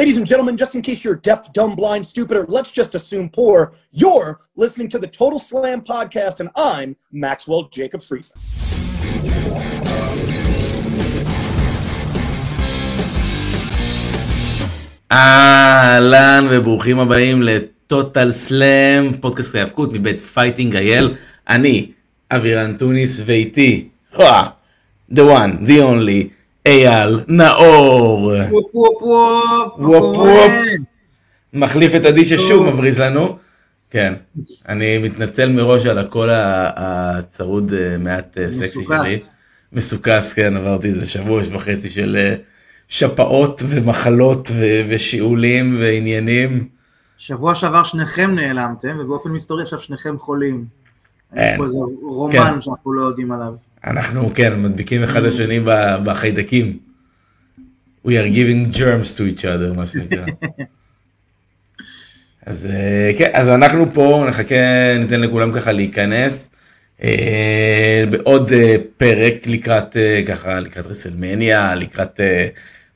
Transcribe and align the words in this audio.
Ladies 0.00 0.16
and 0.16 0.26
gentlemen, 0.26 0.56
just 0.56 0.74
in 0.74 0.82
case 0.82 1.04
you're 1.04 1.14
deaf, 1.14 1.52
dumb, 1.52 1.76
blind, 1.76 2.04
stupid, 2.04 2.36
or 2.36 2.46
let's 2.48 2.72
just 2.72 2.96
assume 2.96 3.28
poor, 3.28 3.74
you're 3.92 4.40
listening 4.56 4.88
to 4.88 4.98
the 4.98 5.06
Total 5.06 5.38
Slam 5.38 5.82
podcast, 5.82 6.40
and 6.40 6.50
I'm 6.56 6.96
Maxwell 7.12 7.68
Jacob 7.76 8.02
Friedman. 8.02 8.34
אהלן 15.12 16.46
וברוכים 16.50 16.98
הבאים 16.98 17.42
לטוטל 17.42 18.32
סלאם, 18.32 19.12
פודקאסט 19.20 19.54
ההאבקות 19.54 19.92
מבית 19.92 20.20
פייטינג 20.20 20.76
אייל. 20.76 21.14
אני 21.48 21.92
אבירן 22.30 22.76
טוניס 22.76 23.22
ואיתי, 23.26 23.88
וואה, 24.14 24.48
the 25.12 25.20
one, 25.20 25.66
the 25.66 25.80
only, 25.80 26.28
אייל 26.65 27.19
נאור. 27.27 28.33
וופ 28.51 28.75
וופ 28.75 29.03
וופ. 29.77 30.17
וופ. 30.17 30.51
מחליף 31.53 31.95
את 31.95 32.05
עדי 32.05 32.25
ששוב 32.25 32.63
מבריז 32.63 32.99
לנו. 32.99 33.37
כן, 33.91 34.13
אני 34.69 34.97
מתנצל 34.97 35.51
מראש 35.51 35.85
על 35.85 35.97
הקול 35.97 36.29
הצרוד 36.31 37.73
אה, 37.73 37.97
מעט 37.97 38.37
אה, 38.37 38.51
סקסי. 38.51 38.83
שלי. 38.83 39.19
מסוכס, 39.73 40.33
כן, 40.33 40.57
עברתי 40.57 40.87
איזה 40.87 41.07
שבוע 41.09 41.41
וחצי 41.51 41.89
של 41.89 42.17
אה, 42.19 42.35
שפעות 42.87 43.63
ומחלות 43.69 44.51
ושיעולים 44.89 45.75
ועניינים. 45.79 46.67
שבוע 47.17 47.55
שעבר 47.55 47.83
שניכם 47.83 48.35
נעלמתם, 48.35 48.97
ובאופן 48.99 49.29
מסתורי 49.29 49.63
עכשיו 49.63 49.79
שניכם 49.79 50.17
חולים. 50.17 50.65
אין. 51.35 51.51
יש 51.51 51.57
פה 51.57 51.65
איזה 51.65 51.77
כן. 51.77 52.05
רומן 52.05 52.61
שאנחנו 52.61 52.93
לא 52.93 53.01
יודעים 53.01 53.31
עליו. 53.31 53.53
אנחנו, 53.85 54.31
כן, 54.35 54.61
מדביקים 54.61 55.03
אחד 55.03 55.23
לשני 55.23 55.59
בחיידקים. 56.03 56.77
We 58.05 58.09
are 58.09 58.33
giving 58.33 58.75
germs 58.75 59.17
to 59.17 59.21
each 59.37 59.43
other, 59.43 59.77
מה 59.77 59.85
שנקרא. 59.85 60.25
אז 62.45 62.69
אה, 62.71 63.11
כן, 63.17 63.29
אז 63.33 63.49
אנחנו 63.49 63.93
פה 63.93 64.25
נחכה, 64.27 64.55
ניתן 64.99 65.21
לכולם 65.21 65.51
ככה 65.51 65.71
להיכנס. 65.71 66.49
אה, 67.03 68.03
בעוד 68.09 68.51
אה, 68.53 68.75
פרק 68.97 69.35
לקראת 69.45 69.97
ככה, 70.27 70.59
לקראת 70.59 70.85
רסלמניה, 70.85 71.75
לקראת 71.75 72.19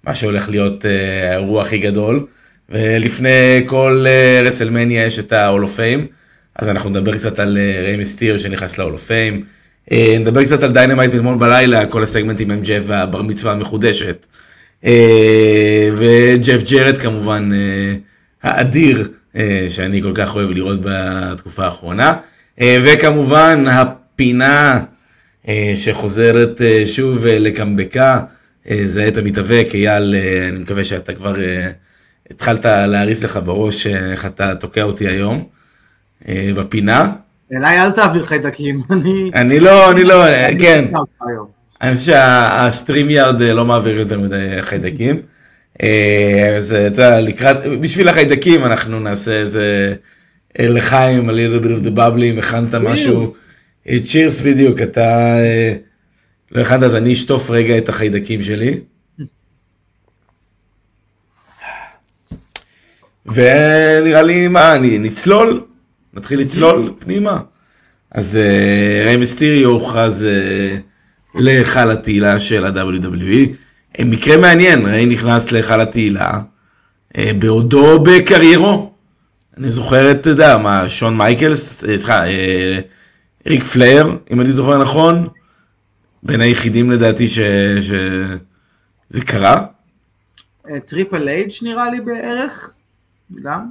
מה 0.03 0.15
שהולך 0.15 0.49
להיות 0.49 0.85
האירוע 1.29 1.61
הכי 1.61 1.77
גדול. 1.77 2.25
ולפני 2.69 3.63
כל 3.65 4.05
רסלמניה 4.45 5.05
יש 5.05 5.19
את 5.19 5.31
of 5.31 5.77
fame, 5.77 6.07
אז 6.55 6.69
אנחנו 6.69 6.89
נדבר 6.89 7.13
קצת 7.13 7.39
על 7.39 7.57
אה, 7.57 7.81
ריי 7.81 7.97
מיסטיר 7.97 8.37
שנכנס 8.37 8.79
fame. 8.79 8.79
אה, 9.09 9.37
נדבר 9.91 10.43
קצת 10.43 10.63
על 10.63 10.71
דיינמייט 10.71 11.13
מאתמול 11.13 11.37
בלילה, 11.37 11.85
כל 11.85 12.03
הסגמנט 12.03 12.39
עם 12.39 12.51
MJ 12.51 12.69
והבר 12.81 13.21
מצווה 13.21 13.53
המחודשת. 13.53 14.25
אה, 14.85 15.89
וג'ף 15.97 16.63
ג'רד 16.63 16.97
כמובן 16.97 17.49
אה, 17.53 17.95
האדיר 18.43 19.09
אה, 19.35 19.65
שאני 19.69 20.01
כל 20.01 20.11
כך 20.15 20.35
אוהב 20.35 20.51
לראות 20.51 20.79
בתקופה 20.83 21.65
האחרונה. 21.65 22.15
אה, 22.61 22.77
וכמובן 22.83 23.65
הפינה 23.67 24.83
אה, 25.47 25.73
שחוזרת 25.75 26.61
אה, 26.61 26.83
שוב 26.85 27.25
אה, 27.25 27.39
לקמבקה, 27.39 28.19
אה, 28.69 28.81
זה 28.85 29.03
עת 29.03 29.17
המתאבק, 29.17 29.67
אייל, 29.73 30.15
אה, 30.15 30.47
אני 30.49 30.59
מקווה 30.59 30.83
שאתה 30.83 31.13
כבר 31.13 31.43
אה, 31.43 31.69
התחלת 32.31 32.65
להריץ 32.65 33.23
לך 33.23 33.39
בראש 33.45 33.87
אה, 33.87 34.11
איך 34.11 34.25
אתה 34.25 34.55
תוקע 34.55 34.83
אותי 34.83 35.07
היום 35.07 35.47
אה, 36.27 36.51
בפינה. 36.55 37.11
אליי 37.51 37.81
אל 37.81 37.91
תעביר 37.91 38.23
חיידקים, 38.23 38.81
אני... 38.91 39.31
אני 39.35 39.59
לא, 39.59 39.91
אני 39.91 40.03
לא, 40.03 40.25
אה, 40.25 40.49
כן. 40.59 40.85
אני 41.81 41.93
חושב 41.93 42.05
שהסטרים 42.05 43.09
יארד 43.09 43.41
אה, 43.41 43.53
לא 43.53 43.65
מעביר 43.65 43.99
יותר 43.99 44.19
מדי 44.19 44.61
חיידקים. 44.61 45.21
אה, 45.83 46.53
אז 46.57 46.73
אתה 46.73 47.01
יודע, 47.01 47.21
לקראת, 47.21 47.57
בשביל 47.81 48.09
החיידקים 48.09 48.65
אנחנו 48.65 48.99
נעשה 48.99 49.31
איזה 49.31 49.95
לחיים, 50.59 51.29
a 51.29 51.33
little 51.33 51.63
bit 51.63 51.81
of 51.81 51.85
the 51.85 51.97
bubbly, 51.97 52.23
אם 52.23 52.39
הכנת 52.39 52.75
משהו. 52.75 53.33
צ'ירס 54.03 54.41
בדיוק, 54.41 54.81
אתה 54.81 55.37
לא 56.51 56.61
הכנת 56.61 56.83
אז 56.83 56.95
אני 56.95 57.13
אשטוף 57.13 57.49
רגע 57.49 57.77
את 57.77 57.89
החיידקים 57.89 58.41
שלי. 58.41 58.79
ונראה 63.25 64.21
לי, 64.21 64.47
מה, 64.47 64.75
אני 64.75 64.99
נצלול? 64.99 65.63
נתחיל 66.13 66.39
לצלול 66.39 66.93
פנימה. 66.99 67.39
אז 68.11 68.37
אה, 68.37 69.03
ריי 69.05 69.17
מיסטיריו 69.17 69.69
הוכרז 69.69 70.23
אה, 70.23 70.77
להיכל 71.35 71.91
התהילה 71.91 72.39
של 72.39 72.65
ה-WWE. 72.65 73.55
אה, 73.99 74.05
מקרה 74.05 74.37
מעניין, 74.37 74.85
ריי 74.85 75.05
נכנס 75.05 75.51
להיכל 75.51 75.81
התהילה 75.81 76.41
בעודו 77.39 78.03
בקריירה. 78.03 78.93
אני 79.57 79.71
זוכר 79.71 80.11
את, 80.11 80.19
אתה 80.21 80.29
יודע, 80.29 80.57
מה, 80.57 80.89
שון 80.89 81.17
מייקלס, 81.17 81.79
סליחה, 81.79 82.23
ריק 83.47 83.63
פלייר, 83.63 84.17
אם 84.31 84.41
אני 84.41 84.51
זוכר 84.51 84.77
נכון, 84.77 85.27
בין 86.23 86.41
היחידים 86.41 86.91
לדעתי 86.91 87.27
ש... 87.27 87.39
שזה 87.79 89.21
קרה. 89.25 89.65
Triple 90.85 91.29
H 91.29 91.51
נראה 91.61 91.89
לי 91.89 92.01
בערך, 92.01 92.73
גם. 93.43 93.69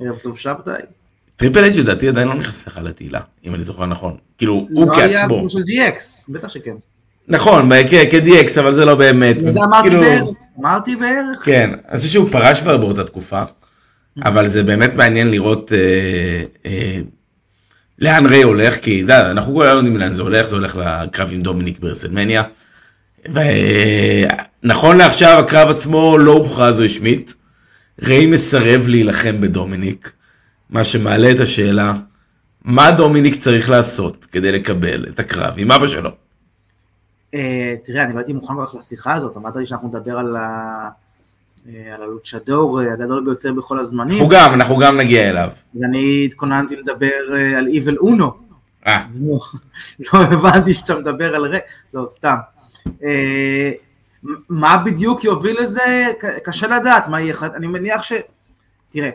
ערב 0.00 0.18
טוב 0.18 0.38
שבתאי. 0.38 0.82
Triple 1.36 1.64
H 1.64 1.78
לדעתי 1.78 2.08
עדיין 2.08 2.28
לא 2.28 2.34
נכנס 2.34 2.66
להיכל 2.66 2.86
התהילה, 2.86 3.20
אם 3.44 3.54
אני 3.54 3.64
זוכר 3.64 3.86
נכון. 3.86 4.16
כאילו, 4.38 4.66
הוא 4.70 4.86
לא 4.86 4.96
היה 4.96 5.18
כעצמו. 5.18 5.38
כמו 5.40 5.50
של 5.50 5.58
DX, 5.58 6.24
בטח 6.28 6.48
שכן. 6.48 6.74
נכון, 7.28 7.70
כ-DX, 7.90 8.60
אבל 8.60 8.74
זה 8.74 8.84
לא 8.84 8.94
באמת. 8.94 9.40
זה 9.40 9.60
אמרתי 9.64 9.88
כאילו- 9.88 10.00
בערך. 10.02 10.28
אמרתי 10.60 10.96
בערך. 10.96 11.44
כן, 11.44 11.70
אני 11.88 11.98
חושב 11.98 12.08
שהוא 12.08 12.30
פרש 12.30 12.60
כבר 12.60 12.76
באותה 12.76 13.04
תקופה, 13.04 13.42
אבל 14.24 14.48
זה 14.48 14.62
באמת 14.62 14.94
מעניין 14.94 15.30
לראות 15.30 15.72
אה, 15.72 16.42
אה, 16.66 17.00
לאן 17.98 18.26
ריי 18.26 18.42
הולך, 18.42 18.76
כי 18.76 18.90
יודע, 18.90 19.30
אנחנו 19.30 19.54
כולנו 19.54 19.76
יודעים 19.76 19.96
לאן 19.96 20.14
זה 20.14 20.22
הולך, 20.22 20.48
זה 20.48 20.56
הולך 20.56 20.76
לקרב 20.76 21.28
עם 21.32 21.42
דומיניק 21.42 21.78
ברסלמניה. 21.78 22.42
ונכון 24.62 24.96
לעכשיו 24.98 25.38
הקרב 25.38 25.70
עצמו 25.70 26.18
לא 26.18 26.32
הוכרז 26.32 26.80
רשמית, 26.80 27.34
ריי 28.02 28.26
מסרב 28.26 28.88
להילחם 28.88 29.40
בדומיניק, 29.40 30.12
מה 30.70 30.84
שמעלה 30.84 31.30
את 31.30 31.40
השאלה, 31.40 31.94
מה 32.64 32.90
דומיניק 32.90 33.34
צריך 33.34 33.70
לעשות 33.70 34.24
כדי 34.24 34.52
לקבל 34.52 35.06
את 35.08 35.18
הקרב 35.18 35.54
עם 35.56 35.72
אבא 35.72 35.86
שלו? 35.86 36.10
אה, 37.34 37.74
תראה, 37.84 38.04
אני 38.04 38.12
באתי 38.12 38.32
מוכן 38.32 38.54
כל 38.54 38.66
כך 38.66 38.74
לשיחה 38.74 39.14
הזאת, 39.14 39.36
אמרת 39.36 39.56
לי 39.56 39.66
שאנחנו 39.66 39.88
נדבר 39.88 40.18
על 40.18 40.36
ה... 40.36 40.88
אה, 41.68 41.94
הלוצ'דור 41.94 42.82
אה, 42.82 42.92
הגדול 42.92 43.24
ביותר 43.24 43.52
בכל 43.52 43.78
הזמנים, 43.78 44.14
אנחנו 44.14 44.28
גם, 44.28 44.54
אנחנו 44.54 44.76
גם 44.76 44.96
נגיע 44.96 45.30
אליו. 45.30 45.50
ואני 45.74 46.24
התכוננתי 46.24 46.76
לדבר 46.76 47.12
על 47.56 47.66
איבל 47.66 47.96
אונו, 47.96 48.32
אה, 48.86 49.04
לא, 49.20 49.38
לא 50.12 50.18
הבנתי 50.18 50.74
שאתה 50.74 50.94
מדבר 50.94 51.34
על 51.34 51.54
ר... 51.54 51.58
לא, 51.94 52.06
סתם. 52.10 52.36
מה 54.48 54.76
בדיוק 54.76 55.24
יוביל 55.24 55.60
לזה? 55.60 56.06
קשה 56.44 56.66
לדעת 56.66 57.08
מה 57.08 57.20
יהיה, 57.20 57.34
אני 57.54 57.66
מניח 57.66 58.02
ש... 58.02 58.12
תראה, 58.92 59.10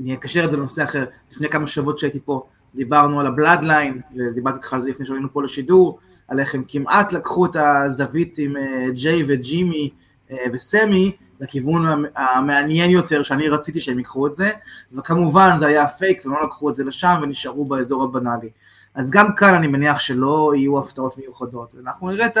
אני 0.00 0.14
אקשר 0.14 0.44
את 0.44 0.50
זה 0.50 0.56
לנושא 0.56 0.84
אחר. 0.84 1.04
לפני 1.32 1.48
כמה 1.48 1.66
שבועות 1.66 1.98
שהייתי 1.98 2.20
פה, 2.24 2.46
דיברנו 2.74 3.20
על 3.20 3.26
ה 3.26 3.33
Bloodline, 3.33 4.00
ודיברתי 4.16 4.56
איתך 4.56 4.72
על 4.72 4.80
זה 4.80 4.90
לפני 4.90 5.06
שעלינו 5.06 5.32
פה 5.32 5.42
לשידור, 5.42 5.98
על 6.28 6.40
איך 6.40 6.54
הם 6.54 6.64
כמעט 6.68 7.12
לקחו 7.12 7.46
את 7.46 7.56
הזווית 7.56 8.38
עם 8.38 8.56
אה, 8.56 8.86
ג'יי 8.94 9.24
וג'ימי 9.26 9.90
אה, 10.30 10.36
וסמי, 10.52 11.12
לכיוון 11.40 11.86
המ- 11.86 12.04
המעניין 12.16 12.90
יותר 12.90 13.22
שאני 13.22 13.48
רציתי 13.48 13.80
שהם 13.80 13.98
ייקחו 13.98 14.26
את 14.26 14.34
זה, 14.34 14.50
וכמובן 14.92 15.58
זה 15.58 15.66
היה 15.66 15.86
פייק 15.88 16.22
והם 16.26 16.34
לא 16.34 16.44
לקחו 16.44 16.70
את 16.70 16.74
זה 16.74 16.84
לשם 16.84 17.20
ונשארו 17.22 17.64
באזור 17.64 18.04
הבנאלי. 18.04 18.50
אז 18.94 19.10
גם 19.10 19.34
כאן 19.34 19.54
אני 19.54 19.66
מניח 19.66 19.98
שלא 19.98 20.52
יהיו 20.56 20.78
הפתעות 20.78 21.18
מיוחדות. 21.18 21.74
אנחנו 21.82 22.10
נראה 22.10 22.26
את 22.26 22.38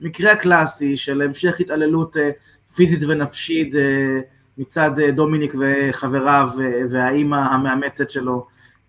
המקרה 0.00 0.32
הקלאסי 0.32 0.96
של 0.96 1.22
המשך 1.22 1.60
התעללות 1.60 2.16
אה, 2.16 2.30
פיזית 2.74 3.00
ונפשית 3.08 3.74
מצד 4.58 4.98
אה, 5.00 5.10
דומיניק 5.10 5.54
וחבריו 5.58 6.50
אה, 6.60 6.80
והאימא 6.90 7.36
המאמצת 7.36 8.10
שלו 8.10 8.46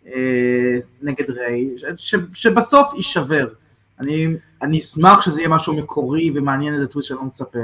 אה, 0.08 0.78
נגד 1.02 1.30
ריי, 1.30 1.70
ש- 1.98 2.16
שבסוף 2.34 2.94
יישבר. 2.94 3.48
אני, 4.00 4.28
אני 4.62 4.80
אשמח 4.80 5.22
שזה 5.22 5.42
יהיה 5.42 5.50
משהו 5.50 5.74
מקורי 5.74 6.32
ומעניין 6.36 6.74
איזה 6.74 6.88
טוויסט 6.88 7.10
שאני 7.10 7.20
לא 7.20 7.26
מצפה. 7.26 7.60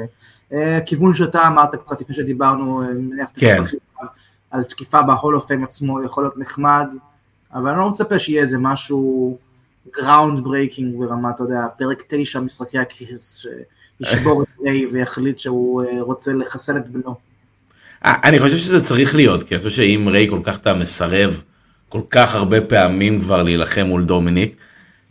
כיוון 0.86 1.14
שאתה 1.14 1.48
אמרת 1.48 1.76
קצת 1.76 2.02
לפני 2.02 2.16
שדיברנו, 2.16 2.84
אני 2.84 2.94
מניח 2.94 3.28
כן. 3.36 3.64
על 4.52 4.64
תקיפה 4.64 5.02
ב 5.02 5.09
Hall 5.09 5.36
of 5.36 5.46
Fame 5.46 5.64
עצמו 5.64 6.04
יכול 6.04 6.24
להיות 6.24 6.38
נחמד, 6.38 6.88
אבל 7.54 7.70
אני 7.70 7.80
לא 7.80 7.90
מצפה 7.90 8.20
שיהיה 8.20 8.42
איזה 8.42 8.58
משהו 8.58 9.38
groundbreaking 9.98 11.00
ברמה, 11.00 11.30
אתה 11.30 11.44
יודע, 11.44 11.68
פרק 11.78 12.04
תשע 12.08 12.40
משחקי 12.40 12.80
הכס, 12.80 13.46
שישבור 14.04 14.44
את 14.44 14.48
ריי 14.64 14.86
ויחליט 14.86 15.40
שהוא 15.40 15.84
רוצה 16.00 16.34
לחסל 16.34 16.78
את 16.78 16.90
בנו. 16.90 17.16
אני 18.06 18.40
חושב 18.40 18.58
שזה 18.58 18.84
צריך 18.84 19.16
להיות, 19.16 19.44
כי 19.44 19.56
אני 19.56 19.58
חושב 19.58 19.70
שאם 19.70 20.08
ריי 20.08 20.30
כל 20.30 20.40
כך 20.44 20.58
אתה 20.58 20.74
מסרב 20.74 21.42
כל 21.90 22.02
כך 22.10 22.36
הרבה 22.36 22.62
פעמים 22.62 23.22
כבר 23.22 23.44
להילחם 23.44 23.82
מול 23.82 24.04
דומיניק, 24.04 24.56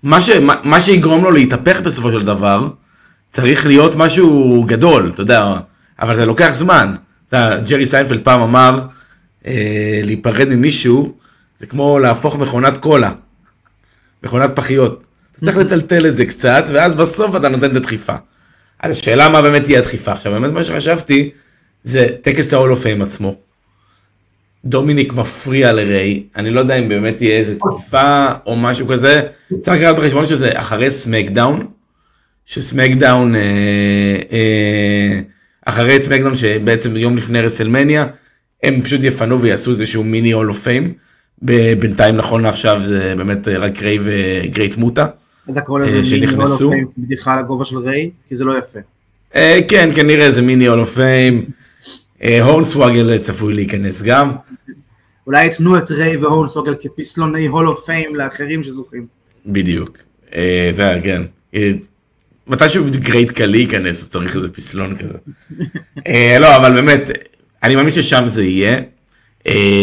מה, 0.02 0.22
ש, 0.22 0.30
מה, 0.30 0.54
מה 0.64 0.80
שיגרום 0.80 1.24
לו 1.24 1.30
להתהפך 1.30 1.80
בסופו 1.80 2.12
של 2.12 2.26
דבר, 2.26 2.68
צריך 3.30 3.66
להיות 3.66 3.94
משהו 3.94 4.64
גדול, 4.68 5.08
אתה 5.08 5.22
יודע, 5.22 5.54
אבל 6.00 6.16
זה 6.16 6.26
לוקח 6.26 6.50
זמן. 6.52 6.94
ג'רי 7.68 7.86
סיינפלד 7.86 8.24
פעם 8.24 8.40
אמר, 8.40 8.80
אה, 9.46 10.00
להיפרד 10.04 10.48
ממישהו, 10.48 11.14
זה 11.56 11.66
כמו 11.66 11.98
להפוך 11.98 12.36
מכונת 12.38 12.78
קולה, 12.78 13.12
מכונת 14.22 14.50
פחיות. 14.54 15.06
אתה 15.36 15.44
צריך 15.44 15.56
לטלטל 15.56 16.06
את 16.06 16.16
זה 16.16 16.26
קצת, 16.26 16.64
ואז 16.74 16.94
בסוף 16.94 17.36
אתה 17.36 17.48
נותן 17.48 17.70
את 17.70 17.76
הדחיפה. 17.76 18.14
אז 18.80 18.92
השאלה 18.92 19.28
מה 19.28 19.42
באמת 19.42 19.64
תהיה 19.64 19.78
הדחיפה. 19.78 20.12
עכשיו, 20.12 20.32
באמת 20.32 20.52
מה 20.52 20.64
שחשבתי, 20.64 21.30
זה 21.84 22.06
טקס 22.22 22.54
ה-Hall 22.54 22.72
of 22.72 22.84
Fame 22.84 23.02
עצמו. 23.02 23.36
דומיניק 24.64 25.12
מפריע 25.12 25.72
לריי, 25.72 26.22
אני 26.36 26.50
לא 26.50 26.60
יודע 26.60 26.74
אם 26.74 26.88
באמת 26.88 27.22
יהיה 27.22 27.36
איזה 27.36 27.58
תקיפה 27.58 28.26
או 28.46 28.56
משהו 28.56 28.86
כזה, 28.86 29.22
צריך 29.60 29.82
לקחת 29.82 29.96
בחשבון 29.96 30.26
שזה 30.26 30.50
אחרי 30.54 30.90
סמקדאון, 30.90 31.66
שסמקדאון, 32.46 33.34
אה, 33.34 33.40
אה, 34.32 35.20
אחרי 35.66 36.00
סמקדאון 36.00 36.36
שבעצם 36.36 36.96
יום 36.96 37.16
לפני 37.16 37.40
רסלמניה, 37.40 38.06
הם 38.62 38.82
פשוט 38.82 39.04
יפנו 39.04 39.40
ויעשו 39.40 39.70
איזשהו 39.70 40.04
מיני 40.04 40.32
Hall 40.32 40.48
of 40.48 40.62
Fame, 40.62 40.92
בינתיים 41.78 42.16
נכון 42.16 42.42
לעכשיו 42.42 42.80
זה 42.82 43.14
באמת 43.16 43.48
רק 43.48 43.82
ריי 43.82 43.98
וגרייט 44.04 44.76
מוטה. 44.76 45.06
אתה 45.50 45.60
קורא 45.60 45.80
לזה 45.80 46.16
מיני 46.16 46.26
הול 46.26 46.40
אוף 46.40 46.58
פיים 46.58 46.86
כבדיחה 46.94 47.32
על 47.32 47.38
הגובה 47.38 47.64
של 47.64 47.78
ריי? 47.78 48.10
כי 48.28 48.36
זה 48.36 48.44
לא 48.44 48.58
יפה. 48.58 48.78
אה, 49.34 49.58
כן, 49.68 49.90
כנראה 49.94 50.30
זה 50.30 50.42
מיני 50.42 50.66
Hall 50.66 50.80
of 50.80 50.94
Fame. 50.94 51.44
הורנסוואגל 52.22 53.18
צפוי 53.18 53.54
להיכנס 53.54 54.02
גם. 54.02 54.32
אולי 55.26 55.46
יתנו 55.46 55.78
את 55.78 55.90
ריי 55.90 56.16
והורנסוואגל 56.16 56.74
כפסלוני 56.80 57.46
Hall 57.46 57.68
of 57.68 57.84
Fame 57.86 58.16
לאחרים 58.16 58.64
שזוכים. 58.64 59.06
בדיוק. 59.46 59.98
זה 60.76 61.00
כן. 61.04 61.22
מתישהו 62.46 62.84
גרייט 62.90 63.30
קלי 63.30 63.58
ייכנס, 63.58 64.02
הוא 64.02 64.10
צריך 64.10 64.36
איזה 64.36 64.52
פסלון 64.52 64.96
כזה. 64.96 65.18
לא, 66.40 66.56
אבל 66.56 66.72
באמת, 66.72 67.10
אני 67.62 67.76
מאמין 67.76 67.90
ששם 67.90 68.22
זה 68.26 68.44
יהיה. 68.44 68.80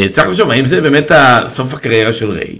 צריך 0.09 0.27
לחשוב, 0.27 0.51
האם 0.51 0.65
זה 0.65 0.81
באמת 0.81 1.11
סוף 1.47 1.73
הקריירה 1.73 2.13
של 2.13 2.31
ריי? 2.31 2.59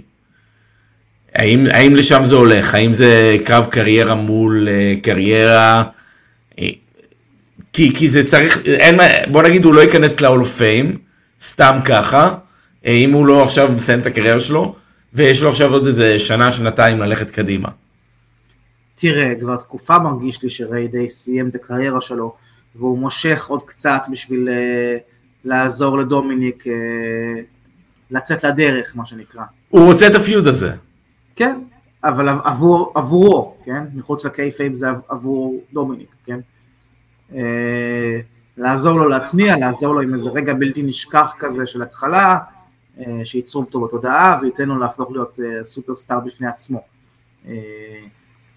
האם, 1.34 1.66
האם 1.70 1.96
לשם 1.96 2.24
זה 2.24 2.34
הולך? 2.34 2.74
האם 2.74 2.94
זה 2.94 3.36
קרב 3.44 3.66
קריירה 3.70 4.14
מול 4.14 4.68
קריירה? 5.02 5.82
כי, 7.72 7.94
כי 7.94 8.08
זה 8.08 8.30
צריך, 8.30 8.58
אין, 8.64 8.98
בוא 9.30 9.42
נגיד 9.42 9.64
הוא 9.64 9.74
לא 9.74 9.80
ייכנס 9.80 10.20
ל-all 10.20 10.42
of 10.42 10.60
fame, 10.60 10.96
סתם 11.40 11.78
ככה, 11.84 12.34
אם 12.84 13.12
הוא 13.12 13.26
לא 13.26 13.42
עכשיו 13.42 13.72
מסיים 13.72 14.00
את 14.00 14.06
הקריירה 14.06 14.40
שלו, 14.40 14.74
ויש 15.12 15.42
לו 15.42 15.48
עכשיו 15.48 15.72
עוד 15.72 15.86
איזה 15.86 16.18
שנה, 16.18 16.52
שנתיים 16.52 16.98
ללכת 16.98 17.30
קדימה. 17.30 17.68
תראה, 18.94 19.32
כבר 19.40 19.56
תקופה 19.56 19.98
מרגיש 19.98 20.42
לי 20.42 20.50
שריי 20.50 20.88
די 20.88 21.10
סיים 21.10 21.48
את 21.48 21.54
הקריירה 21.54 22.00
שלו, 22.00 22.34
והוא 22.76 22.98
מושך 22.98 23.46
עוד 23.48 23.62
קצת 23.62 24.02
בשביל 24.10 24.48
uh, 24.48 25.00
לעזור 25.44 25.98
לדומיניק 25.98 26.64
uh, 26.66 26.70
לצאת 28.10 28.44
לדרך, 28.44 28.92
מה 28.94 29.06
שנקרא. 29.06 29.42
הוא 29.68 29.86
רוצה 29.86 30.06
את 30.06 30.14
הפיוד 30.14 30.46
הזה. 30.46 30.72
כן, 31.36 31.60
אבל 32.04 32.28
עבור, 32.28 32.92
עבורו, 32.94 33.56
כן? 33.64 33.82
מחוץ 33.94 34.24
לקייפים 34.24 34.76
זה 34.76 34.86
עבור 35.08 35.64
דומיניק, 35.72 36.08
כן? 36.26 36.38
Uh, 37.32 37.36
לעזור 38.56 38.98
לו 38.98 39.08
להצמיע, 39.08 39.56
לעזור 39.56 39.94
לו 39.94 40.00
עם 40.00 40.14
איזה 40.14 40.30
רגע 40.30 40.54
בלתי 40.54 40.82
נשכח 40.82 41.32
כזה 41.38 41.66
של 41.66 41.82
התחלה, 41.82 42.38
uh, 42.98 43.02
שיצרוב 43.24 43.64
אותו 43.64 43.80
בתודעה 43.80 44.38
וייתן 44.42 44.68
לו 44.68 44.78
להפוך 44.78 45.10
להיות 45.10 45.38
uh, 45.38 45.64
סופרסטאר 45.64 46.20
בפני 46.20 46.46
עצמו. 46.46 46.82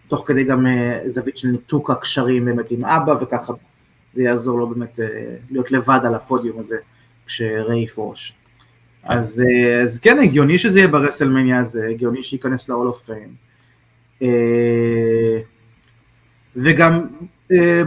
תוך 0.08 0.24
כדי 0.28 0.44
גם 0.44 0.66
זווית 1.08 1.38
של 1.38 1.48
ניתוק 1.48 1.90
הקשרים 1.90 2.46
באמת 2.46 2.72
עם 2.72 2.86
אבא, 2.86 3.16
וככה 3.22 3.54
זה 4.14 4.24
יעזור 4.24 4.60
לו 4.60 4.68
באמת 4.68 5.00
להיות 5.52 5.72
לבד 5.72 6.00
על 6.06 6.16
הפודיום 6.16 6.60
הזה 6.60 6.78
כשריי 7.26 7.84
יפרוש. 7.84 8.34
אז, 9.04 9.44
אז 9.84 10.00
כן, 10.00 10.20
הגיוני 10.20 10.58
שזה 10.58 10.80
יהיה 10.80 10.88
ברסלמניה 10.88 11.60
הזה, 11.60 11.88
הגיוני 11.88 12.24
שייכנס 12.24 12.70
ל-all 12.70 12.94
of 12.94 13.10
fame. 13.10 14.26
וגם, 16.56 17.08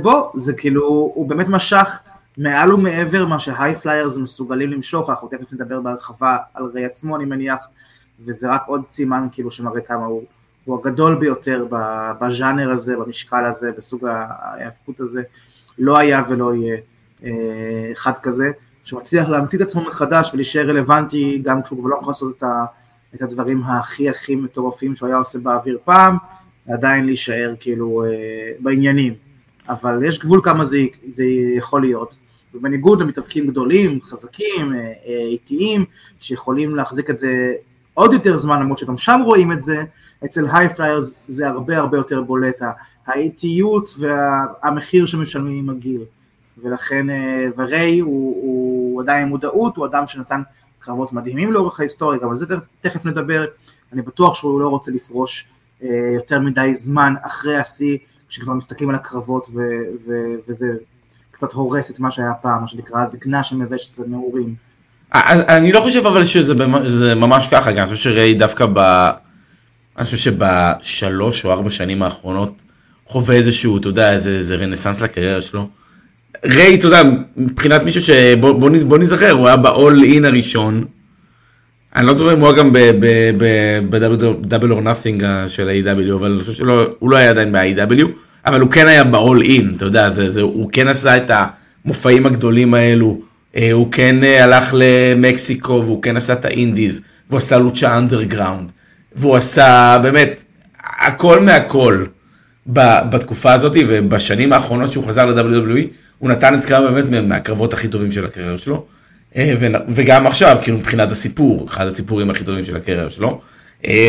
בוא, 0.02 0.31
זה 0.34 0.52
כאילו, 0.52 0.84
הוא 1.14 1.28
באמת 1.28 1.49
משך 1.49 1.99
מעל 2.37 2.72
ומעבר 2.72 3.26
מה 3.26 3.38
ש 3.38 3.75
high 3.75 3.91
flyers 3.91 4.17
מסוגלים 4.16 4.70
למשוך, 4.70 5.10
אנחנו 5.10 5.28
תכף 5.28 5.52
נדבר 5.52 5.81
בהרחבה 5.81 6.37
על 6.55 6.64
ריי 6.64 6.84
עצמו 6.84 7.16
אני 7.16 7.25
מניח, 7.25 7.58
וזה 8.25 8.50
רק 8.50 8.62
עוד 8.66 8.88
סימן 8.88 9.28
כאילו 9.32 9.50
שמראה 9.50 9.81
כמה 9.81 10.06
הוא 10.06 10.22
הוא 10.69 10.78
הגדול 10.81 11.14
ביותר 11.14 11.66
בז'אנר 12.20 12.70
הזה, 12.70 12.96
במשקל 12.96 13.44
הזה, 13.44 13.72
בסוג 13.78 14.06
ההיאבקות 14.06 15.00
הזה, 15.00 15.22
לא 15.78 15.99
היה 15.99 16.22
ולא 16.28 16.55
יהיה 16.55 16.76
אה, 17.25 17.31
אחד 17.93 18.12
כזה, 18.22 18.50
שמצליח 18.84 19.28
להמציא 19.28 19.58
את 19.58 19.62
עצמו 19.62 19.82
מחדש 19.82 20.31
ולהישאר 20.32 20.69
רלוונטי 20.69 21.38
גם 21.44 21.62
כשהוא 21.62 21.90
לא 21.90 21.96
יכול 21.96 22.08
לעשות 22.08 22.37
את, 22.37 22.43
ה, 22.43 22.64
את 23.14 23.22
הדברים 23.22 23.62
הכי 23.64 24.08
הכי 24.08 24.37
מטורפים 24.37 24.96
שהוא 24.96 25.06
היה 25.06 25.19
עושה 25.19 25.38
באוויר 25.38 25.78
פעם, 25.84 26.16
ועדיין 26.66 27.06
להישאר 27.06 27.55
כאילו 27.60 28.05
אה, 28.05 28.10
בעניינים. 28.60 29.14
אבל 29.69 30.05
יש 30.05 30.19
גבול 30.19 30.41
כמה 30.44 30.65
זה, 30.65 30.79
זה 31.06 31.25
יכול 31.56 31.81
להיות. 31.81 32.15
ובניגוד 32.55 33.00
למתאבקים 33.00 33.47
גדולים, 33.47 34.00
חזקים, 34.03 34.75
אה, 34.75 34.93
איטיים, 35.06 35.85
שיכולים 36.20 36.76
להחזיק 36.76 37.11
את 37.11 37.19
זה 37.19 37.53
עוד 37.94 38.12
יותר 38.12 38.37
זמן, 38.37 38.61
למרות 38.61 38.79
שגם 38.79 38.97
שם 38.97 39.20
רואים 39.25 39.53
את 39.53 39.62
זה, 39.62 39.85
אצל 40.25 40.47
high 40.53 40.69
flyers 40.69 41.15
זה 41.29 41.49
הרבה 41.49 41.79
הרבה 41.79 41.97
יותר 41.97 42.23
בולט, 42.23 42.62
האיטיות 43.06 43.94
והמחיר 43.99 45.06
שמשלמים 45.06 45.59
עם 45.59 45.70
הגיל, 45.70 46.00
ולכן, 46.62 47.11
אה, 47.11 47.47
וריי 47.56 47.99
הוא, 47.99 48.43
הוא 48.43 49.03
עדיין 49.03 49.23
עם 49.23 49.29
מודעות, 49.29 49.76
הוא 49.76 49.87
אדם 49.87 50.06
שנתן 50.06 50.43
קרבות 50.79 51.12
מדהימים 51.12 51.53
לאורך 51.53 51.81
ההיסטוריה, 51.81 52.20
גם 52.20 52.31
על 52.31 52.37
זה 52.37 52.47
תכף 52.81 53.06
נדבר, 53.06 53.44
אני 53.93 54.03
בטוח 54.03 54.35
שהוא 54.35 54.61
לא 54.61 54.69
רוצה 54.69 54.91
לפרוש 54.93 55.49
אה, 55.82 56.11
יותר 56.15 56.41
מדי 56.41 56.75
זמן 56.75 57.15
אחרי 57.23 57.56
השיא, 57.56 57.99
כשכבר 58.29 58.55
מסתכלים 58.55 58.91
על 58.91 58.95
הקרבות 58.95 59.47
ו- 59.55 59.61
ו- 60.09 60.35
וזה 60.49 60.67
קצת 61.31 61.53
הורס 61.53 61.91
את 61.91 62.01
מה 62.01 62.11
שהיה 62.11 62.33
פעם, 62.43 62.61
מה 62.61 62.69
שנקרא 62.69 63.03
הזקנה 63.03 63.45
שמבשת 63.45 63.95
את 63.95 64.05
הנעורים. 64.07 64.55
אני 65.15 65.73
לא 65.73 65.81
חושב 65.81 66.07
אבל 66.07 66.25
שזה 66.25 67.15
ממש 67.15 67.49
ככה, 67.51 67.71
אני 67.71 67.85
חושב 67.85 67.97
שריי 67.97 68.35
דווקא 68.35 68.67
ב... 68.73 69.11
אני 69.97 70.05
חושב 70.05 70.17
שבשלוש 70.17 71.45
או 71.45 71.53
ארבע 71.53 71.71
שנים 71.71 72.03
האחרונות 72.03 72.53
חווה 73.07 73.35
איזשהו, 73.35 73.79
אתה 73.79 73.89
יודע, 73.89 74.13
איזה, 74.13 74.31
איזה 74.31 74.57
רנסאנס 74.57 75.01
לקריירה 75.01 75.41
שלו. 75.41 75.69
ריי, 76.45 76.75
אתה 76.75 76.87
יודע, 76.87 77.03
מבחינת 77.37 77.83
מישהו 77.83 78.01
שבוא 78.03 78.53
בוא, 78.53 78.71
בוא 78.87 78.99
נזכר, 78.99 79.31
הוא 79.31 79.47
היה 79.47 79.57
ב-all 79.57 80.05
in 80.05 80.27
הראשון. 80.27 80.85
אני 81.97 82.07
לא 82.07 82.15
זוכר 82.15 82.35
אם 82.35 82.41
הוא 82.41 82.49
היה 82.49 82.59
גם 82.59 82.73
ב-double 83.83 84.73
or 84.73 84.85
nothing 84.85 85.23
של 85.47 85.69
ה-AW, 85.69 86.15
אבל 86.15 86.31
אני 86.31 86.41
חושב 86.41 86.53
שהוא 86.53 87.11
לא 87.11 87.17
היה 87.17 87.31
עדיין 87.31 87.53
ב-AW, 87.53 88.07
אבל 88.47 88.61
הוא 88.61 88.71
כן 88.71 88.87
היה 88.87 89.05
ב-all 89.05 89.45
in, 89.45 89.77
אתה 89.77 89.85
יודע, 89.85 90.09
זה, 90.09 90.29
זה, 90.29 90.41
הוא 90.41 90.71
כן 90.73 90.89
עשה 90.89 91.17
את 91.17 91.31
המופעים 91.85 92.27
הגדולים 92.27 92.75
האלו. 92.75 93.21
אה, 93.57 93.73
הוא 93.73 93.93
כן 93.93 94.25
אה, 94.25 94.45
הלך 94.45 94.75
למקסיקו 94.79 95.83
והוא 95.85 96.03
כן 96.03 96.17
עשה 96.17 96.33
את 96.33 96.45
האינדיז, 96.45 97.03
והוא 97.29 97.39
עשה 97.39 97.59
לוצ'ה 97.59 97.99
אנדרגראונד, 97.99 98.73
והוא 99.15 99.37
עשה 99.37 99.99
באמת 100.03 100.45
הכל 101.01 101.41
מהכל 101.41 102.05
בתקופה 102.67 103.53
הזאת, 103.53 103.77
ובשנים 103.89 104.53
האחרונות 104.53 104.93
שהוא 104.93 105.05
חזר 105.05 105.27
ל-WWE, 105.27 105.87
הוא 106.19 106.31
נתן 106.31 106.55
את 106.55 106.65
כמה 106.65 106.91
באמת 106.91 107.27
מהקרבות 107.27 107.73
הכי 107.73 107.89
טובים 107.89 108.13
של 108.13 108.25
הקריירה 108.25 108.59
שלו, 108.59 108.87
וגם 109.89 110.27
עכשיו, 110.27 110.56
כאילו 110.63 110.79
מבחינת 110.79 111.11
הסיפור, 111.11 111.67
אחד 111.69 111.87
הסיפורים 111.87 112.31
הכי 112.31 112.44
טובים 112.44 112.65
של 112.65 112.77
הקריירה 112.77 113.11
שלו. 113.11 113.41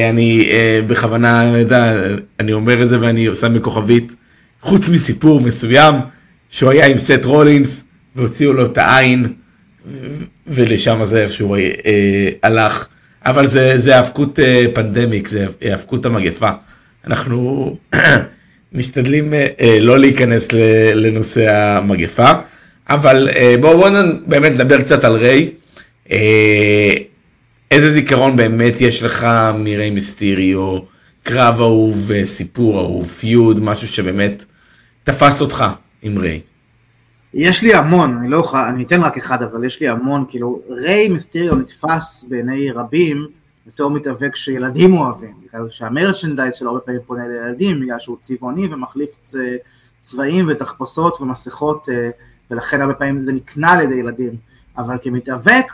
אני 0.09 0.49
בכוונה, 0.87 1.53
יודע, 1.59 1.93
אני 2.39 2.53
אומר 2.53 2.83
את 2.83 2.89
זה 2.89 3.01
ואני 3.01 3.25
עושה 3.25 3.49
בכוכבית, 3.49 4.15
חוץ 4.61 4.89
מסיפור 4.89 5.41
מסוים, 5.41 5.95
שהוא 6.49 6.71
היה 6.71 6.85
עם 6.85 6.97
סט 6.97 7.25
רולינס, 7.25 7.83
והוציאו 8.15 8.53
לו 8.53 8.65
את 8.65 8.77
העין, 8.77 9.33
ולשם 10.47 11.03
זה 11.03 11.21
איכשהו 11.21 11.55
אה, 11.55 11.59
אה, 11.59 12.29
הלך. 12.43 12.87
אבל 13.25 13.47
זה, 13.47 13.77
זה 13.77 13.95
האבקות 13.95 14.39
אה, 14.39 14.65
פנדמיק, 14.73 15.27
זה 15.27 15.45
האבקות 15.61 16.05
המגפה. 16.05 16.49
אנחנו 17.07 17.77
משתדלים 18.73 19.33
אה, 19.33 19.47
אה, 19.61 19.77
לא 19.79 19.99
להיכנס 19.99 20.47
לנושא 20.93 21.55
המגפה, 21.55 22.31
אבל 22.89 23.29
אה, 23.35 23.55
בואו 23.61 23.77
בוא 23.77 23.89
באמת 24.27 24.51
נדבר 24.51 24.79
קצת 24.79 25.03
על 25.03 25.15
ריי. 25.15 25.51
אה, 26.11 26.93
איזה 27.71 27.89
זיכרון 27.89 28.35
באמת 28.35 28.81
יש 28.81 29.03
לך 29.03 29.27
מריי 29.55 29.89
מיסטיריו, 29.89 30.79
קרב 31.23 31.61
אהוב, 31.61 32.11
אה, 32.11 32.25
סיפור 32.25 32.79
אהוב, 32.79 33.07
פיוד, 33.07 33.59
משהו 33.59 33.87
שבאמת 33.87 34.45
תפס 35.03 35.41
אותך 35.41 35.65
עם 36.01 36.17
ריי. 36.17 36.41
יש 37.33 37.61
לי 37.61 37.73
המון, 37.73 38.17
אני 38.17 38.29
לא 38.29 38.37
אוכל, 38.37 38.57
אני 38.57 38.83
אתן 38.83 39.01
רק 39.01 39.17
אחד, 39.17 39.43
אבל 39.43 39.65
יש 39.65 39.81
לי 39.81 39.87
המון, 39.87 40.25
כאילו, 40.29 40.61
ריי 40.69 41.09
מיסטריו 41.09 41.55
נתפס 41.55 42.25
בעיני 42.29 42.71
רבים 42.71 43.27
בתור 43.67 43.91
מתאבק 43.91 44.35
שילדים 44.35 44.97
אוהבים, 44.97 45.33
בגלל 45.43 45.67
שהמרצ'נדייז 45.69 46.55
שלו 46.55 46.69
הרבה 46.69 46.81
פעמים 46.81 47.01
פונה 47.07 47.27
לילדים, 47.27 47.81
בגלל 47.81 47.99
שהוא 47.99 48.17
צבעוני 48.19 48.67
ומחליף 48.73 49.09
צבעים 50.01 50.47
ותחפושות 50.51 51.21
ומסכות 51.21 51.89
אה, 51.89 52.09
ולכן 52.51 52.81
הרבה 52.81 52.93
פעמים 52.93 53.23
זה 53.23 53.33
נקנה 53.33 53.71
על 53.71 53.81
ידי 53.81 53.95
ילדים, 53.95 54.31
אבל 54.77 54.97
כמתאבק, 55.01 55.65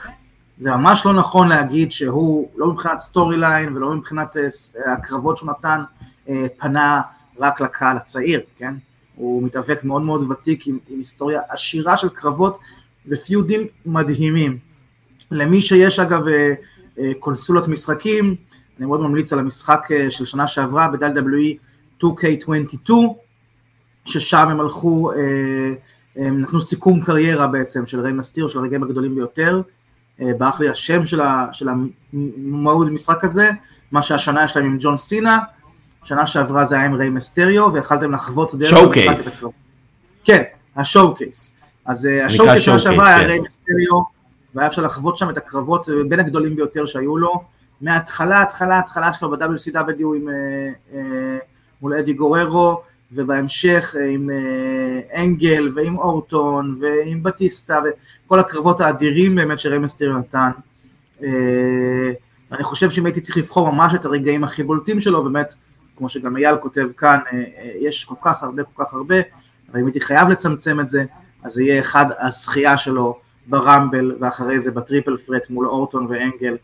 זה 0.58 0.72
ממש 0.72 1.05
לא 1.05 1.13
נכון 1.13 1.48
להגיד 1.48 1.91
שהוא, 1.91 2.50
לא 2.55 2.67
מבחינת 2.67 3.00
storyline 3.00 3.75
ולא 3.75 3.96
מבחינת 3.96 4.38
אה, 4.38 4.94
הקרבות 4.94 5.38
שהוא 5.38 5.50
נתן, 5.50 5.82
אה, 6.29 6.46
פנה 6.58 7.01
רק 7.39 7.62
לקהל 7.62 7.98
הצעיר, 7.98 8.41
כן? 8.58 8.74
הוא 9.15 9.44
מתאבק 9.44 9.84
מאוד 9.84 10.01
מאוד 10.01 10.32
ותיק 10.32 10.67
עם, 10.67 10.77
עם 10.89 10.98
היסטוריה 10.98 11.41
עשירה 11.50 11.98
של 11.98 12.10
קרבות 12.10 12.60
ופיודים 13.08 13.67
מדהימים. 13.86 14.58
למי 15.32 15.62
שיש 15.62 16.00
אגב 16.00 16.27
אה, 16.27 16.53
קונסולות 17.20 17.67
משחקים, 17.67 18.36
אני 18.79 18.86
מאוד 18.86 19.01
ממליץ 19.01 19.34
על 19.34 19.39
המשחק 19.39 19.88
של 20.10 20.25
שנה 20.25 20.48
שעברה 20.48 20.88
ב-WWE 20.88 21.58
2K22, 22.03 22.91
ששם 24.05 24.48
הם 24.50 24.60
הלכו, 24.60 25.12
הם 26.15 26.41
נתנו 26.41 26.62
סיכום 26.62 27.01
קריירה 27.01 27.48
בעצם 27.48 27.86
של 27.86 28.00
ריי 28.00 28.13
מסטיר, 28.13 28.48
של 28.48 28.60
הרגעים 28.60 28.84
הגדולים 28.84 29.15
ביותר, 29.15 29.62
אה, 30.22 30.31
ברח 30.38 30.60
לי 30.60 30.69
השם 30.69 31.05
של, 31.05 31.22
ה, 31.22 31.48
של 31.51 31.69
המהות 32.13 32.88
במשחק 32.88 33.24
הזה, 33.24 33.50
מה 33.91 34.01
שהשנה 34.01 34.43
יש 34.43 34.57
להם 34.57 34.65
עם 34.65 34.77
ג'ון 34.79 34.98
סינה, 34.98 35.39
שנה 36.03 36.25
שעברה 36.25 36.65
זה 36.65 36.75
היה 36.75 36.86
עם 36.86 36.93
ריי 36.93 37.10
מסטריו, 37.10 37.74
ויכלתם 37.74 38.12
לחוות 38.12 38.55
דרך 38.55 38.69
שואו-קייס. 38.69 39.43
כן, 40.24 40.43
השואו-קייס. 40.75 41.53
אז 41.86 42.05
אה, 42.05 42.25
השואו-קייס 42.25 42.63
שנה 42.63 42.79
שעברה 42.79 43.07
היה 43.07 43.19
כן. 43.19 43.27
ריי 43.27 43.39
מסטריו, 43.39 44.01
והיה 44.55 44.67
אפשר 44.67 44.81
לחוות 44.81 45.17
שם 45.17 45.29
את 45.29 45.38
הקרבות 45.38 45.89
אה, 45.89 45.95
בין 46.07 46.19
הגדולים 46.19 46.55
ביותר 46.55 46.86
שהיו 46.86 47.17
לו, 47.17 47.43
מההתחלה, 47.81 48.41
התחלה, 48.41 48.79
התחלה 48.79 49.13
שלו 49.13 49.31
ב-WCW 49.31 50.03
עם, 50.15 50.27
מול 51.81 51.93
אדי 51.93 52.13
גוררו, 52.13 52.81
ובהמשך 53.12 53.96
אה, 54.00 54.10
עם 54.10 54.30
אה, 54.30 55.22
אנגל 55.24 55.72
ועם 55.76 55.98
אורטון 55.98 56.78
ועם 56.82 57.24
בטיסטה 57.24 57.80
וכל 58.26 58.40
הקרבות 58.40 58.82
האדירים 58.82 59.36
באמת 59.36 59.60
שרמסטיר 59.60 60.18
נתן. 60.18 60.52
אה, 61.24 62.12
אני 62.52 62.64
חושב 62.64 62.90
שאם 62.90 63.06
הייתי 63.06 63.22
צריך 63.22 63.38
לבחור 63.38 63.72
ממש 63.72 63.94
את 63.96 64.06
הרגעים 64.06 64.44
הכי 64.44 64.64
בולטים 64.64 65.00
שלו, 65.00 65.24
באמת, 65.24 65.54
כמו 65.98 66.10
שגם 66.10 66.38
אייל 66.38 66.58
כותב 66.58 66.88
כאן, 66.98 67.20
יש 67.80 68.06
כל 68.06 68.16
כך 68.22 68.44
הרבה, 68.44 68.64
כל 68.64 68.84
כך 68.84 68.94
הרבה, 68.94 69.16
אבל 69.72 69.80
אם 69.80 69.86
הייתי 69.86 70.02
חייב 70.02 70.30
לצמצם 70.30 70.80
את 70.80 70.90
זה, 70.90 71.06
אז 71.44 71.54
זה 71.54 71.64
יהיה 71.64 71.80
אחד 71.80 72.06
הזכייה 72.20 72.78
שלו 72.78 73.20
ברמבל, 73.48 74.16
ואחרי 74.20 74.60
זה 74.60 74.72
בטריפל 74.72 75.18
פרט 75.18 75.50
מול 75.50 75.68
אורטון 75.68 76.08
ואנגל, 76.10 76.58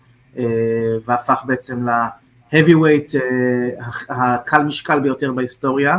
והפך 1.05 1.41
בעצם 1.45 1.89
ל-heavyweight, 1.89 3.15
הקל 4.09 4.63
משקל 4.63 4.99
ביותר 4.99 5.31
בהיסטוריה. 5.31 5.97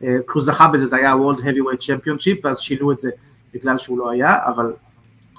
כשהוא 0.00 0.40
אה, 0.40 0.40
זכה 0.40 0.68
בזה 0.68 0.86
זה 0.86 0.96
היה 0.96 1.12
ה-World 1.12 1.38
Heavyweight 1.38 1.80
Championship 1.80 2.40
ואז 2.44 2.58
שינו 2.58 2.92
את 2.92 2.98
זה 2.98 3.10
בגלל 3.54 3.78
שהוא 3.78 3.98
לא 3.98 4.10
היה, 4.10 4.36
אבל, 4.46 4.72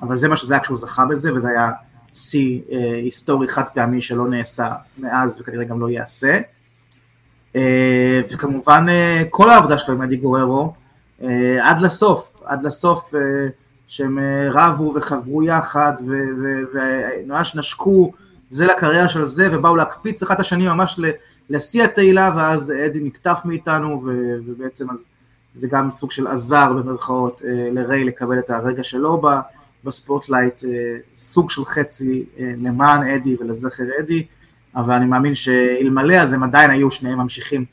אבל 0.02 0.18
זה 0.18 0.28
מה 0.28 0.38
שזה 0.38 0.54
היה 0.54 0.64
כשהוא 0.64 0.78
זכה 0.78 1.06
בזה 1.06 1.34
וזה 1.34 1.50
היה 1.50 1.72
שיא 2.14 2.62
אה, 2.72 2.96
היסטורי 2.96 3.48
חד 3.48 3.64
פעמי 3.74 4.02
שלא 4.02 4.28
נעשה 4.28 4.72
מאז 4.98 5.42
וכנראה 5.42 5.64
גם 5.64 5.80
לא 5.80 5.90
ייעשה. 5.90 6.40
אה, 7.56 8.22
וכמובן 8.34 8.86
אה, 8.90 9.24
כל 9.30 9.50
העבודה 9.50 9.78
שלו 9.78 9.94
עם 9.94 10.02
אדי 10.02 10.16
גוררו 10.16 10.74
אה, 11.24 11.70
עד 11.70 11.82
לסוף, 11.82 12.42
עד 12.46 12.64
לסוף 12.64 13.16
אה, 13.16 13.22
שהם 13.88 14.20
אה, 14.20 14.48
רבו 14.52 14.94
וחברו 14.96 15.44
יחד 15.44 15.94
וממש 16.08 17.56
נשקו 17.56 18.12
זה 18.50 18.68
לקריירה 18.68 19.10
של 19.10 19.26
זה 19.26 19.50
ובאו 19.52 19.76
להקפיץ 19.76 20.24
אחד 20.24 20.36
את 20.36 20.40
השני 20.40 20.68
ממש 20.68 20.96
ל... 21.00 21.12
לשיא 21.52 21.84
התהילה, 21.84 22.34
ואז 22.36 22.74
אדי 22.86 23.00
נקטף 23.04 23.40
מאיתנו, 23.46 24.04
ובעצם 24.46 24.90
אז 24.90 25.08
זה 25.56 25.68
גם 25.68 25.92
סוג 25.92 26.12
של 26.12 26.28
עזר 26.28 26.74
במרכאות 26.74 27.42
אה, 27.46 27.70
לריי 27.72 28.04
לקבל 28.04 28.40
את 28.40 28.50
הרגע 28.50 28.84
שלו 28.84 29.22
ב 29.84 29.91
spotlight, 29.91 30.64
אה, 30.64 30.98
סוג 31.16 31.50
של 31.50 31.66
חצי 31.66 32.26
אה, 32.40 32.54
למען 32.58 33.08
אדי 33.08 33.36
ולזכר 33.40 33.84
אדי, 34.00 34.26
אבל 34.76 34.94
אני 34.94 35.06
מאמין 35.06 35.36
שאלמלא 35.36 36.16
אז 36.16 36.34
הם 36.34 36.44
עדיין 36.44 36.72
היו 36.72 36.92
שניהם 36.92 37.18
ממשיכים 37.18 37.66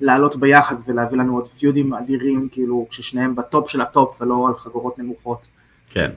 לעלות 0.00 0.36
ביחד 0.36 0.76
ולהביא 0.86 1.18
לנו 1.18 1.34
עוד 1.34 1.48
פיודים 1.48 1.94
אדירים, 1.94 2.48
כאילו 2.52 2.86
כששניהם 2.90 3.34
בטופ 3.34 3.70
של 3.70 3.80
הטופ 3.80 4.22
ולא 4.22 4.48
על 4.48 4.54
חגורות 4.54 4.98
נמוכות. 4.98 5.46
כן. 5.90 6.10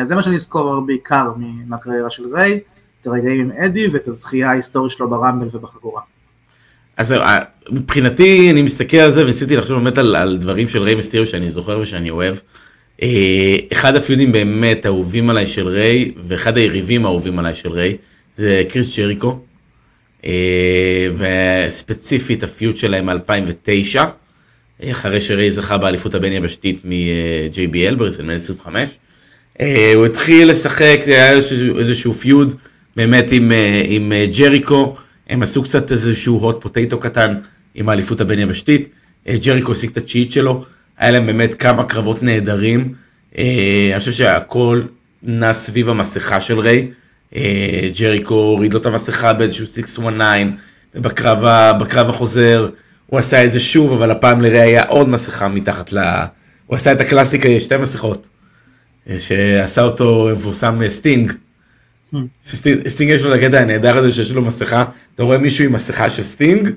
אז 0.00 0.08
זה 0.08 0.14
מה 0.14 0.22
שאני 0.22 0.36
אזכור 0.36 0.80
בעיקר 0.80 1.32
מהקריירה 1.66 2.10
של 2.10 2.34
ריי, 2.34 2.60
את 3.00 3.06
הרגעים 3.06 3.40
עם 3.40 3.64
אדי 3.64 3.88
ואת 3.88 4.08
הזכייה 4.08 4.50
ההיסטורית 4.50 4.92
שלו 4.92 5.10
ברמבל 5.10 5.48
ובחגורה. 5.52 6.02
אז 6.96 7.12
אה, 7.12 7.38
מבחינתי 7.70 8.50
אני 8.50 8.62
מסתכל 8.62 8.96
על 8.96 9.10
זה 9.10 9.24
וניסיתי 9.24 9.56
לחשוב 9.56 9.82
באמת 9.82 9.98
על, 9.98 10.16
על 10.16 10.36
דברים 10.36 10.68
של 10.68 10.82
ריי 10.82 10.94
מסטיריו 10.94 11.26
שאני 11.26 11.50
זוכר 11.50 11.78
ושאני 11.78 12.10
אוהב. 12.10 12.36
אה, 13.02 13.56
אחד 13.72 13.96
הפיודים 13.96 14.32
באמת 14.32 14.84
האהובים 14.84 15.30
עליי 15.30 15.46
של 15.46 15.68
ריי 15.68 16.12
ואחד 16.26 16.56
היריבים 16.56 17.06
האהובים 17.06 17.38
עליי 17.38 17.54
של 17.54 17.72
ריי 17.72 17.96
זה 18.34 18.62
קריס 18.68 18.98
ג'ריקו. 18.98 19.38
אה, 20.24 21.06
וספציפית 21.66 22.42
הפיוד 22.42 22.76
שלהם 22.76 23.06
מ-2009 23.06 24.00
אחרי 24.90 25.20
שריי 25.20 25.50
זכה 25.50 25.78
באליפות 25.78 26.14
הבין 26.14 26.32
יבשתית 26.32 26.80
מ-JBL 26.84 27.94
ברסלמן 27.94 28.34
25. 28.34 28.90
הוא 29.94 30.06
התחיל 30.06 30.50
לשחק, 30.50 31.00
היה 31.06 31.32
איזשהו 31.78 32.14
פיוד 32.14 32.54
באמת 32.96 33.32
עם, 33.32 33.52
עם 33.84 34.12
ג'ריקו. 34.38 34.94
הם 35.32 35.42
עשו 35.42 35.62
קצת 35.62 35.92
איזשהו 35.92 36.38
הוט 36.38 36.62
פוטטו 36.62 37.00
קטן 37.00 37.34
עם 37.74 37.88
האליפות 37.88 38.20
הבין 38.20 38.38
יבשתית. 38.38 38.88
אה, 39.28 39.36
ג'ריקו 39.44 39.72
השיג 39.72 39.90
את 39.90 39.96
התשיעית 39.96 40.32
שלו, 40.32 40.64
היה 40.98 41.10
להם 41.10 41.26
באמת 41.26 41.54
כמה 41.54 41.84
קרבות 41.84 42.22
נהדרים. 42.22 42.94
אה, 43.38 43.90
אני 43.92 43.98
חושב 43.98 44.12
שהכל 44.12 44.82
נע 45.22 45.52
סביב 45.52 45.88
המסכה 45.88 46.40
של 46.40 46.58
ריי. 46.58 46.88
אה, 47.36 47.88
ג'ריקו 47.98 48.34
הוריד 48.34 48.72
לו 48.72 48.80
את 48.80 48.86
המסכה 48.86 49.32
באיזשהו 49.32 49.66
619, 49.66 50.50
ובקרב 50.94 52.08
החוזר 52.08 52.68
הוא 53.06 53.18
עשה 53.18 53.44
את 53.44 53.52
זה 53.52 53.60
שוב, 53.60 53.92
אבל 53.92 54.10
הפעם 54.10 54.40
לריי 54.40 54.60
היה 54.60 54.82
עוד 54.82 55.08
מסכה 55.08 55.48
מתחת 55.48 55.92
ל... 55.92 55.98
הוא 56.66 56.76
עשה 56.76 56.92
את 56.92 57.00
הקלאסיקה, 57.00 57.48
שתי 57.58 57.76
מסכות, 57.76 58.28
שעשה 59.18 59.82
אותו 59.82 60.28
מפורסם 60.36 60.88
סטינג. 60.88 61.32
סטינג 62.88 63.10
יש 63.10 63.22
לו 63.22 63.34
את 63.34 63.38
הקטע 63.38 63.60
הנהדר 63.60 63.98
הזה 63.98 64.12
שיש 64.12 64.32
לו 64.32 64.42
מסכה, 64.42 64.84
אתה 65.14 65.22
רואה 65.22 65.38
מישהו 65.38 65.64
עם 65.64 65.72
מסכה 65.72 66.10
של 66.10 66.22
סטינג, 66.22 66.70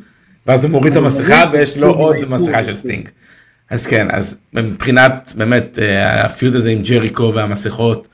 ואז 0.47 0.63
הוא 0.63 0.71
מוריד 0.71 0.91
את 0.91 0.97
המסכה 0.97 1.43
ויש 1.53 1.77
לו 1.77 1.93
עוד 1.93 2.15
מסכה 2.29 2.63
של 2.63 2.73
סטינג. 2.73 3.09
אז 3.69 3.87
כן, 3.87 4.07
אז 4.11 4.37
מבחינת 4.53 5.33
באמת 5.37 5.79
אה, 5.79 6.25
ה 6.25 6.31
feud 6.31 6.55
הזה 6.55 6.71
עם 6.71 6.81
ג'ריקו 6.81 7.31
והמסכות, 7.35 8.07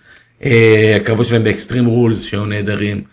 אה, 0.43 0.97
הקרבות 1.01 1.25
שלהם 1.25 1.43
באקסטרים 1.43 1.85
רולס 1.85 2.23
שהיו 2.23 2.45
נהדרים. 2.45 3.03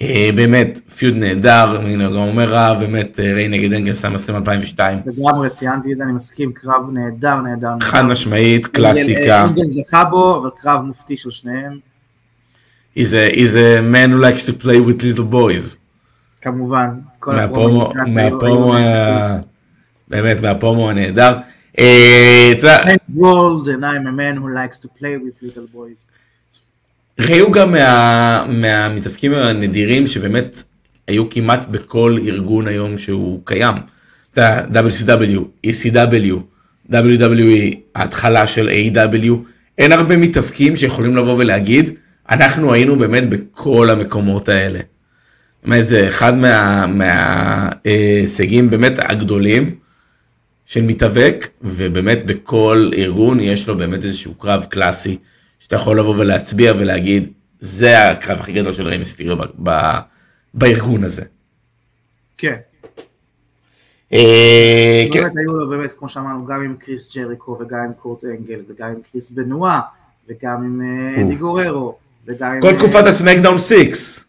אה, 0.00 0.30
באמת 0.34 0.80
פיוד 0.96 1.14
נהדר, 1.14 1.80
הנה 1.80 2.06
גם 2.08 2.14
אומר 2.14 2.52
רע, 2.52 2.74
באמת 2.78 3.20
ריי 3.20 3.48
נגד 3.48 3.72
אנגל 3.72 3.92
הסם 3.92 4.14
2002. 4.36 4.98
לגמרי 5.06 5.50
ציינתי 5.50 5.92
את 5.92 5.96
זה, 5.96 6.04
אני 6.04 6.12
מסכים, 6.12 6.52
קרב 6.52 6.90
נהדר, 6.92 7.36
נהדר. 7.36 7.72
חד 7.80 8.02
משמעית, 8.02 8.66
קלאסיקה. 8.66 9.44
אנגל 9.44 9.68
זכה 9.68 10.04
בו, 10.04 10.38
אבל 10.42 10.50
קרב 10.56 10.80
מופתי 10.80 11.16
של 11.16 11.30
שניהם. 11.30 11.91
Is 12.94 13.14
a, 13.14 13.30
is 13.44 13.54
a 13.56 13.80
man 13.82 14.10
who 14.10 14.18
likes 14.18 14.46
to 14.46 14.52
play 14.52 14.80
with 14.80 15.02
little 15.02 15.24
boys. 15.24 15.76
כמובן. 16.40 16.88
מהפרומו, 17.26 17.92
מהפרומו, 18.06 18.74
באמת 20.08 20.36
מהפרומו 20.42 20.90
הנהדר. 20.90 21.36
ראו 27.20 27.50
גם 27.52 27.74
מהמתאפקים 28.48 29.34
הנדירים 29.34 30.06
שבאמת 30.06 30.64
היו 31.08 31.30
כמעט 31.30 31.66
בכל 31.68 32.16
ארגון 32.26 32.66
היום 32.66 32.98
שהוא 32.98 33.40
קיים. 33.44 33.74
WCW, 34.36 35.40
ECW, 35.66 36.36
WWE, 36.92 37.76
ההתחלה 37.94 38.46
של 38.46 38.68
AW, 38.68 39.32
אין 39.78 39.92
הרבה 39.92 40.16
מתאפקים 40.16 40.76
שיכולים 40.76 41.16
לבוא 41.16 41.36
ולהגיד, 41.38 41.90
אנחנו 42.32 42.72
היינו 42.72 42.96
באמת 42.96 43.28
בכל 43.28 43.90
המקומות 43.90 44.48
האלה. 44.48 44.80
באמת 45.64 45.84
זה 45.84 46.08
אחד 46.08 46.34
מההישגים 46.88 48.64
מה, 48.64 48.72
אה, 48.72 48.78
באמת 48.78 48.98
הגדולים 48.98 49.74
של 50.66 50.82
מתאבק, 50.82 51.48
ובאמת 51.62 52.26
בכל 52.26 52.90
ארגון 52.96 53.40
יש 53.40 53.68
לו 53.68 53.76
באמת 53.76 54.04
איזשהו 54.04 54.34
קרב 54.34 54.66
קלאסי, 54.70 55.18
שאתה 55.58 55.76
יכול 55.76 55.98
לבוא 55.98 56.14
ולהצביע 56.18 56.72
ולהגיד, 56.78 57.32
זה 57.60 58.10
הקרב 58.10 58.40
הכי 58.40 58.52
גדול 58.52 58.72
של 58.72 58.86
ריי 58.86 59.14
מסטיריו 59.14 59.38
בארגון 60.54 61.04
הזה. 61.04 61.24
כן. 62.38 62.56
אה, 64.12 65.04
כן. 65.12 65.20
באמת 65.22 65.32
היו 65.36 65.56
לו 65.56 65.68
באמת, 65.68 65.92
כמו 65.98 66.08
שאמרנו, 66.08 66.44
גם 66.44 66.62
עם 66.62 66.76
קריס 66.76 67.16
ג'ריקו 67.16 67.58
וגם 67.60 67.78
עם 67.78 67.92
קורט 67.92 68.24
אנגל 68.24 68.60
וגם 68.68 68.88
עם 68.88 69.00
קריס 69.12 69.30
בנואה 69.30 69.80
וגם 70.28 70.64
עם 70.64 70.82
אה, 70.82 71.22
כל 72.60 72.76
תקופת 72.78 73.06
הסמקדאון 73.06 73.58
6. 73.58 74.24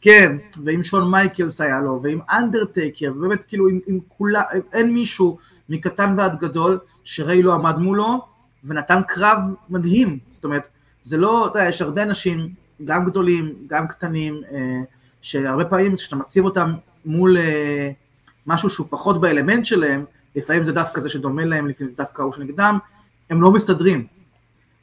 כן, 0.00 0.36
ועם 0.64 0.82
שון 0.82 1.10
מייקלס 1.10 1.60
היה 1.60 1.80
לו, 1.80 2.00
ועם 2.02 2.18
אנדרטייקר, 2.30 3.12
ובאמת 3.16 3.44
כאילו 3.44 3.68
עם, 3.68 3.80
עם 3.86 3.98
כולם, 4.08 4.42
אין 4.72 4.94
מישהו 4.94 5.38
מקטן 5.68 6.14
ועד 6.16 6.38
גדול 6.38 6.78
שריי 7.04 7.42
לא 7.42 7.54
עמד 7.54 7.78
מולו, 7.78 8.26
ונתן 8.64 9.00
קרב 9.08 9.38
מדהים. 9.70 10.18
זאת 10.30 10.44
אומרת, 10.44 10.68
זה 11.04 11.16
לא, 11.16 11.46
אתה 11.46 11.58
יודע, 11.58 11.68
יש 11.68 11.82
הרבה 11.82 12.02
אנשים, 12.02 12.48
גם 12.84 13.04
גדולים, 13.04 13.54
גם 13.66 13.88
קטנים, 13.88 14.40
אה, 14.52 14.80
שהרבה 15.22 15.64
פעמים 15.64 15.96
כשאתה 15.96 16.16
מציב 16.16 16.44
אותם 16.44 16.72
מול 17.04 17.38
אה, 17.38 17.90
משהו 18.46 18.70
שהוא 18.70 18.86
פחות 18.90 19.20
באלמנט 19.20 19.64
שלהם, 19.64 20.04
לפעמים 20.36 20.64
זה 20.64 20.72
דווקא 20.72 21.00
זה 21.00 21.08
שדומה 21.08 21.44
להם, 21.44 21.66
לפעמים 21.68 21.90
זה 21.90 21.96
דווקא 21.96 22.22
ההוא 22.22 22.32
שנגדם, 22.32 22.78
הם 23.30 23.42
לא 23.42 23.52
מסתדרים. 23.52 24.06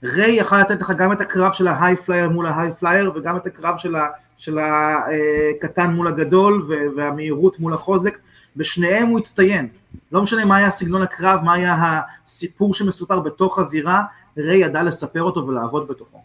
ריי 0.03 0.35
יכל 0.35 0.61
לתת 0.61 0.81
לך 0.81 0.91
גם 0.97 1.11
את 1.11 1.21
הקרב 1.21 1.53
של 1.53 1.67
ה 1.67 1.95
high 1.95 2.10
flyer 2.10 2.29
מול 2.29 2.47
ה 2.47 2.71
high 2.79 2.93
flyer 2.93 3.11
וגם 3.15 3.37
את 3.37 3.45
הקרב 3.45 3.77
של, 3.77 3.95
ה, 3.95 4.07
של 4.37 4.59
הקטן 4.59 5.91
מול 5.91 6.07
הגדול 6.07 6.67
והמהירות 6.95 7.59
מול 7.59 7.73
החוזק, 7.73 8.17
בשניהם 8.55 9.07
הוא 9.07 9.19
הצטיין. 9.19 9.67
לא 10.11 10.21
משנה 10.21 10.45
מה 10.45 10.57
היה 10.57 10.71
סגנון 10.71 11.01
הקרב, 11.01 11.39
מה 11.43 11.53
היה 11.53 12.01
הסיפור 12.27 12.73
שמסופר 12.73 13.19
בתוך 13.19 13.59
הזירה, 13.59 14.03
ריי 14.37 14.57
ידע 14.57 14.83
לספר 14.83 15.23
אותו 15.23 15.47
ולעבוד 15.47 15.87
בתוכו. 15.87 16.17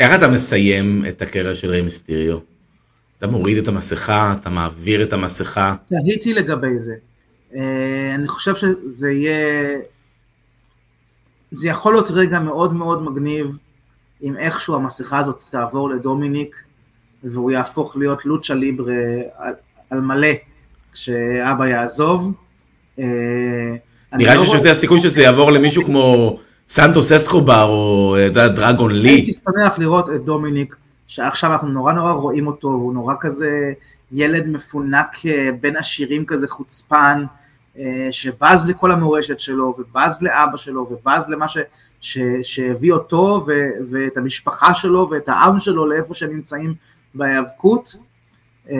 איך 0.00 0.14
אתה 0.14 0.28
מסיים 0.28 1.04
את 1.08 1.22
הקריירה 1.22 1.54
של 1.54 1.70
ריי 1.70 1.82
מיסטיריו? 1.82 2.38
אתה 3.18 3.26
מוריד 3.26 3.58
את 3.58 3.68
המסכה, 3.68 4.34
אתה 4.40 4.50
מעביר 4.50 5.02
את 5.02 5.12
המסכה. 5.12 5.74
תהיתי 5.86 6.34
לגבי 6.34 6.78
זה. 6.78 6.94
אה, 7.54 8.14
אני 8.14 8.28
חושב 8.28 8.54
שזה 8.56 9.10
יהיה... 9.10 9.78
זה 11.56 11.68
יכול 11.68 11.94
להיות 11.94 12.10
רגע 12.10 12.38
מאוד 12.38 12.72
מאוד 12.72 13.02
מגניב 13.02 13.56
אם 14.22 14.36
איכשהו 14.36 14.74
המסכה 14.74 15.18
הזאת 15.18 15.42
תעבור 15.50 15.90
לדומיניק 15.90 16.56
והוא 17.24 17.50
יהפוך 17.50 17.96
להיות 17.96 18.26
לוצ'ה 18.26 18.54
ליברה 18.54 18.94
על, 19.38 19.52
על 19.90 20.00
מלא 20.00 20.32
כשאבא 20.92 21.66
יעזוב. 21.66 22.32
אה, 22.98 23.04
נראה 24.12 24.34
לא 24.34 24.44
שיש 24.44 24.54
יותר 24.54 24.74
סיכוי 24.74 25.00
שזה 25.00 25.22
יעבור 25.22 25.50
למישהו 25.50 25.84
כמו 25.84 26.38
סנטוס 26.68 27.12
אסקובר 27.12 27.64
או 27.68 28.16
דרגון 28.32 28.90
לי. 28.90 29.08
הייתי 29.08 29.32
שמח 29.32 29.78
לראות 29.78 30.10
את 30.10 30.24
דומיניק 30.24 30.76
שעכשיו 31.06 31.52
אנחנו 31.52 31.68
נורא 31.68 31.92
נורא 31.92 32.12
רואים 32.12 32.46
אותו, 32.46 32.68
הוא 32.68 32.94
נורא 32.94 33.14
כזה 33.20 33.72
ילד 34.12 34.46
מפונק 34.46 35.26
אה, 35.26 35.50
בין 35.60 35.76
עשירים 35.76 36.26
כזה 36.26 36.48
חוצפן, 36.48 37.24
אה, 37.24 37.43
שבז 38.10 38.68
לכל 38.68 38.92
המורשת 38.92 39.40
שלו, 39.40 39.76
ובז 39.78 40.22
לאבא 40.22 40.56
שלו, 40.56 40.88
ובז 40.90 41.28
למה 41.28 41.48
ש, 41.48 41.58
ש, 42.00 42.18
שהביא 42.42 42.92
אותו, 42.92 43.44
ו, 43.46 43.52
ואת 43.90 44.16
המשפחה 44.16 44.74
שלו, 44.74 45.08
ואת 45.10 45.28
העם 45.28 45.60
שלו 45.60 45.86
לאיפה 45.86 46.14
שהם 46.14 46.30
נמצאים 46.30 46.74
בהיאבקות, 47.14 47.96
אה, 48.70 48.76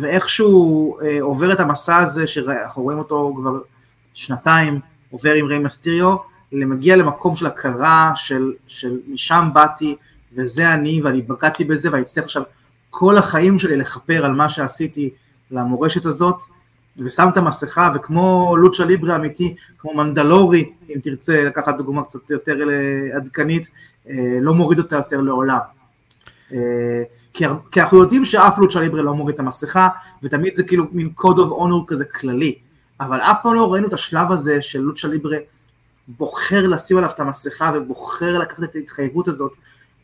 ואיכשהו 0.00 0.98
עובר 1.20 1.52
את 1.52 1.60
המסע 1.60 1.96
הזה, 1.96 2.26
שאנחנו 2.26 2.82
רואים 2.82 2.98
אותו 2.98 3.34
כבר 3.36 3.58
שנתיים, 4.14 4.80
עובר 5.10 5.34
עם 5.34 5.46
ריי 5.46 5.58
מסטיריו, 5.58 6.16
מגיע 6.52 6.96
למקום 6.96 7.36
של 7.36 7.46
הכרה, 7.46 8.12
של, 8.14 8.52
של 8.66 8.98
משם 9.08 9.48
באתי, 9.52 9.96
וזה 10.34 10.74
אני, 10.74 11.02
ואני 11.02 11.22
בגדתי 11.22 11.64
בזה, 11.64 11.90
ואני 11.92 12.02
אצטרך 12.02 12.24
עכשיו 12.24 12.42
כל 12.90 13.18
החיים 13.18 13.58
שלי 13.58 13.76
לכפר 13.76 14.24
על 14.24 14.32
מה 14.32 14.48
שעשיתי 14.48 15.10
למורשת 15.50 16.04
הזאת, 16.04 16.42
ושם 16.98 17.28
את 17.32 17.36
המסכה, 17.36 17.92
וכמו 17.94 18.56
לוצ'ה 18.56 18.84
ליברה 18.84 19.16
אמיתי, 19.16 19.54
כמו 19.78 19.94
מנדלורי, 19.94 20.72
אם 20.90 21.00
תרצה 21.02 21.44
לקחת 21.44 21.76
דוגמה 21.76 22.04
קצת 22.04 22.30
יותר 22.30 22.58
עדכנית, 23.16 23.70
אה, 24.08 24.38
לא 24.40 24.54
מוריד 24.54 24.78
אותה 24.78 24.96
יותר 24.96 25.20
לעולם. 25.20 25.58
אה, 26.52 27.02
כי, 27.32 27.46
אנחנו 27.76 27.98
יודעים 27.98 28.24
שאף 28.24 28.58
לוצ'ה 28.58 28.80
ליברה 28.80 29.02
לא 29.02 29.14
מוריד 29.14 29.34
את 29.34 29.40
המסכה, 29.40 29.88
ותמיד 30.22 30.54
זה 30.54 30.62
כאילו 30.62 30.84
מין 30.92 31.10
code 31.18 31.36
of 31.36 31.50
honor 31.60 31.86
כזה 31.86 32.04
כללי, 32.04 32.54
אבל 33.00 33.20
אף 33.20 33.42
פעם 33.42 33.54
לא 33.54 33.72
ראינו 33.72 33.88
את 33.88 33.92
השלב 33.92 34.32
הזה 34.32 34.62
של 34.62 34.80
לוצ'ה 34.80 35.08
ליברה 35.08 35.36
בוחר 36.08 36.66
לשים 36.66 36.96
עליו 36.96 37.10
את 37.10 37.20
המסכה 37.20 37.72
ובוחר 37.74 38.38
לקחת 38.38 38.62
את 38.62 38.76
ההתחייבות 38.76 39.28
הזאת 39.28 39.52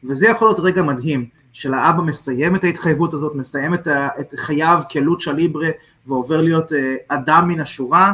וזה 0.05 0.29
יכול 0.29 0.49
להיות 0.49 0.61
רגע 0.61 0.83
מדהים, 0.83 1.27
של 1.53 1.75
האבא 1.75 2.03
מסיים 2.03 2.57
את 2.57 2.65
ההתחייבות 2.65 3.15
הזאת, 3.15 3.35
מסיים 3.35 3.75
את, 3.75 3.89
את 4.21 4.35
חייו 4.37 4.83
כלוצ'ה 4.93 5.33
ליברה 5.33 5.69
ועובר 6.09 6.41
להיות 6.41 6.73
אה, 6.73 6.97
אדם 7.09 7.49
מן 7.49 7.61
השורה, 7.61 8.13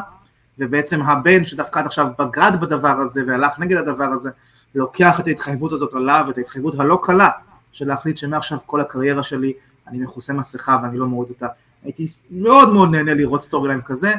ובעצם 0.58 1.02
הבן 1.02 1.44
שדווקא 1.44 1.78
עד 1.78 1.86
עכשיו 1.86 2.06
בגד 2.18 2.52
בדבר 2.60 3.00
הזה 3.00 3.22
והלך 3.26 3.58
נגד 3.58 3.76
הדבר 3.76 4.04
הזה, 4.04 4.30
לוקח 4.74 5.20
את 5.20 5.26
ההתחייבות 5.26 5.72
הזאת 5.72 5.94
עליו, 5.94 6.26
את 6.30 6.38
ההתחייבות 6.38 6.80
הלא 6.80 6.98
קלה, 7.02 7.30
של 7.72 7.88
להחליט 7.88 8.16
שמעכשיו 8.16 8.58
כל 8.66 8.80
הקריירה 8.80 9.22
שלי 9.22 9.52
אני 9.88 9.98
מכוסה 9.98 10.32
מסכה 10.32 10.78
ואני 10.82 10.98
לא 10.98 11.06
מוריד 11.06 11.30
אותה. 11.30 11.46
הייתי 11.84 12.06
מאוד 12.30 12.72
מאוד 12.72 12.90
נהנה 12.90 13.14
לראות 13.14 13.42
storyline 13.42 13.80
כזה, 13.80 14.14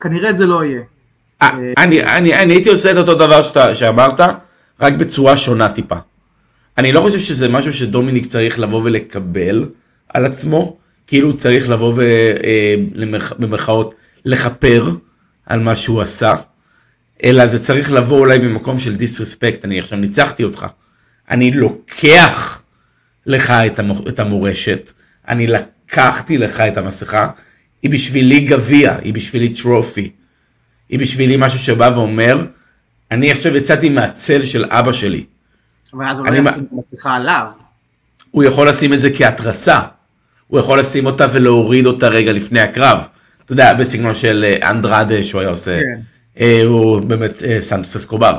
כנראה 0.00 0.32
זה 0.32 0.46
לא 0.46 0.64
יהיה. 0.64 0.82
אה, 1.42 1.50
אני, 1.78 2.02
אני, 2.04 2.34
הייתי 2.34 2.68
עושה 2.68 2.92
את 2.92 2.96
אותו 2.96 3.14
דבר 3.14 3.42
שאמרת, 3.74 4.20
רק 4.80 4.92
בצורה 4.92 5.36
שונה 5.36 5.68
טיפה. 5.68 5.96
אני 6.78 6.92
לא 6.92 7.00
חושב 7.00 7.18
שזה 7.18 7.48
משהו 7.48 7.72
שדומיניק 7.72 8.26
צריך 8.26 8.58
לבוא 8.58 8.82
ולקבל 8.84 9.68
על 10.08 10.24
עצמו, 10.24 10.76
כאילו 11.06 11.36
צריך 11.36 11.68
לבוא 11.68 11.94
ובמרכאות 13.36 13.92
אה, 13.92 13.98
לכפר 14.24 14.90
על 15.46 15.60
מה 15.60 15.76
שהוא 15.76 16.02
עשה, 16.02 16.34
אלא 17.24 17.46
זה 17.46 17.64
צריך 17.64 17.92
לבוא 17.92 18.18
אולי 18.18 18.38
ממקום 18.38 18.78
של 18.78 18.96
דיסרספקט, 18.96 19.64
אני 19.64 19.78
עכשיו 19.78 19.98
ניצחתי 19.98 20.44
אותך, 20.44 20.66
אני 21.30 21.50
לוקח 21.50 22.62
לך 23.26 23.52
את 24.08 24.18
המורשת, 24.18 24.92
אני 25.28 25.46
לקחתי 25.46 26.38
לך 26.38 26.60
את 26.60 26.76
המסכה, 26.76 27.28
היא 27.82 27.90
בשבילי 27.90 28.40
גביע, 28.40 28.96
היא 28.96 29.14
בשבילי 29.14 29.48
טרופי, 29.48 30.10
היא 30.88 30.98
בשבילי 30.98 31.36
משהו 31.38 31.58
שבא 31.58 31.90
ואומר, 31.94 32.46
אני 33.10 33.30
עכשיו 33.30 33.56
יצאתי 33.56 33.88
מהצל 33.88 34.44
של 34.44 34.64
אבא 34.68 34.92
שלי. 34.92 35.24
אבל 35.92 36.08
אז 36.08 36.18
הוא 36.18 36.26
לא 36.26 36.32
ישים 36.32 36.46
את 36.46 36.68
המסכה 36.72 37.14
עליו. 37.14 37.46
הוא 38.30 38.44
יכול 38.44 38.68
לשים 38.68 38.92
את 38.92 39.00
זה 39.00 39.10
כהתרסה. 39.14 39.80
הוא 40.48 40.60
יכול 40.60 40.78
לשים 40.78 41.06
אותה 41.06 41.26
ולהוריד 41.32 41.86
אותה 41.86 42.08
רגע 42.08 42.32
לפני 42.32 42.60
הקרב. 42.60 42.98
אתה 43.44 43.52
יודע, 43.52 43.74
בסגנון 43.74 44.14
של 44.14 44.44
אה, 44.44 44.70
אנדרדה 44.70 45.22
שהוא 45.22 45.40
היה 45.40 45.50
עושה, 45.50 45.80
כן. 45.80 46.00
אה, 46.40 46.62
הוא 46.64 47.00
באמת 47.00 47.42
אה, 47.44 47.60
סנטוס 47.60 47.96
אסקובר. 47.96 48.38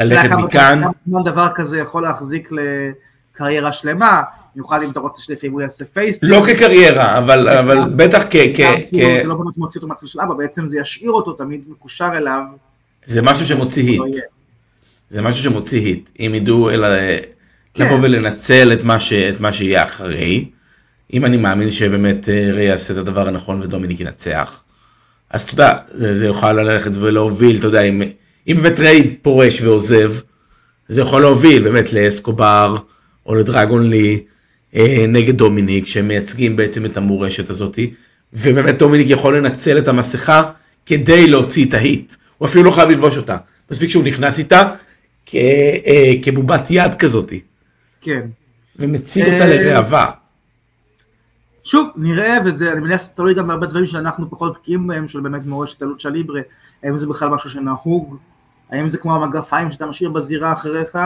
ללכת 0.00 0.30
מכאן. 0.30 0.82
כמה 1.10 1.22
דבר 1.24 1.48
כזה 1.54 1.78
יכול 1.78 2.02
להחזיק 2.02 2.50
לקריירה 2.52 3.72
שלמה, 3.72 4.22
במיוחד 4.54 4.82
אם 4.82 4.90
אתה 4.90 5.00
רוצה 5.00 5.22
שלפעמים 5.22 5.52
הוא 5.52 5.60
יעשה 5.60 5.84
פייס. 5.84 6.18
לא 6.22 6.42
כקריירה, 6.46 7.18
אבל 7.18 7.90
בטח 7.96 8.22
כ... 8.30 8.32
כאילו 8.32 9.18
זה 9.22 9.24
לא 9.24 9.34
באמת 9.34 9.56
מוציא 9.56 9.78
אותו 9.78 9.88
מהצל 9.88 10.06
של 10.06 10.20
אבא, 10.20 10.34
בעצם 10.34 10.68
זה 10.68 10.78
ישאיר 10.78 11.10
אותו 11.10 11.32
תמיד 11.32 11.60
מקושר 11.68 12.10
אליו. 12.16 12.42
זה 13.04 13.22
משהו 13.22 13.46
שמוציא 13.46 13.84
היט. 13.90 14.16
זה 15.08 15.22
משהו 15.22 15.42
שמוציא 15.42 15.80
היט, 15.80 16.10
אם 16.20 16.32
ידעו 16.34 16.70
אלא 16.70 16.88
כן. 17.74 17.84
לבוא 17.84 17.98
ולנצל 18.02 18.72
את 18.72 18.82
מה, 18.82 19.00
ש, 19.00 19.12
את 19.12 19.40
מה 19.40 19.52
שיהיה 19.52 19.82
אחרי. 19.82 20.44
אם 21.12 21.24
אני 21.24 21.36
מאמין 21.36 21.70
שבאמת 21.70 22.28
אה, 22.28 22.48
ריי 22.52 22.66
יעשה 22.66 22.92
את 22.92 22.98
הדבר 22.98 23.28
הנכון 23.28 23.62
ודומיניק 23.62 24.00
ינצח, 24.00 24.62
אז 25.30 25.42
אתה 25.42 25.54
יודע, 25.54 25.76
זה, 25.90 26.14
זה 26.14 26.26
יוכל 26.26 26.52
ללכת 26.52 26.90
ולהוביל, 26.94 27.56
אתה 27.58 27.66
יודע, 27.66 27.82
אם, 27.82 28.02
אם 28.48 28.56
באמת 28.62 28.80
ריי 28.80 29.16
פורש 29.22 29.62
ועוזב, 29.62 30.12
זה 30.88 31.00
יכול 31.00 31.22
להוביל 31.22 31.62
באמת 31.62 31.92
לאסקובר 31.92 32.76
או 33.26 33.34
לדרגון 33.34 33.90
לי 33.90 34.20
אה, 34.76 35.04
נגד 35.08 35.36
דומיניק, 35.36 35.86
שהם 35.86 36.08
מייצגים 36.08 36.56
בעצם 36.56 36.84
את 36.84 36.96
המורשת 36.96 37.50
הזאתי, 37.50 37.94
ובאמת 38.32 38.78
דומיניק 38.78 39.06
יכול 39.10 39.36
לנצל 39.36 39.78
את 39.78 39.88
המסכה 39.88 40.42
כדי 40.86 41.26
להוציא 41.26 41.66
את 41.66 41.74
ההיט. 41.74 42.14
הוא 42.38 42.48
אפילו 42.48 42.64
לא 42.64 42.70
חייב 42.70 42.90
ללבוש 42.90 43.16
אותה. 43.16 43.36
מספיק 43.70 43.90
שהוא 43.90 44.04
נכנס 44.04 44.38
איתה, 44.38 44.62
כ, 45.26 45.34
אה, 45.86 46.12
כבובת 46.22 46.66
יד 46.70 46.94
כזאת. 46.94 47.32
כן. 48.00 48.20
ומציג 48.76 49.24
אותה 49.24 49.44
אה, 49.44 49.46
לראווה. 49.46 50.10
שוב, 51.66 51.88
נראה, 51.96 52.38
וזה, 52.44 52.72
אני 52.72 52.80
מניח 52.80 53.06
תלוי 53.06 53.34
גם 53.34 53.46
בהרבה 53.46 53.66
דברים 53.66 53.86
שאנחנו 53.86 54.30
פחות 54.30 54.54
בקיאים 54.54 54.86
בהם, 54.86 55.08
של 55.08 55.20
באמת 55.20 55.46
מורשת 55.46 55.82
אלוצ'ה 55.82 56.08
ליברה, 56.08 56.40
האם 56.82 56.98
זה 56.98 57.06
בכלל 57.06 57.28
משהו 57.28 57.50
שנהוג, 57.50 58.16
האם 58.70 58.88
זה 58.90 58.98
כמו 58.98 59.14
המגפיים 59.14 59.72
שאתה 59.72 59.86
משאיר 59.86 60.10
בזירה 60.10 60.52
אחריך, 60.52 60.98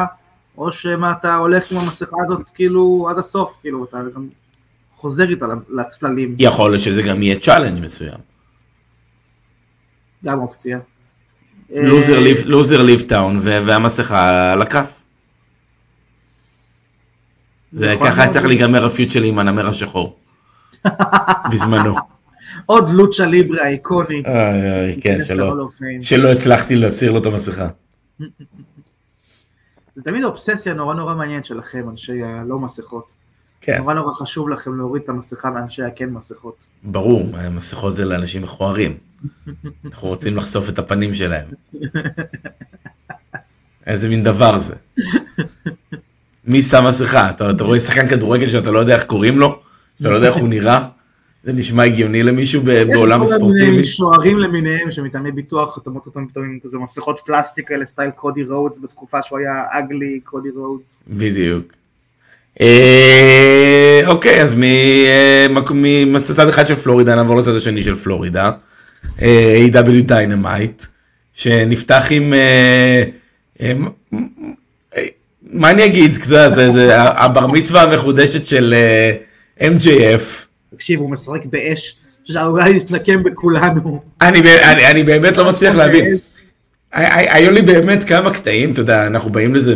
או 0.59 0.73
שמה 0.73 1.13
אתה 1.13 1.35
הולך 1.37 1.73
עם 1.73 1.79
המסכה 1.79 2.17
הזאת 2.25 2.51
כאילו 2.55 3.07
עד 3.11 3.19
הסוף, 3.19 3.57
כאילו 3.61 3.85
אתה 3.85 3.99
גם 4.15 4.29
חוזר 4.97 5.29
איתה 5.29 5.47
לצללים. 5.69 6.37
יכול 6.39 6.71
להיות 6.71 6.83
שזה 6.83 7.03
גם 7.03 7.23
יהיה 7.23 7.41
challenge 7.41 7.83
מסוים. 7.83 8.19
גם 10.25 10.39
אופציה. 10.39 10.79
loser 12.45 12.83
leave 12.83 13.01
town 13.01 13.39
והמסכה 13.43 14.53
על 14.53 14.63
הכף. 14.63 15.03
זה 17.73 17.95
ככה 18.05 18.29
צריך 18.29 18.45
להיגמר 18.45 18.85
ה 18.85 18.90
feud 18.90 19.11
שלי 19.11 19.29
עם 19.29 19.39
הנמר 19.39 19.69
השחור. 19.69 20.17
בזמנו. 21.53 21.95
עוד 22.67 22.91
lucha 22.91 23.27
libre 23.27 23.69
איקוני. 23.69 24.23
כן, 25.01 25.19
שלא 26.01 26.33
הצלחתי 26.33 26.77
להסיר 26.77 27.13
לו 27.13 27.19
את 27.19 27.27
המסכה. 27.27 27.69
זה 29.97 30.03
תמיד 30.05 30.25
אובססיה 30.25 30.75
נורא 30.75 30.95
נורא 30.95 31.15
מעניינת 31.15 31.45
שלכם, 31.45 31.89
אנשי 31.91 32.23
הלא 32.23 32.59
מסכות. 32.59 33.15
כן. 33.61 33.79
נורא 33.79 33.95
נורא 33.95 34.15
חשוב 34.15 34.49
לכם 34.49 34.79
להוריד 34.79 35.03
את 35.03 35.09
המסכה 35.09 35.51
מאנשי 35.51 35.83
הכן 35.83 36.11
מסכות. 36.11 36.67
ברור, 36.83 37.33
מסכות 37.51 37.95
זה 37.95 38.05
לאנשים 38.05 38.43
מכוערים. 38.43 38.97
אנחנו 39.85 40.09
רוצים 40.09 40.37
לחשוף 40.37 40.69
את 40.69 40.79
הפנים 40.79 41.15
שלהם. 41.15 41.47
איזה 43.87 44.09
מין 44.09 44.25
דבר 44.25 44.59
זה. 44.59 44.75
מי 46.45 46.63
שם 46.63 46.85
מסכה? 46.89 47.31
אתה, 47.31 47.51
אתה 47.51 47.65
רואה 47.65 47.81
שחקן 47.81 48.09
כדורגל 48.09 48.49
שאתה 48.49 48.71
לא 48.71 48.79
יודע 48.79 48.95
איך 48.95 49.03
קוראים 49.03 49.39
לו? 49.39 49.63
שאתה 50.01 50.11
לא 50.11 50.15
יודע 50.15 50.29
איך 50.29 50.37
הוא 50.37 50.49
נראה? 50.49 50.85
זה 51.45 51.53
נשמע 51.53 51.85
הגיוני 51.85 52.23
למישהו 52.23 52.63
בעולם 52.63 53.23
הספורטיבי? 53.23 53.77
יש 53.77 53.97
שוערים 53.97 54.39
למיניהם 54.39 54.91
שמטעמי 54.93 55.33
ביטוח, 55.33 55.79
אתה 55.83 55.91
מוצא 55.91 56.11
אותם 56.11 56.27
פתאום 56.27 56.45
עם 56.45 56.59
כזה 56.65 56.79
מסכות 56.79 57.21
פלסטיק 57.27 57.69
כאלה 57.69 57.87
סטייל 57.87 58.11
קודי 58.11 58.45
רודס 58.45 58.79
בתקופה 58.83 59.19
שהוא 59.23 59.39
היה 59.39 59.65
ugly 59.71 60.21
קודי 60.25 60.49
רודס. 60.51 61.03
בדיוק. 61.09 61.73
אה, 62.61 64.01
אוקיי, 64.07 64.43
אז 64.43 64.57
אה, 64.63 65.47
מצד 66.07 66.49
אחד 66.49 66.67
של 66.67 66.75
פלורידה 66.75 67.15
נעבור 67.15 67.37
לצד 67.37 67.55
השני 67.55 67.83
של 67.83 67.95
פלורידה. 67.95 68.51
אה, 69.23 69.67
AEW 69.67 70.03
דיינמייט, 70.03 70.85
שנפתח 71.35 72.07
עם... 72.11 72.35
מה 75.53 75.71
אני 75.71 75.85
אגיד, 75.85 76.15
זה 76.15 77.01
הבר 77.01 77.47
מצווה 77.47 77.83
המחודשת 77.83 78.47
של 78.47 78.75
MJF. 79.63 80.47
תקשיב, 80.75 81.01
הוא 81.01 81.11
משחק 81.11 81.45
באש, 81.45 81.97
שאולי 82.25 82.71
יתנקם 82.71 83.23
בכולנו. 83.23 84.03
אני 84.21 85.03
באמת 85.03 85.37
לא 85.37 85.53
מצליח 85.53 85.75
להבין. 85.75 86.05
היו 86.93 87.51
לי 87.51 87.63
באמת 87.63 88.05
כמה 88.05 88.35
קטעים, 88.35 88.73
אתה 88.73 88.81
יודע, 88.81 89.07
אנחנו 89.07 89.31
באים 89.31 89.55
לזה 89.55 89.75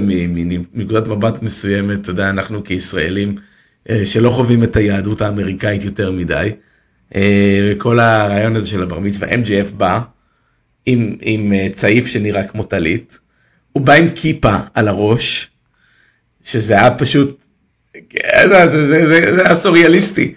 מנקודת 0.73 1.09
מבט 1.09 1.43
מסוימת, 1.43 2.01
אתה 2.01 2.11
יודע, 2.11 2.31
אנחנו 2.31 2.65
כישראלים 2.65 3.35
אה, 3.91 4.07
שלא 4.07 4.31
חווים 4.31 4.63
את 4.65 4.77
היהדות 4.77 5.21
האמריקאית 5.21 5.85
יותר 5.85 6.11
מדי. 6.11 6.53
אה, 7.15 7.71
וכל 7.71 8.01
הרעיון 8.01 8.57
הזה 8.57 8.69
של 8.69 8.83
הבר 8.83 8.99
מצווה, 8.99 9.29
MJF 9.29 9.75
בא 9.77 10.01
עם, 10.87 11.17
עם 11.21 11.53
אה, 11.53 11.67
צעיף 11.73 12.07
שנראה 12.07 12.45
כמו 12.45 12.63
טלית, 12.63 13.19
הוא 13.73 13.83
בא 13.83 13.93
עם 13.93 14.11
כיפה 14.15 14.57
על 14.75 14.89
הראש, 14.89 15.51
שזה 16.43 16.75
היה 16.75 16.91
פשוט, 16.91 17.45
זה, 17.95 18.71
זה, 18.71 18.87
זה, 18.87 19.07
זה, 19.07 19.35
זה 19.35 19.45
היה 19.45 19.55
סוריאליסטי. 19.55 20.35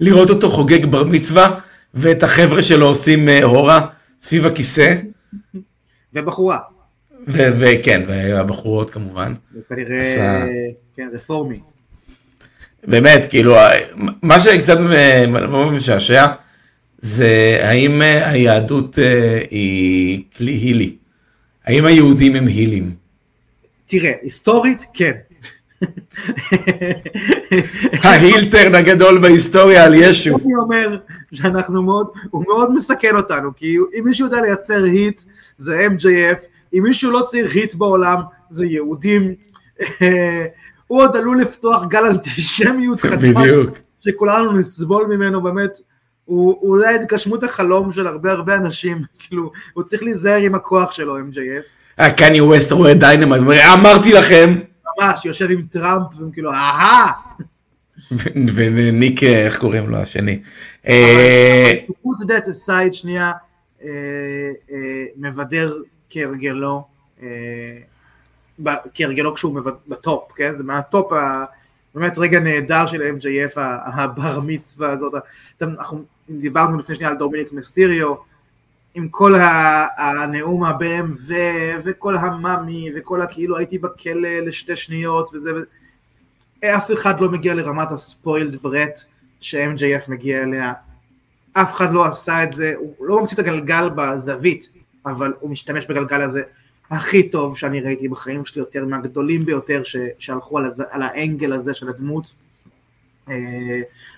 לראות 0.00 0.30
אותו 0.30 0.50
חוגג 0.50 0.84
בר 0.86 1.04
מצווה, 1.04 1.54
ואת 1.94 2.22
החבר'ה 2.22 2.62
שלו 2.62 2.86
עושים 2.86 3.28
הורה 3.28 3.86
סביב 4.20 4.46
הכיסא. 4.46 4.94
ובחורה. 6.14 6.58
וכן, 7.26 8.02
והבחורות 8.06 8.90
כמובן. 8.90 9.34
וכנראה, 9.54 10.00
עשה... 10.00 10.46
כן, 10.96 11.08
רפורמי. 11.12 11.60
באמת, 12.84 13.26
כאילו, 13.30 13.56
מה 14.22 14.40
שקצת 14.40 14.78
משעשע, 15.72 16.26
זה 16.98 17.60
האם 17.62 18.00
היהדות 18.02 18.98
אה, 18.98 19.40
היא 19.50 20.22
כלי 20.36 20.52
הילי? 20.52 20.96
האם 21.64 21.84
היהודים 21.84 22.34
הם 22.34 22.46
הילים? 22.46 22.94
תראה, 23.86 24.12
היסטורית, 24.22 24.86
כן. 24.94 25.12
ההילטרן 28.04 28.74
הגדול 28.74 29.18
בהיסטוריה 29.18 29.84
על 29.84 29.94
ישו. 29.94 30.38
אני 30.44 30.56
אומר 30.56 30.98
שאנחנו 31.32 31.82
מאוד, 31.82 32.06
הוא 32.30 32.44
מאוד 32.44 32.74
מסכן 32.74 33.16
אותנו, 33.16 33.50
כי 33.56 33.76
אם 33.98 34.04
מישהו 34.04 34.26
יודע 34.26 34.40
לייצר 34.40 34.84
heat, 34.84 35.22
זה 35.58 35.86
MJF, 35.86 36.38
אם 36.74 36.82
מישהו 36.82 37.10
לא 37.10 37.22
צריך 37.22 37.54
heat 37.54 37.74
בעולם, 37.74 38.18
זה 38.50 38.66
יהודים. 38.66 39.34
הוא 40.86 41.02
עוד 41.02 41.16
עלול 41.16 41.40
לפתוח 41.40 41.84
גל 41.88 42.06
אנטישמיות 42.06 43.00
חדש, 43.00 43.36
שכולנו 44.00 44.52
נסבול 44.52 45.06
ממנו 45.06 45.42
באמת. 45.42 45.78
הוא 46.24 46.58
אולי 46.62 46.94
התגשמות 46.94 47.44
החלום 47.44 47.92
של 47.92 48.06
הרבה 48.06 48.32
הרבה 48.32 48.54
אנשים, 48.54 49.02
כאילו, 49.18 49.52
הוא 49.74 49.84
צריך 49.84 50.02
להיזהר 50.02 50.40
עם 50.40 50.54
הכוח 50.54 50.92
שלו, 50.92 51.18
MJF. 51.18 52.02
קניה 52.16 52.40
ווסט 52.40 52.72
רואה 52.72 52.94
דיינמייט, 52.94 53.42
אמרתי 53.74 54.12
לכם. 54.12 54.58
ממש, 54.98 55.24
יושב 55.24 55.50
עם 55.50 55.66
טראמפ, 55.70 56.06
וכאילו, 56.20 56.52
אהה. 56.52 57.12
וניק, 58.54 59.22
איך 59.22 59.58
קוראים 59.58 59.88
לו 59.88 59.96
השני? 59.96 60.42
put 62.04 62.24
that 62.26 62.46
aside 62.46 62.92
שנייה, 62.92 63.32
אה, 63.82 63.88
אה, 64.70 65.04
מבדר 65.16 65.76
כהרגלו, 66.10 66.84
אה, 67.22 67.26
כהרגלו 68.94 69.34
כשהוא 69.34 69.60
בטופ, 69.88 70.32
כן? 70.36 70.56
זה 70.56 70.64
מהטופ, 70.64 71.12
באמת 71.94 72.18
רגע 72.18 72.40
נהדר 72.40 72.86
של 72.86 73.02
MJF, 73.02 73.60
הבר 73.84 74.40
מצווה 74.40 74.90
הזאת. 74.90 75.12
אנחנו 75.62 76.04
דיברנו 76.30 76.78
לפני 76.78 76.94
שנייה 76.94 77.10
על 77.10 77.16
דומיניק 77.16 77.52
מסטיריו, 77.52 78.14
עם 78.94 79.08
כל 79.08 79.34
הנאום 79.96 80.64
ה-BMW 80.64 81.32
וכל 81.84 82.16
ה-mami 82.16 82.90
וכל 82.96 83.22
הכאילו 83.22 83.56
הייתי 83.56 83.78
בכלא 83.78 84.28
לשתי 84.28 84.76
שניות 84.76 85.30
וזה, 85.34 85.50
אף 86.64 86.92
אחד 86.92 87.20
לא 87.20 87.30
מגיע 87.30 87.54
לרמת 87.54 87.92
הספוילד 87.92 88.62
ברט 88.62 89.00
ש-MJF 89.40 90.10
מגיע 90.10 90.42
אליה, 90.42 90.72
אף 91.52 91.72
אחד 91.74 91.92
לא 91.92 92.04
עשה 92.04 92.44
את 92.44 92.52
זה, 92.52 92.74
הוא 92.78 93.06
לא 93.06 93.20
ממציא 93.20 93.34
את 93.34 93.38
הגלגל 93.38 93.88
בזווית, 93.94 94.68
אבל 95.06 95.32
הוא 95.40 95.50
משתמש 95.50 95.86
בגלגל 95.86 96.20
הזה 96.20 96.42
הכי 96.90 97.28
טוב 97.28 97.56
שאני 97.56 97.80
ראיתי 97.80 98.08
בחיים 98.08 98.44
שלי, 98.44 98.60
יותר 98.60 98.84
מהגדולים 98.84 99.44
ביותר 99.44 99.82
ש, 99.84 99.96
שהלכו 100.18 100.58
על, 100.58 100.64
הז, 100.64 100.82
על 100.90 101.02
האנגל 101.02 101.52
הזה 101.52 101.74
של 101.74 101.88
הדמות. 101.88 102.32
ועם 103.26 103.34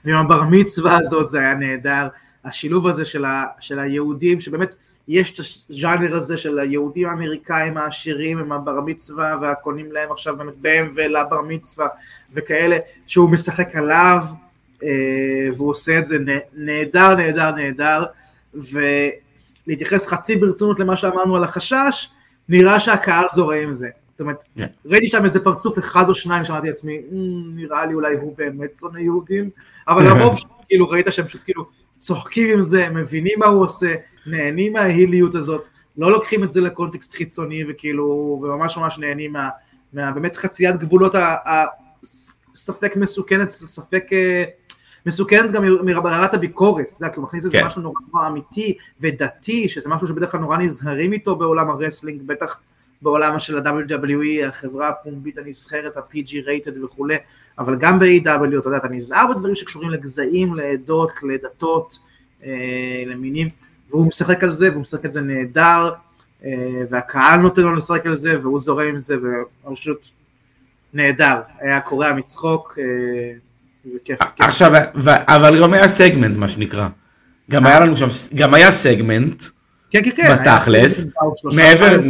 אה, 0.08 0.20
הבר 0.20 0.42
מצווה 0.42 0.98
הזאת 0.98 1.28
זה 1.28 1.38
היה 1.38 1.54
נהדר, 1.54 2.08
השילוב 2.44 2.86
הזה 2.86 3.04
של, 3.04 3.24
ה, 3.24 3.44
של 3.60 3.78
היהודים, 3.78 4.40
שבאמת 4.40 4.74
יש 5.08 5.32
את 5.32 5.38
הז'אנר 5.70 6.16
הזה 6.16 6.38
של 6.38 6.58
היהודים 6.58 7.08
האמריקאים 7.08 7.76
העשירים 7.76 8.38
עם 8.38 8.52
הבר 8.52 8.80
מצווה 8.80 9.36
והקונים 9.40 9.92
להם 9.92 10.12
עכשיו 10.12 10.36
באמת 10.36 10.56
בהם 10.56 10.92
ולבר 10.94 11.40
מצווה 11.48 11.88
וכאלה, 12.32 12.78
שהוא 13.06 13.30
משחק 13.30 13.76
עליו 13.76 14.24
אה, 14.82 14.88
והוא 15.56 15.70
עושה 15.70 15.98
את 15.98 16.06
זה 16.06 16.18
נהדר, 16.54 17.14
נהדר, 17.14 17.50
נהדר, 17.50 18.04
ולהתייחס 18.54 20.06
חצי 20.06 20.36
ברצינות 20.36 20.80
למה 20.80 20.96
שאמרנו 20.96 21.36
על 21.36 21.44
החשש, 21.44 22.10
נראה 22.48 22.80
שהקהל 22.80 23.24
זורם 23.34 23.62
עם 23.62 23.74
זה. 23.74 23.88
זאת 24.10 24.20
אומרת, 24.20 24.42
yeah. 24.42 24.58
כן. 24.58 24.66
ראיתי 24.84 25.08
שם 25.08 25.24
איזה 25.24 25.44
פרצוף 25.44 25.78
אחד 25.78 26.08
או 26.08 26.14
שניים, 26.14 26.44
שאמרתי 26.44 26.68
לעצמי, 26.68 26.98
mm, 26.98 27.14
נראה 27.54 27.86
לי 27.86 27.94
אולי 27.94 28.14
הוא 28.16 28.34
באמת 28.38 28.76
שונא 28.76 28.98
יהודים, 28.98 29.50
אבל 29.88 30.06
הרוב 30.06 30.38
כאילו 30.68 30.88
ראית 30.88 31.06
שהם 31.10 31.26
פשוט 31.26 31.40
כאילו 31.44 31.66
צוחקים 32.04 32.52
עם 32.52 32.62
זה, 32.62 32.88
מבינים 32.88 33.38
מה 33.38 33.46
הוא 33.46 33.62
עושה, 33.62 33.94
נהנים 34.26 34.72
מההיליות 34.72 35.34
הזאת, 35.34 35.64
לא 35.96 36.10
לוקחים 36.10 36.44
את 36.44 36.50
זה 36.50 36.60
לקונטקסט 36.60 37.14
חיצוני 37.14 37.64
וכאילו, 37.68 38.04
וממש 38.42 38.76
ממש 38.76 38.98
נהנים 38.98 39.32
מה, 39.32 39.48
מה 39.92 40.12
באמת 40.12 40.36
חציית 40.36 40.76
גבולות 40.76 41.14
הספק 42.54 42.96
מסוכנת, 42.96 43.50
ספק 43.50 44.04
אה, 44.12 44.44
מסוכנת 45.06 45.52
גם 45.52 45.64
מרמת 45.84 46.34
הביקורת, 46.34 46.86
אתה 46.88 47.04
יודע, 47.04 47.08
כי 47.08 47.16
הוא 47.16 47.24
מכניס 47.24 47.44
איזה 47.44 47.58
כן. 47.58 47.66
משהו 47.66 47.82
נורא 47.82 48.00
נורא 48.12 48.26
אמיתי 48.26 48.76
ודתי, 49.00 49.68
שזה 49.68 49.88
משהו 49.88 50.08
שבדרך 50.08 50.30
כלל 50.30 50.40
נורא 50.40 50.56
נזהרים 50.56 51.12
איתו 51.12 51.36
בעולם 51.36 51.70
הרסלינג, 51.70 52.22
בטח 52.26 52.60
בעולם 53.02 53.38
של 53.38 53.58
ה-WWE, 53.58 54.46
החברה 54.48 54.88
הפומבית 54.88 55.38
הנסחרת, 55.38 55.96
ה-PG 55.96 56.30
rated 56.30 56.84
וכולי, 56.84 57.16
אבל 57.58 57.76
גם 57.76 57.98
ב-AW, 57.98 58.58
אתה 58.58 58.68
יודע, 58.68 58.76
אתה 58.76 58.88
נזהר 58.88 59.26
בדברים 59.30 59.54
שקשורים 59.54 59.90
לגזעים, 59.90 60.54
לעדות, 60.54 61.10
לדתות, 61.22 61.98
אה, 62.44 63.02
למינים, 63.06 63.48
והוא 63.90 64.06
משחק 64.06 64.44
על 64.44 64.50
זה, 64.50 64.70
והוא 64.70 64.82
משחק 64.82 65.04
את 65.04 65.12
זה 65.12 65.20
נהדר, 65.20 65.92
אה, 66.44 66.50
והקהל 66.90 67.40
נותן 67.40 67.62
לו 67.62 67.74
לשחק 67.74 68.06
על 68.06 68.16
זה, 68.16 68.38
והוא 68.42 68.60
זורם 68.60 68.86
עם 68.88 69.00
זה, 69.00 69.16
ופשוט 69.66 70.08
נהדר, 70.94 71.40
היה 71.60 71.80
קורע 71.80 72.12
מצחוק, 72.12 72.78
אה, 72.78 73.94
וכיף. 73.96 74.18
עכשיו, 74.38 74.72
אבל 75.06 75.62
גם 75.62 75.72
היה 75.72 75.88
סגמנט, 75.88 76.36
מה 76.36 76.48
שנקרא. 76.48 76.88
גם 77.50 77.66
היה 77.66 77.80
לנו 77.80 77.96
שם, 77.96 78.06
גם 78.34 78.54
היה 78.54 78.70
סגמנט, 78.70 79.42
כן, 79.90 80.04
כן, 80.04 80.10
כן, 80.16 80.32
בתכלס, 80.32 81.06
מעבר, 81.44 82.00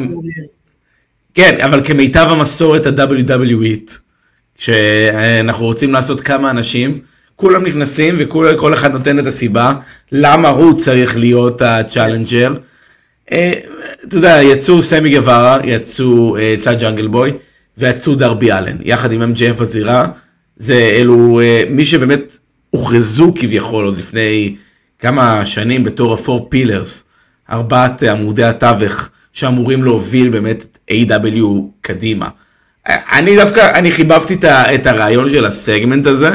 כן, 1.34 1.58
אבל 1.64 1.84
כמיטב 1.84 2.26
המסורת 2.30 2.86
ה-WWEית, 2.86 3.98
שאנחנו 4.58 5.64
רוצים 5.64 5.92
לעשות 5.92 6.20
כמה 6.20 6.50
אנשים, 6.50 6.98
כולם 7.36 7.66
נכנסים 7.66 8.14
וכל 8.18 8.74
אחד 8.74 8.92
נותן 8.92 9.18
את 9.18 9.26
הסיבה 9.26 9.72
למה 10.12 10.48
הוא 10.48 10.78
צריך 10.78 11.16
להיות 11.16 11.62
ה-challenger. 11.62 12.54
אה, 13.32 13.52
אתה 14.04 14.16
יודע, 14.16 14.42
יצאו 14.42 14.82
סמי 14.82 15.10
גווארה, 15.10 15.58
יצאו 15.64 16.36
אה, 16.36 16.54
ג'אנגל 16.60 17.06
בוי 17.06 17.32
ויצאו 17.78 18.14
דרבי 18.14 18.52
אלן, 18.52 18.76
יחד 18.82 19.12
עם 19.12 19.22
MJF 19.22 19.60
בזירה. 19.60 20.06
זה 20.56 20.74
אלו 20.74 21.40
אה, 21.40 21.64
מי 21.70 21.84
שבאמת 21.84 22.38
הוכרזו 22.70 23.32
כביכול 23.36 23.84
עוד 23.84 23.98
לפני 23.98 24.56
כמה 24.98 25.46
שנים 25.46 25.84
בתור 25.84 26.14
ה-four 26.14 26.46
pillars, 26.50 27.04
ארבעת 27.50 28.02
עמודי 28.02 28.44
התווך 28.44 29.10
שאמורים 29.32 29.84
להוביל 29.84 30.28
באמת 30.28 30.62
את 30.62 30.78
AEW 30.90 31.44
קדימה. 31.80 32.28
אני 32.88 33.36
דווקא, 33.36 33.78
אני 33.78 33.92
חיבבתי 33.92 34.36
את 34.74 34.86
הרעיון 34.86 35.30
של 35.30 35.44
הסגמנט 35.44 36.06
הזה, 36.06 36.30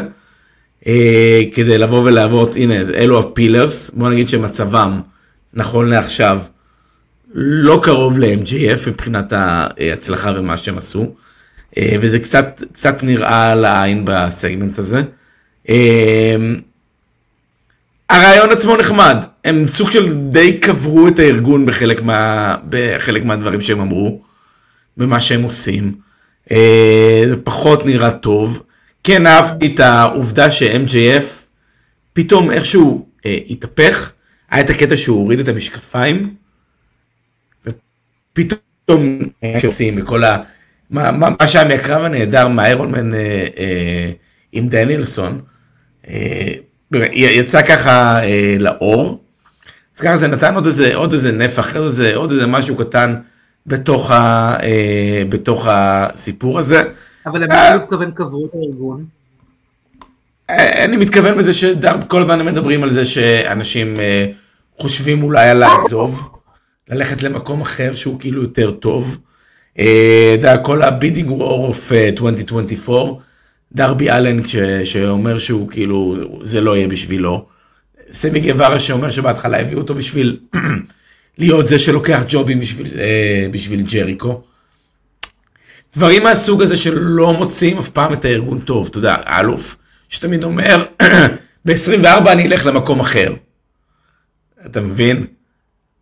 אה, 0.88 1.42
כדי 1.54 1.78
לבוא 1.78 2.04
ולהוות, 2.04 2.56
הנה, 2.56 2.76
אלו 2.76 3.20
הפילרס, 3.20 3.92
בוא 3.94 4.10
נגיד 4.10 4.30
שמצבם, 4.30 5.02
נכון 5.54 5.90
לעכשיו, 5.90 6.42
לא 7.34 7.80
קרוב 7.84 8.20
ל-MJF 8.20 8.90
מבחינת 8.90 9.34
ההצלחה 9.34 10.32
ומה 10.36 10.58
שהם 10.58 10.78
עשו, 10.78 11.12
אה, 11.78 11.96
וזה 12.00 12.20
קצת, 12.20 12.64
קצת 12.74 13.04
נראה 13.04 13.56
לעין 13.56 14.06
בסגמנט 14.06 14.80
הזה. 14.80 15.02
אה, 15.70 16.36
הרעיון 18.10 18.52
עצמו 18.52 18.76
נחמד, 18.76 19.26
הם 19.46 19.68
סוג 19.68 19.92
של 19.92 20.14
די 20.14 20.60
קברו 20.60 21.08
את 21.08 21.20
הארגון 21.20 21.66
בחלק, 21.66 22.02
מה, 22.02 22.56
בחלק 22.70 23.24
מהדברים 23.24 23.62
שהם 23.62 23.80
אמרו, 23.80 24.22
במה 24.98 25.22
שהם 25.22 25.42
עושים. 25.42 26.09
אה, 26.52 27.24
זה 27.28 27.38
פחות 27.38 27.86
נראה 27.86 28.12
טוב. 28.12 28.64
כן 29.04 29.28
אהבתי 29.28 29.68
את 29.74 29.80
העובדה 29.80 30.52
ש-MJF 30.52 31.24
פתאום 32.14 32.52
איכשהו 32.52 33.10
אה, 33.26 33.38
התהפך, 33.50 34.12
היה 34.52 34.64
את 34.64 34.70
הקטע 34.70 34.98
שהוא 34.98 35.20
הוריד 35.20 35.40
את 35.40 35.48
המשקפיים, 35.48 36.36
ופתאום 37.66 39.20
שעושים 39.60 39.96
וכל 39.98 40.24
ה... 40.24 40.38
מה, 40.90 41.12
מה, 41.12 41.30
מה 41.40 41.48
שהיה 41.48 41.68
מהקרב 41.68 42.04
הנהדר 42.04 42.48
מהאיירון 42.48 42.92
מן 42.92 43.14
אה, 43.14 43.48
אה, 43.58 44.12
עם 44.52 44.70
דניאלסון, 44.70 45.42
אה, 46.08 46.54
יצא 47.12 47.62
ככה 47.62 48.24
אה, 48.24 48.56
לאור, 48.60 49.24
אז 49.96 50.02
ככה 50.02 50.18
זה 50.18 50.28
נתן 50.28 50.56
עוד 50.56 50.66
איזה, 50.66 50.96
עוד 50.96 51.12
איזה 51.12 51.32
נפח, 51.32 51.76
עוד 51.76 51.86
איזה, 51.86 52.16
עוד 52.16 52.32
איזה 52.32 52.48
משהו 52.48 52.76
קטן 52.76 53.16
בתוך, 53.70 54.12
ה, 54.12 54.56
אה, 54.64 55.24
בתוך 55.30 55.68
הסיפור 55.70 56.60
הזה. 56.60 56.84
אבל 57.26 57.44
למה 57.44 57.76
אתה 57.76 57.84
מתכוון 57.84 58.12
קברו 58.12 58.46
את 58.46 58.52
הארגון? 58.54 59.06
אה, 60.50 60.86
אני 60.86 60.98
מתכוון 60.98 61.38
בזה 61.38 61.54
שכל 61.54 62.22
הזמן 62.22 62.46
מדברים 62.46 62.84
על 62.84 62.90
זה 62.90 63.06
שאנשים 63.06 64.00
אה, 64.00 64.26
חושבים 64.80 65.24
אולי 65.24 65.50
על 65.50 65.58
לעזוב, 65.58 66.30
ללכת 66.90 67.24
למקום 67.24 67.62
אחר 67.62 67.96
שהוא 67.96 68.20
כאילו 68.20 68.42
יותר 68.42 68.72
טוב. 68.72 69.18
אה, 69.80 70.36
אתה 70.40 70.48
יודע, 70.48 70.58
כל 70.58 70.82
ה-bidding 70.82 71.32
war 71.32 71.68
of 71.68 71.92
2024, 71.92 73.22
דרבי 73.72 74.12
אלן 74.12 74.38
שאומר 74.84 75.40
שהוא 75.40 75.70
כאילו, 75.70 76.16
זה 76.42 76.62
לא 76.62 76.78
יהיה 76.78 76.88
בשבילו. 76.88 77.46
סמי 78.12 78.40
גווארה 78.40 78.80
שאומר 78.80 79.10
שבהתחלה 79.10 79.60
הביאו 79.60 79.80
אותו 79.80 79.96
בשביל 79.96 80.40
להיות 81.40 81.68
זה 81.68 81.80
שלוקח 81.80 82.24
ג'ובים 82.28 82.60
בשביל, 82.60 82.94
בשביל 83.52 83.82
ג'ריקו. 83.82 84.42
דברים 85.96 86.24
מהסוג 86.24 86.62
הזה 86.62 86.78
שלא 86.78 87.34
מוצאים 87.34 87.78
אף 87.78 87.90
פעם 87.90 88.14
את 88.14 88.26
הארגון 88.26 88.60
טוב, 88.60 88.88
אתה 88.90 88.98
יודע, 88.98 89.16
האלוף. 89.26 89.78
שתמיד 90.10 90.44
אומר, 90.44 90.86
ב-24 91.66 92.32
אני 92.32 92.48
אלך 92.48 92.66
למקום 92.66 93.00
אחר. 93.00 93.34
אתה 94.66 94.82
מבין? 94.82 95.26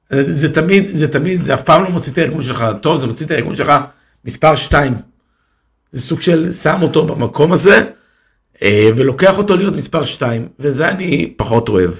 זה, 0.09 0.33
זה 0.33 0.53
תמיד, 0.53 0.95
זה 0.95 1.07
תמיד, 1.07 1.41
זה 1.41 1.53
אף 1.53 1.61
פעם 1.61 1.83
לא 1.83 1.89
מוציא 1.89 2.11
את 2.11 2.17
הארגון 2.17 2.41
שלך 2.41 2.65
טוב, 2.81 2.99
זה 2.99 3.07
מוציא 3.07 3.25
את 3.25 3.31
הארגון 3.31 3.55
שלך 3.55 3.73
מספר 4.25 4.55
2. 4.55 4.93
זה 5.91 6.01
סוג 6.01 6.21
של 6.21 6.51
שם 6.51 6.79
אותו 6.81 7.05
במקום 7.05 7.53
הזה, 7.53 7.83
אה, 8.61 8.89
ולוקח 8.95 9.37
אותו 9.37 9.55
להיות 9.55 9.75
מספר 9.75 10.05
2, 10.05 10.47
וזה 10.59 10.89
אני 10.89 11.33
פחות 11.37 11.69
אוהב. 11.69 11.91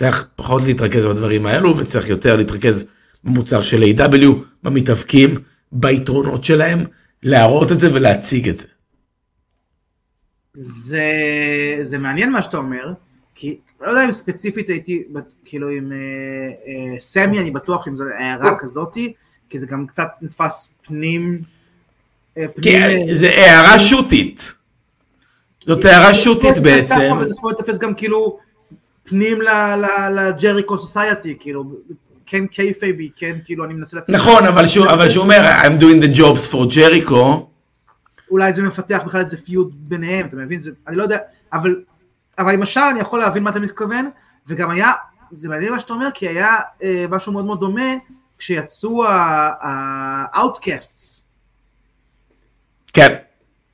צריך 0.00 0.26
פחות 0.36 0.62
להתרכז 0.62 1.06
בדברים 1.06 1.46
האלו, 1.46 1.76
וצריך 1.76 2.08
יותר 2.08 2.36
להתרכז 2.36 2.86
במוצר 3.24 3.62
של 3.62 3.82
A.W, 3.82 4.26
במתאבקים, 4.62 5.34
ביתרונות 5.72 6.44
שלהם, 6.44 6.84
להראות 7.22 7.72
את 7.72 7.78
זה 7.78 7.94
ולהציג 7.94 8.48
את 8.48 8.56
זה. 8.56 8.66
זה, 10.54 11.04
זה 11.82 11.98
מעניין 11.98 12.32
מה 12.32 12.42
שאתה 12.42 12.56
אומר, 12.56 12.92
כי 13.34 13.58
לא 13.80 13.88
יודע 13.88 14.04
אם 14.04 14.12
ספציפית 14.12 14.68
הייתי, 14.68 15.02
כאילו 15.44 15.68
עם 15.68 15.92
אה, 15.92 15.98
אה, 15.98 17.00
סמי, 17.00 17.38
אני 17.38 17.50
בטוח 17.50 17.88
אם 17.88 17.96
זו 17.96 18.04
הערה 18.18 18.58
כזאתי, 18.60 19.12
כי 19.50 19.58
זה 19.58 19.66
גם 19.66 19.86
קצת 19.86 20.08
נתפס 20.22 20.74
פנים... 20.86 21.42
אה, 22.38 22.48
פנים 22.48 22.82
אה, 22.82 23.14
זה 23.14 23.28
הערה 23.28 23.78
שוטית. 23.78 24.54
זאת 25.66 25.84
הערת 25.84 26.14
שוטית 26.14 26.58
בעצם. 26.58 26.94
זה 26.94 27.30
יכול 27.36 27.52
לתפוס 27.52 27.78
גם 27.78 27.94
כאילו 27.94 28.49
פנים 29.10 29.38
לג'ריקו 30.10 30.78
סוסייטי, 30.78 31.36
כאילו, 31.40 31.64
כן 32.26 32.46
kayfabe-י, 32.46 33.10
כן, 33.16 33.38
כאילו, 33.44 33.64
אני 33.64 33.74
מנסה 33.74 33.96
להצליח. 33.96 34.20
נכון, 34.20 34.46
אבל 34.46 34.66
שהוא 34.66 35.22
אומר, 35.22 35.50
I'm 35.62 35.82
doing 35.82 36.04
the 36.04 36.18
jobs 36.18 36.52
for 36.52 36.74
Jericho. 36.74 37.50
אולי 38.30 38.52
זה 38.52 38.62
מפתח 38.62 39.00
בכלל 39.06 39.20
איזה 39.20 39.36
feud 39.36 39.70
ביניהם, 39.74 40.26
אתה 40.26 40.36
מבין? 40.36 40.62
זה, 40.62 40.70
אני 40.88 40.96
לא 40.96 41.02
יודע, 41.02 41.18
אבל, 41.52 41.82
אבל 42.38 42.52
למשל 42.52 42.80
אני 42.80 43.00
יכול 43.00 43.18
להבין 43.18 43.42
מה 43.42 43.50
אתה 43.50 43.60
מתכוון, 43.60 44.10
וגם 44.46 44.70
היה, 44.70 44.92
זה 45.32 45.48
מעניין 45.48 45.72
מה 45.72 45.78
שאתה 45.78 45.92
אומר, 45.92 46.08
כי 46.14 46.28
היה 46.28 46.56
אה, 46.82 47.04
משהו 47.08 47.32
מאוד 47.32 47.44
מאוד 47.44 47.60
דומה 47.60 47.90
כשיצאו 48.38 49.06
ה-outcasts. 49.06 51.22
כן, 52.92 53.14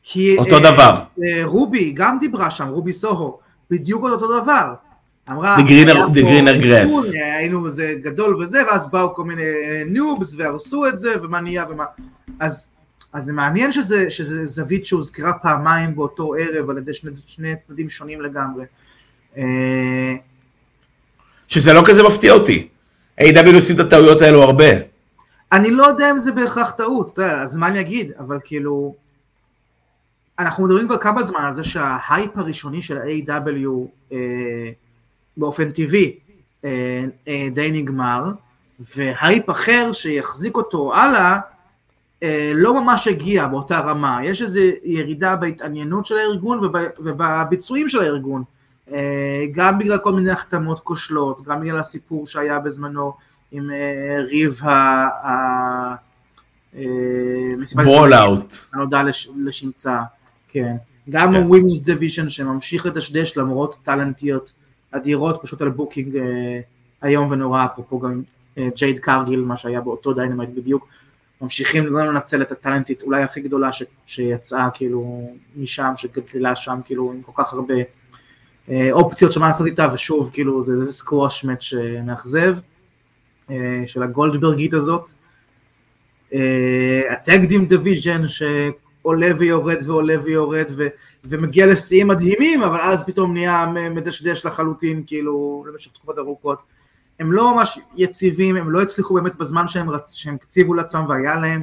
כי, 0.02 0.38
אותו 0.38 0.56
אה, 0.56 0.60
דבר. 0.60 0.94
אה, 1.24 1.44
רובי 1.44 1.92
גם 1.92 2.18
דיברה 2.18 2.50
שם, 2.50 2.68
רובי 2.68 2.92
סוהו, 2.92 3.38
בדיוק 3.70 4.04
אותו 4.04 4.40
דבר. 4.40 4.74
אמרה, 5.30 5.56
The 5.56 5.60
Greener, 6.14 6.62
Grass. 6.62 7.18
היינו 7.38 7.66
איזה 7.66 7.94
גדול 8.02 8.42
וזה, 8.42 8.62
ואז 8.66 8.90
באו 8.90 9.14
כל 9.14 9.24
מיני 9.24 9.42
ניובס 9.86 10.34
אה, 10.34 10.38
והרסו 10.38 10.86
את 10.86 10.98
זה, 10.98 11.14
ומה 11.22 11.40
נהיה 11.40 11.64
ומה... 11.70 11.84
אז 12.40 12.68
אז 13.12 13.24
זה 13.24 13.32
מעניין 13.32 13.72
שזה, 13.72 14.10
שזה 14.10 14.46
זווית 14.46 14.86
שהוזכרה 14.86 15.32
פעמיים 15.32 15.94
באותו 15.94 16.34
ערב 16.34 16.70
על 16.70 16.78
ידי 16.78 16.94
שני, 16.94 17.10
שני 17.26 17.56
צדדים 17.56 17.90
שונים 17.90 18.20
לגמרי. 18.20 18.64
אה, 19.36 20.14
שזה 21.48 21.72
לא 21.72 21.82
כזה 21.86 22.02
מפתיע 22.02 22.32
אותי. 22.32 22.68
A.W. 23.20 23.54
עושים 23.54 23.76
את 23.76 23.80
הטעויות 23.80 24.20
האלו 24.22 24.42
הרבה. 24.42 24.64
אני 25.52 25.70
לא 25.70 25.86
יודע 25.86 26.10
אם 26.10 26.18
זה 26.18 26.32
בהכרח 26.32 26.70
טעות, 26.70 27.18
אז 27.18 27.56
מה 27.56 27.68
אני 27.68 27.80
אגיד, 27.80 28.12
אבל 28.18 28.38
כאילו, 28.44 28.94
אנחנו 30.38 30.64
מדברים 30.64 30.86
כבר 30.86 30.98
כמה 30.98 31.22
זמן 31.22 31.40
על 31.40 31.54
זה 31.54 31.64
שההייפ 31.64 32.38
הראשוני 32.38 32.82
של 32.82 32.98
A.W. 32.98 33.68
אה, 34.12 34.18
באופן 35.36 35.70
טבעי 35.70 36.18
אה, 36.64 37.04
אה, 37.28 37.48
די 37.54 37.70
נגמר, 37.72 38.24
והייפ 38.96 39.50
אחר 39.50 39.92
שיחזיק 39.92 40.56
אותו 40.56 40.94
הלאה, 40.94 41.38
אה, 42.22 42.52
לא 42.54 42.82
ממש 42.82 43.08
הגיע 43.08 43.46
באותה 43.46 43.80
רמה, 43.80 44.20
יש 44.24 44.42
איזו 44.42 44.60
ירידה 44.84 45.36
בהתעניינות 45.36 46.06
של 46.06 46.16
הארגון 46.18 46.70
ובביצועים 46.98 47.88
של 47.88 48.00
הארגון, 48.00 48.42
גם 49.52 49.78
בגלל 49.78 49.98
כל 49.98 50.12
מיני 50.12 50.30
החתמות 50.30 50.80
כושלות, 50.80 51.44
גם 51.44 51.60
בגלל 51.60 51.80
הסיפור 51.80 52.26
שהיה 52.26 52.58
בזמנו 52.58 53.12
עם 53.52 53.70
ריב 54.28 54.60
ה... 54.64 55.94
Brawl 57.84 58.14
Out. 58.14 58.54
הנודע 58.74 59.02
לשמצה, 59.44 59.98
כן. 60.48 60.76
גם 61.10 61.32
כן. 61.32 61.34
ה-Women's 61.34 61.86
Division 61.86 62.28
שממשיך 62.28 62.86
לדשדש 62.86 63.36
למרות 63.36 63.76
talent-יות 63.82 64.52
אדירות 64.90 65.38
פשוט 65.42 65.62
על 65.62 65.68
booking 65.68 66.18
איום 67.04 67.30
ונורא, 67.30 67.64
אפרופו 67.64 67.98
גם 67.98 68.22
ג'ייד 68.58 68.98
קרגיל, 68.98 69.40
מה 69.40 69.56
שהיה 69.56 69.80
באותו 69.80 70.12
דיינמייט 70.12 70.50
בדיוק, 70.50 70.88
ממשיכים 71.40 71.86
לא 71.86 72.06
לנצל 72.06 72.42
את 72.42 72.52
ה-talent-ית 72.52 73.02
אולי 73.02 73.22
הכי 73.22 73.40
גדולה 73.40 73.72
ש, 73.72 73.82
שיצאה 74.06 74.68
כאילו 74.74 75.30
משם, 75.56 75.92
שגדלה 75.96 76.56
שם 76.56 76.80
כאילו 76.84 77.12
עם 77.12 77.22
כל 77.22 77.32
כך 77.34 77.52
הרבה 77.52 77.74
אה, 78.68 78.88
אופציות 78.92 79.32
שמה 79.32 79.46
לעשות 79.46 79.66
איתה 79.66 79.88
ושוב 79.94 80.30
כאילו 80.32 80.64
זה, 80.64 80.84
זה 80.84 80.92
squash 80.92 81.44
match 81.44 81.72
מאכזב 82.06 82.56
אה, 83.50 83.82
של 83.86 84.02
הגולדברגית 84.02 84.74
הזאת. 84.74 85.10
אה, 86.34 87.02
ה-tag 87.12 87.42
team 87.42 87.66
division 87.66 88.22
שעולה 88.28 89.28
ויורד 89.38 89.78
ועולה 89.86 90.14
ויורד 90.24 90.66
ו, 90.76 90.86
ומגיע 91.28 91.66
לשיאים 91.66 92.08
מדהימים 92.08 92.62
אבל 92.62 92.80
אז 92.80 93.04
פתאום 93.04 93.32
נהיה 93.32 93.66
מדשדש 93.90 94.46
לחלוטין 94.46 95.02
כאילו 95.06 95.64
למשך 95.68 95.90
תקופות 95.92 96.18
ארוכות. 96.18 96.58
הם 97.20 97.32
לא 97.32 97.54
ממש 97.54 97.78
יציבים, 97.96 98.56
הם 98.56 98.70
לא 98.70 98.82
הצליחו 98.82 99.14
באמת 99.14 99.36
בזמן 99.36 99.68
שהם, 99.68 99.90
רצ... 99.90 100.12
שהם 100.14 100.36
קציבו 100.36 100.74
לעצמם 100.74 101.06
והיה 101.08 101.34
להם 101.34 101.62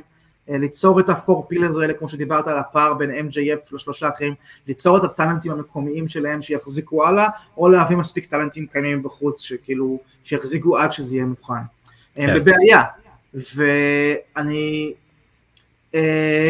אה, 0.49 0.57
ליצור 0.57 0.99
את 0.99 1.09
ה-four 1.09 1.45
pillars 1.49 1.77
האלה 1.77 1.93
כמו 1.93 2.09
שדיברת 2.09 2.47
על 2.47 2.57
הפער 2.57 2.93
בין 2.93 3.11
MJF 3.11 3.75
לשלושה 3.75 4.09
אחרים, 4.09 4.33
ליצור 4.67 4.97
את 4.97 5.03
הטאלנטים 5.03 5.51
המקומיים 5.51 6.07
שלהם 6.07 6.41
שיחזיקו 6.41 7.05
הלאה, 7.05 7.29
או 7.57 7.69
להביא 7.69 7.97
מספיק 7.97 8.25
טאלנטים 8.25 8.67
קיימים 8.67 9.03
בחוץ 9.03 9.41
שכאילו, 9.41 9.99
שיחזיקו 10.23 10.77
עד 10.77 10.91
שזה 10.91 11.15
יהיה 11.15 11.25
מוכן. 11.25 11.53
הם 12.17 12.29
כן. 12.29 12.39
בבעיה, 12.39 12.83
ואני, 13.33 14.93
אה, 14.93 15.02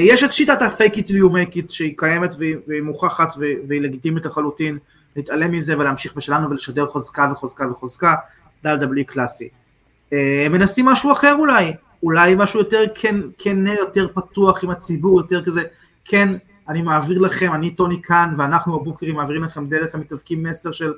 יש 0.02 0.24
את 0.24 0.34
שיטת 0.34 0.62
ה-fake 0.62 0.96
it 0.96 1.08
you 1.08 1.30
make 1.34 1.56
it 1.56 1.70
שהיא 1.70 1.94
קיימת 1.98 2.36
והיא, 2.38 2.82
מוכחת 2.82 3.34
והיא 3.68 3.82
לגיטימית 3.82 4.26
לחלוטין, 4.26 4.78
להתעלם 5.16 5.52
מזה 5.52 5.80
ולהמשיך 5.80 6.16
בשלנו 6.16 6.50
ולשדר 6.50 6.88
חוזקה 6.88 7.30
וחוזקה 7.32 7.72
וחוזקה. 7.72 8.16
WWE 8.66 9.04
קלאסי. 9.06 9.50
אה, 10.14 10.44
הם 10.46 10.52
מנסים 10.52 10.86
משהו 10.86 11.12
אחר 11.12 11.36
אולי, 11.40 11.74
אולי 12.04 12.36
משהו 12.38 12.60
יותר 12.60 12.84
כן, 12.96 13.16
כן 13.38 13.68
יותר 13.68 14.08
פתוח 14.14 14.64
עם 14.64 14.70
הציבור, 14.70 15.20
יותר 15.22 15.46
כזה, 15.46 15.64
כן, 16.06 16.34
אני 16.70 16.82
מעביר 16.82 17.20
לכם, 17.20 17.54
אני 17.54 17.72
טוני 17.72 18.02
כאן, 18.02 18.34
ואנחנו 18.38 18.76
הבוקרים 18.76 19.16
מעבירים 19.16 19.44
לכם 19.44 19.68
דרך 19.68 19.96
המתאבקים 19.96 20.44
מסר 20.44 20.72
של 20.72 20.94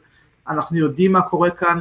אנחנו 0.48 0.78
יודעים 0.78 1.12
מה 1.12 1.22
קורה 1.22 1.50
כאן, 1.50 1.80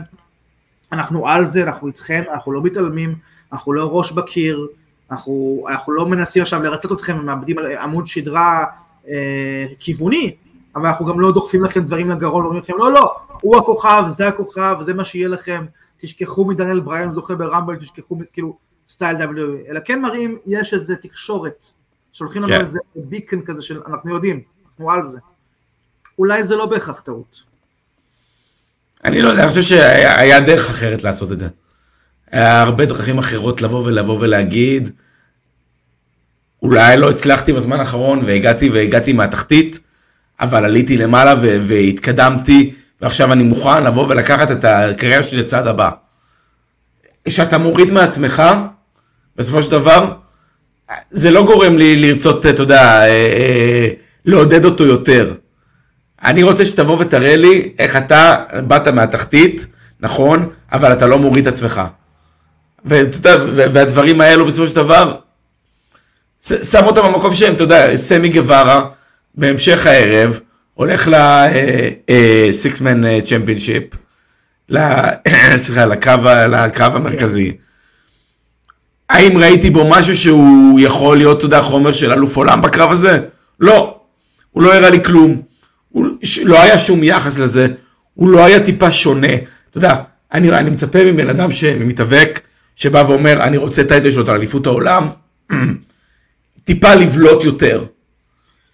אנחנו 0.92 1.28
על 1.28 1.46
זה, 1.46 1.62
אנחנו 1.62 1.86
איתכם, 1.86 2.22
אנחנו 2.32 2.52
לא 2.52 2.62
מתעלמים, 2.62 3.14
אנחנו 3.52 3.72
לא 3.72 3.98
ראש 3.98 4.12
בקיר, 4.12 4.66
אנחנו, 5.14 5.64
אנחנו 5.68 5.92
לא 5.92 6.06
מנסים 6.06 6.42
עכשיו 6.42 6.62
לרצות 6.62 6.92
אתכם 6.92 7.18
ומאבדים 7.20 7.56
עמוד 7.80 8.06
שדרה 8.06 8.64
אה, 9.08 9.64
כיווני, 9.78 10.34
אבל 10.76 10.86
אנחנו 10.86 11.06
גם 11.06 11.20
לא 11.20 11.32
דוחפים 11.32 11.64
לכם 11.64 11.84
דברים 11.84 12.10
לגרון 12.10 12.42
ואומרים 12.42 12.62
לכם 12.62 12.72
לא 12.78 12.92
לא, 12.92 13.16
הוא 13.40 13.56
הכוכב, 13.56 14.04
זה 14.10 14.28
הכוכב, 14.28 14.76
זה 14.80 14.94
מה 14.94 15.04
שיהיה 15.04 15.28
לכם, 15.28 15.64
תשכחו 16.00 16.44
מדניאל 16.44 16.80
בריין 16.80 17.12
זוכה 17.12 17.34
ברמבל, 17.34 17.76
תשכחו 17.76 18.18
כאילו 18.32 18.56
סטייל 18.88 19.16
W, 19.16 19.70
אלא 19.70 19.80
כן 19.84 20.02
מראים 20.02 20.38
יש 20.46 20.74
איזה 20.74 20.96
תקשורת, 20.96 21.66
שולחים 22.12 22.42
לנו 22.42 22.54
כן. 22.54 22.60
איזה 22.60 22.78
ביקן 22.96 23.40
כזה 23.42 23.62
של 23.62 23.80
אנחנו 23.86 24.10
יודעים, 24.10 24.40
אנחנו 24.70 24.90
על 24.90 25.06
זה. 25.06 25.18
אולי 26.18 26.44
זה 26.44 26.56
לא 26.56 26.66
בהכרח 26.66 27.00
טעות. 27.00 27.42
אני 29.04 29.22
לא 29.22 29.28
יודע, 29.28 29.42
אני 29.42 29.48
חושב 29.48 29.62
שהיה 29.62 30.40
דרך 30.40 30.70
אחרת 30.70 31.04
לעשות 31.04 31.32
את 31.32 31.38
זה. 31.38 31.48
היה 32.30 32.62
הרבה 32.62 32.86
דרכים 32.86 33.18
אחרות 33.18 33.62
לבוא 33.62 33.84
ולבוא 33.86 34.18
ולהגיד, 34.20 34.90
אולי 36.64 36.96
לא 36.96 37.10
הצלחתי 37.10 37.52
בזמן 37.52 37.80
האחרון 37.80 38.22
והגעתי 38.26 38.68
והגעתי 38.68 39.12
מהתחתית, 39.12 39.80
אבל 40.40 40.64
עליתי 40.64 40.96
למעלה 40.96 41.34
והתקדמתי, 41.40 42.74
ועכשיו 43.00 43.32
אני 43.32 43.42
מוכן 43.42 43.84
לבוא 43.84 44.06
ולקחת 44.08 44.50
את 44.50 44.64
הקריירה 44.64 45.22
שלי 45.22 45.38
לצד 45.38 45.66
הבא. 45.66 45.90
כשאתה 47.24 47.58
מוריד 47.58 47.92
מעצמך, 47.92 48.42
בסופו 49.36 49.62
של 49.62 49.70
דבר, 49.70 50.12
זה 51.10 51.30
לא 51.30 51.44
גורם 51.44 51.78
לי 51.78 51.96
לרצות, 51.96 52.46
אתה 52.46 52.62
יודע, 52.62 52.82
אה, 52.82 53.06
אה, 53.08 53.88
לעודד 54.24 54.64
אותו 54.64 54.84
יותר. 54.84 55.34
אני 56.24 56.42
רוצה 56.42 56.64
שתבוא 56.64 56.96
ותראה 57.00 57.36
לי 57.36 57.72
איך 57.78 57.96
אתה 57.96 58.36
באת 58.66 58.88
מהתחתית, 58.88 59.66
נכון, 60.00 60.46
אבל 60.72 60.92
אתה 60.92 61.06
לא 61.06 61.18
מוריד 61.18 61.46
את 61.46 61.52
עצמך. 61.52 61.82
והדברים 62.84 64.20
האלו 64.20 64.46
בסופו 64.46 64.66
של 64.66 64.76
דבר, 64.76 65.16
שם 66.44 66.84
אותם 66.84 67.02
במקום 67.02 67.34
שהם, 67.34 67.54
אתה 67.54 67.62
יודע, 67.62 67.96
סמי 67.96 68.28
גווארה, 68.28 68.84
בהמשך 69.34 69.86
הערב, 69.86 70.40
הולך 70.74 71.08
ל-Six-Man 71.08 73.04
Championship, 73.26 73.96
סליחה, 75.56 75.86
לקרב 75.86 76.96
המרכזי. 76.96 77.56
האם 79.10 79.38
ראיתי 79.38 79.70
בו 79.70 79.90
משהו 79.90 80.16
שהוא 80.16 80.80
יכול 80.80 81.16
להיות, 81.16 81.38
אתה 81.38 81.46
יודע, 81.46 81.62
חומר 81.62 81.92
של 81.92 82.12
אלוף 82.12 82.36
עולם 82.36 82.60
בקרב 82.60 82.90
הזה? 82.90 83.18
לא. 83.60 84.00
הוא 84.50 84.62
לא 84.62 84.74
הראה 84.74 84.90
לי 84.90 85.04
כלום. 85.04 85.42
הוא, 85.88 86.06
לא 86.44 86.62
היה 86.62 86.78
שום 86.78 87.04
יחס 87.04 87.38
לזה. 87.38 87.66
הוא 88.14 88.28
לא 88.28 88.44
היה 88.44 88.60
טיפה 88.60 88.90
שונה. 88.90 89.34
אתה 89.70 89.78
יודע, 89.78 89.96
אני, 90.32 90.50
אני 90.50 90.70
מצפה 90.70 91.04
מבן 91.04 91.28
אדם 91.28 91.50
שמתאבק, 91.50 92.40
שבא 92.76 93.04
ואומר, 93.08 93.42
אני 93.42 93.56
רוצה 93.56 93.84
טייטל 93.84 94.12
שלו 94.12 94.22
את 94.22 94.28
אליפות 94.28 94.66
העולם, 94.66 95.08
טיפה 96.64 96.94
לבלוט 96.94 97.44
יותר. 97.44 97.84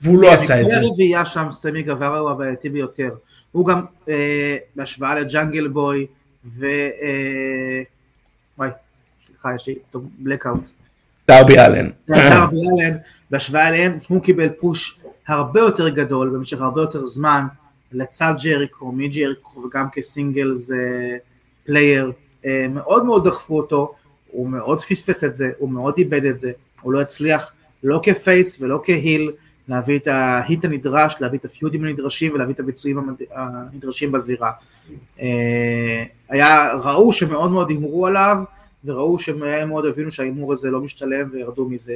והוא 0.00 0.22
לא 0.22 0.32
עשה 0.32 0.60
את 0.60 0.66
זה. 0.66 0.80
הרביעייה 0.80 1.26
שם, 1.26 1.46
סמי 1.50 1.82
גברה 1.82 2.18
הוא 2.18 2.30
הבעייתי 2.30 2.68
ביותר. 2.68 3.10
הוא 3.52 3.66
גם, 3.66 3.80
אה, 4.08 4.56
בהשוואה 4.76 5.14
לג'אנגל 5.14 5.68
בוי, 5.68 6.06
ו... 6.58 6.66
אה, 7.02 7.82
וואי, 8.58 8.70
סליחה, 9.26 9.54
יש 9.54 9.66
לי 9.66 9.74
blackout. 10.18 10.68
דרבי 11.28 11.58
אלן. 11.58 11.90
דרבי 12.08 12.56
אלן, 12.56 12.96
בהשוואה 13.30 13.68
אליהם, 13.68 13.98
הוא 14.08 14.22
קיבל 14.22 14.48
push 14.48 15.00
הרבה 15.26 15.60
יותר 15.60 15.88
גדול 15.88 16.28
במשך 16.28 16.60
הרבה 16.60 16.80
יותר 16.80 17.06
זמן 17.06 17.46
לצד 17.92 18.34
ג'ריקו, 18.42 18.92
מג'ריקו 18.92 19.60
וגם 19.60 19.86
כ-singles 19.92 20.70
player, 21.66 22.12
אה, 22.46 22.66
מאוד 22.70 23.04
מאוד 23.04 23.28
דחפו 23.28 23.56
אותו, 23.56 23.94
הוא 24.26 24.48
מאוד 24.48 24.80
פספס 24.80 25.24
את 25.24 25.34
זה, 25.34 25.50
הוא 25.58 25.70
מאוד 25.70 25.94
איבד 25.98 26.24
את 26.24 26.40
זה, 26.40 26.52
הוא 26.82 26.92
לא 26.92 27.00
הצליח 27.00 27.52
לא 27.82 28.00
כ-face 28.02 28.60
ולא 28.60 28.80
כ-heel 28.84 29.30
להביא 29.68 29.98
את 29.98 30.06
ה-heat 30.06 30.64
הנדרש, 30.64 31.14
להביא 31.20 31.38
את 31.38 31.44
ה-feud-ים 31.44 31.84
הנדרשים 31.84 32.34
ולהביא 32.34 32.54
את 32.54 32.60
הביצועים 32.60 33.16
הנדרשים 33.34 34.12
בזירה. 34.12 34.50
אה, 35.20 36.04
היה, 36.28 36.72
ראו 36.74 37.12
שמאוד 37.12 37.50
מאוד 37.50 37.70
הימרו 37.70 38.06
עליו, 38.06 38.36
וראו 38.84 39.18
שהם 39.18 39.68
מאוד 39.68 39.86
הבינו 39.86 40.10
שההימור 40.10 40.52
הזה 40.52 40.70
לא 40.70 40.80
משתלם 40.80 41.28
וירדו 41.32 41.68
מזה. 41.68 41.94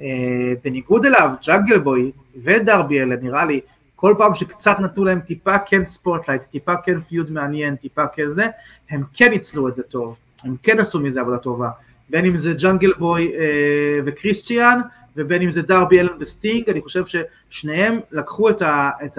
אה, 0.00 0.52
בניגוד 0.64 1.06
אליו, 1.06 1.30
ג'אנגל 1.46 1.78
בוי 1.78 2.10
ודרבי 2.42 3.00
אלן 3.00 3.16
נראה 3.22 3.44
לי, 3.44 3.60
כל 3.96 4.14
פעם 4.18 4.34
שקצת 4.34 4.76
נתנו 4.80 5.04
להם 5.04 5.20
טיפה 5.20 5.58
כן 5.58 5.84
spotlight, 5.84 6.42
טיפה 6.42 6.76
כן 6.76 7.00
feud 7.00 7.32
מעניין, 7.32 7.76
טיפה 7.76 8.06
כן 8.06 8.30
זה, 8.30 8.46
הם 8.90 9.02
כן 9.14 9.30
ניצלו 9.30 9.68
את 9.68 9.74
זה 9.74 9.82
טוב, 9.82 10.16
הם 10.44 10.56
כן 10.62 10.80
עשו 10.80 11.00
מזה 11.00 11.20
עבודה 11.20 11.38
טובה, 11.38 11.70
בין 12.10 12.24
אם 12.24 12.36
זה 12.36 12.52
ג'אנגל 12.52 12.92
בוי 12.98 13.32
אה, 13.34 14.00
וקריסטיאן, 14.04 14.80
ובין 15.20 15.42
אם 15.42 15.50
זה 15.50 15.62
דרבי 15.62 16.00
אלן 16.00 16.12
וסטינג, 16.20 16.70
אני 16.70 16.80
חושב 16.80 17.04
ששניהם 17.06 18.00
לקחו 18.12 18.50
את 18.50 19.18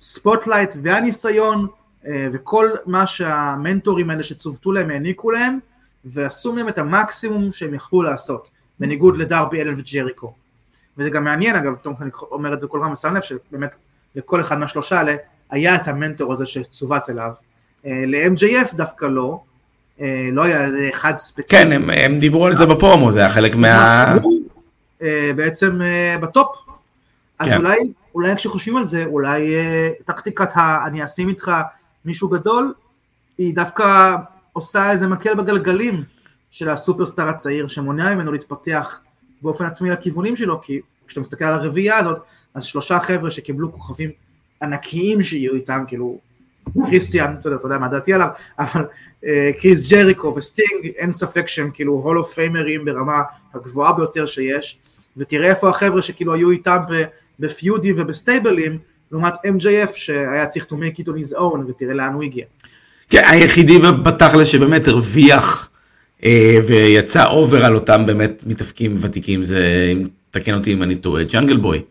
ה-spotlight 0.00 0.74
והניסיון 0.82 1.66
אה, 2.06 2.28
וכל 2.32 2.70
מה 2.86 3.06
שהמנטורים 3.06 4.10
האלה 4.10 4.22
שצוותו 4.22 4.72
להם 4.72 4.90
העניקו 4.90 5.30
להם, 5.30 5.58
ועשו 6.04 6.52
מהם 6.52 6.68
את 6.68 6.78
המקסימום 6.78 7.52
שהם 7.52 7.74
יכלו 7.74 8.02
לעשות, 8.02 8.48
בניגוד 8.80 9.16
לדרבי 9.16 9.62
אלן 9.62 9.74
וג'ריקו. 9.78 10.32
וזה 10.98 11.10
גם 11.10 11.24
מעניין 11.24 11.56
אגב, 11.56 11.74
פתאום 11.74 11.94
אני 12.00 12.10
אומר 12.30 12.54
את 12.54 12.60
זה 12.60 12.66
כל 12.66 12.78
פעם 12.82 12.92
ושם 12.92 13.14
לב 13.14 13.22
שבאמת 13.22 13.74
לכל 14.14 14.40
אחד 14.40 14.58
מהשלושה 14.58 14.98
האלה 14.98 15.16
היה 15.50 15.74
את 15.74 15.88
המנטור 15.88 16.32
הזה 16.32 16.46
שצוות 16.46 17.10
אליו. 17.10 17.30
אה, 17.86 18.04
ל-MJF 18.06 18.76
דווקא 18.76 19.06
לא, 19.06 19.40
אה, 20.00 20.28
לא 20.32 20.42
היה 20.42 20.68
אחד 20.90 21.18
ספציפי. 21.18 21.48
כן, 21.48 21.72
הם, 21.72 21.90
הם 21.90 22.18
דיברו 22.18 22.46
על 22.46 22.54
זה 22.54 22.66
בפרומו, 22.66 23.12
זה 23.12 23.20
היה 23.20 23.28
חלק 23.28 23.56
מה... 23.56 24.14
אה, 25.02 25.30
בעצם 25.36 25.80
בטופ. 26.20 26.56
אז 27.38 27.48
כן. 27.48 27.56
אולי, 27.56 27.76
אולי 28.14 28.36
כשחושבים 28.36 28.76
על 28.76 28.84
זה, 28.84 29.04
אולי 29.04 29.54
טקטיקת 30.04 30.56
ה... 30.56 30.86
אני 30.86 31.04
אשים 31.04 31.28
איתך 31.28 31.52
מישהו 32.04 32.28
גדול, 32.28 32.74
היא 33.38 33.54
דווקא 33.54 34.16
עושה 34.52 34.90
איזה 34.90 35.06
מקל 35.06 35.34
בגלגלים 35.34 36.02
של 36.50 36.68
הסופרסטאר 36.68 37.28
הצעיר, 37.28 37.66
שמונע 37.66 38.14
ממנו 38.14 38.32
להתפתח 38.32 39.00
באופן 39.42 39.64
עצמי 39.64 39.90
לכיוונים 39.90 40.36
שלו, 40.36 40.60
כי 40.60 40.80
כשאתה 41.06 41.20
מסתכל 41.20 41.44
על 41.44 41.54
הרביעייה 41.54 41.98
הזאת, 41.98 42.18
אז 42.54 42.64
שלושה 42.64 43.00
חבר'ה 43.00 43.30
שקיבלו 43.30 43.72
כוכבים 43.72 44.10
ענקיים 44.62 45.22
שיהיו 45.22 45.54
איתם, 45.54 45.84
כאילו 45.88 46.18
קריסטיאן, 46.86 47.36
אתה 47.40 47.48
יודע 47.48 47.78
מה 47.78 47.88
דעתי 47.88 48.12
עליו, 48.12 48.28
אבל 48.58 48.86
אה, 49.24 49.50
קריס 49.60 49.92
ג'ריקו 49.92 50.34
וסטינג, 50.36 50.86
אין 50.96 51.12
ספק 51.12 51.48
שהם 51.48 51.70
כאילו 51.74 51.92
Hall 51.92 52.13
of 52.13 52.24
Famer 52.24 52.67
ים 52.67 52.84
ברמה 52.84 53.22
הגבוהה 53.54 53.92
ביותר 53.92 54.26
שיש, 54.26 54.78
ותראה 55.18 55.50
איפה 55.50 55.68
החבר'ה 55.68 56.02
שכאילו 56.02 56.34
היו 56.34 56.50
איתם 56.50 56.78
בפיודים 57.40 57.94
ובסטייבלים, 57.98 58.78
לעומת 59.12 59.34
MJF 59.34 59.94
שהיה 59.94 60.46
צריך 60.46 60.66
to 60.70 60.74
make 60.74 61.00
it 61.00 61.04
on 61.04 61.32
his 61.32 61.38
own, 61.38 61.58
ותראה 61.68 61.94
לאן 61.94 62.12
הוא 62.12 62.22
הגיע. 62.22 62.44
כן, 63.10 63.22
היחידי 63.26 63.78
בתכל'ס 63.78 64.48
שבאמת 64.48 64.88
הרוויח 64.88 65.68
אה, 66.24 66.58
ויצא 66.66 67.26
over 67.26 67.64
על 67.64 67.74
אותם 67.74 68.06
באמת 68.06 68.42
מתאבקים 68.46 68.96
ותיקים, 69.00 69.42
זה, 69.42 69.92
תקן 70.30 70.54
אותי 70.54 70.72
אם 70.72 70.82
אני 70.82 70.96
טועה, 70.96 71.22
ג'אנגל 71.24 71.56
בוי, 71.56 71.82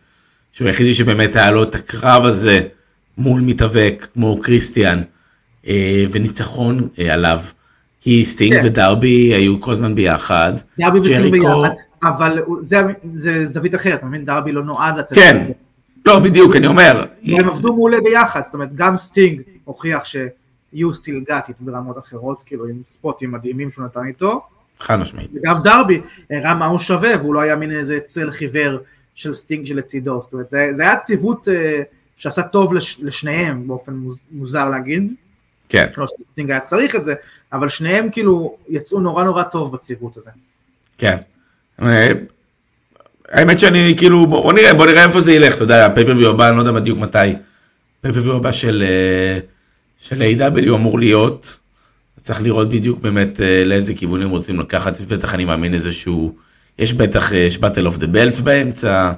שהוא 0.51 0.67
היחידי 0.67 0.93
שבאמת 0.93 1.35
היה 1.35 1.51
לו 1.51 1.63
את 1.63 1.75
הקרב 1.75 2.25
הזה 2.25 2.61
מול 3.17 3.41
מתאבק 3.41 4.07
כמו 4.13 4.39
קריסטיאן, 4.39 5.01
אה, 5.67 6.05
וניצחון 6.11 6.87
אה, 6.99 7.13
עליו. 7.13 7.39
כי 8.01 8.25
סטינג 8.25 8.53
כן. 8.53 8.65
ודרבי 8.65 9.33
היו 9.33 9.61
כל 9.61 9.71
הזמן 9.71 9.95
ביחד. 9.95 10.53
דרבי 10.79 10.99
וסטינג 10.99 11.31
ביחד, 11.31 11.69
אבל 12.03 12.39
זה, 12.61 12.81
זה 13.13 13.45
זווית 13.45 13.75
אחרת, 13.75 13.99
אתה 13.99 14.05
מבין? 14.05 14.25
דרבי 14.25 14.51
לא 14.51 14.63
נועד 14.63 14.97
לצאת. 14.97 15.17
כן, 15.17 15.51
לא, 16.05 16.19
בדיוק, 16.19 16.55
אני 16.55 16.67
אומר. 16.67 17.05
הם 17.23 17.49
עבדו 17.49 17.73
מעולה 17.73 17.97
ביחד, 18.01 18.41
זאת 18.45 18.53
אומרת, 18.53 18.75
גם 18.75 18.97
סטינג 18.97 19.41
הוכיח 19.65 20.05
ש... 20.05 20.15
you 20.73 20.93
still 20.93 21.29
got 21.29 21.49
it 21.49 21.55
ברמות 21.59 21.97
אחרות, 21.97 22.43
כאילו 22.45 22.65
עם 22.65 22.81
spot 22.85 23.16
ים 23.16 23.31
מדהימים 23.31 23.71
שהוא 23.71 23.85
נתן 23.85 24.07
איתו. 24.07 24.41
חד 24.79 24.95
משמעית. 24.95 25.31
וגם 25.33 25.61
דרבי 25.63 26.01
הראה 26.29 26.55
מה 26.55 26.65
הוא 26.65 26.79
שווה, 26.79 27.17
והוא 27.17 27.33
לא 27.33 27.39
היה 27.41 27.55
מין 27.55 27.71
איזה 27.71 27.99
צל 28.05 28.31
חיוור 28.31 28.77
של 29.15 29.33
סטינג 29.33 29.65
שלצידו, 29.65 30.21
זאת 30.21 30.33
אומרת, 30.33 30.49
זה, 30.49 30.69
זה 30.73 30.83
היה 30.83 30.99
ציוות 30.99 31.47
uh, 31.47 31.51
שעשה 32.17 32.41
טוב 32.43 32.73
לש, 32.73 32.99
לשניהם 32.99 33.67
באופן 33.67 33.93
מוז, 33.93 34.21
מוזר 34.31 34.69
להגיד. 34.69 35.13
כן. 35.69 35.87
לא 35.97 36.05
שסטינג 36.07 36.51
היה 36.51 36.59
צריך 36.59 36.95
את 36.95 37.05
זה, 37.05 37.13
אבל 37.53 37.69
שניהם 37.69 38.09
כאילו 38.11 38.57
יצאו 38.69 38.99
נורא 38.99 39.23
נורא 39.23 39.43
טוב 39.43 39.73
בציוות 39.73 40.17
הזה. 40.17 40.31
כן. 40.97 41.17
אה, 41.81 42.11
האמת 43.29 43.59
שאני 43.59 43.93
כאילו, 43.97 44.27
בוא 44.27 44.53
נראה, 44.53 44.73
בוא 44.73 44.85
נראה 44.85 45.03
איפה 45.03 45.21
זה 45.21 45.33
ילך, 45.33 45.55
אתה 45.55 45.63
יודע, 45.63 45.85
ה 45.85 45.89
pay-per-view 45.89 46.29
הבא, 46.29 46.47
אני 46.47 46.55
לא 46.55 46.61
יודע 46.61 46.71
בדיוק 46.71 46.99
מתי. 46.99 47.17
pay-per-view 48.01 48.35
הבא 48.35 48.51
של... 48.51 48.83
Uh... 49.43 49.57
של 49.99 50.21
AEW 50.21 50.75
אמור 50.75 50.99
להיות, 50.99 51.59
צריך 52.17 52.41
לראות 52.41 52.69
בדיוק 52.69 52.99
באמת 52.99 53.41
אה, 53.41 53.63
לאיזה 53.65 53.93
כיוונים 53.93 54.29
רוצים 54.29 54.59
לקחת, 54.59 55.01
בטח 55.01 55.33
אני 55.33 55.45
מאמין 55.45 55.73
איזשהו, 55.73 56.35
יש 56.79 56.93
בטח, 56.93 57.33
אה, 57.33 57.37
יש 57.37 57.57
Battle 57.57 57.87
of 57.87 57.97
the 57.97 58.07
Belts 58.07 58.39
באמצע, 58.39 59.11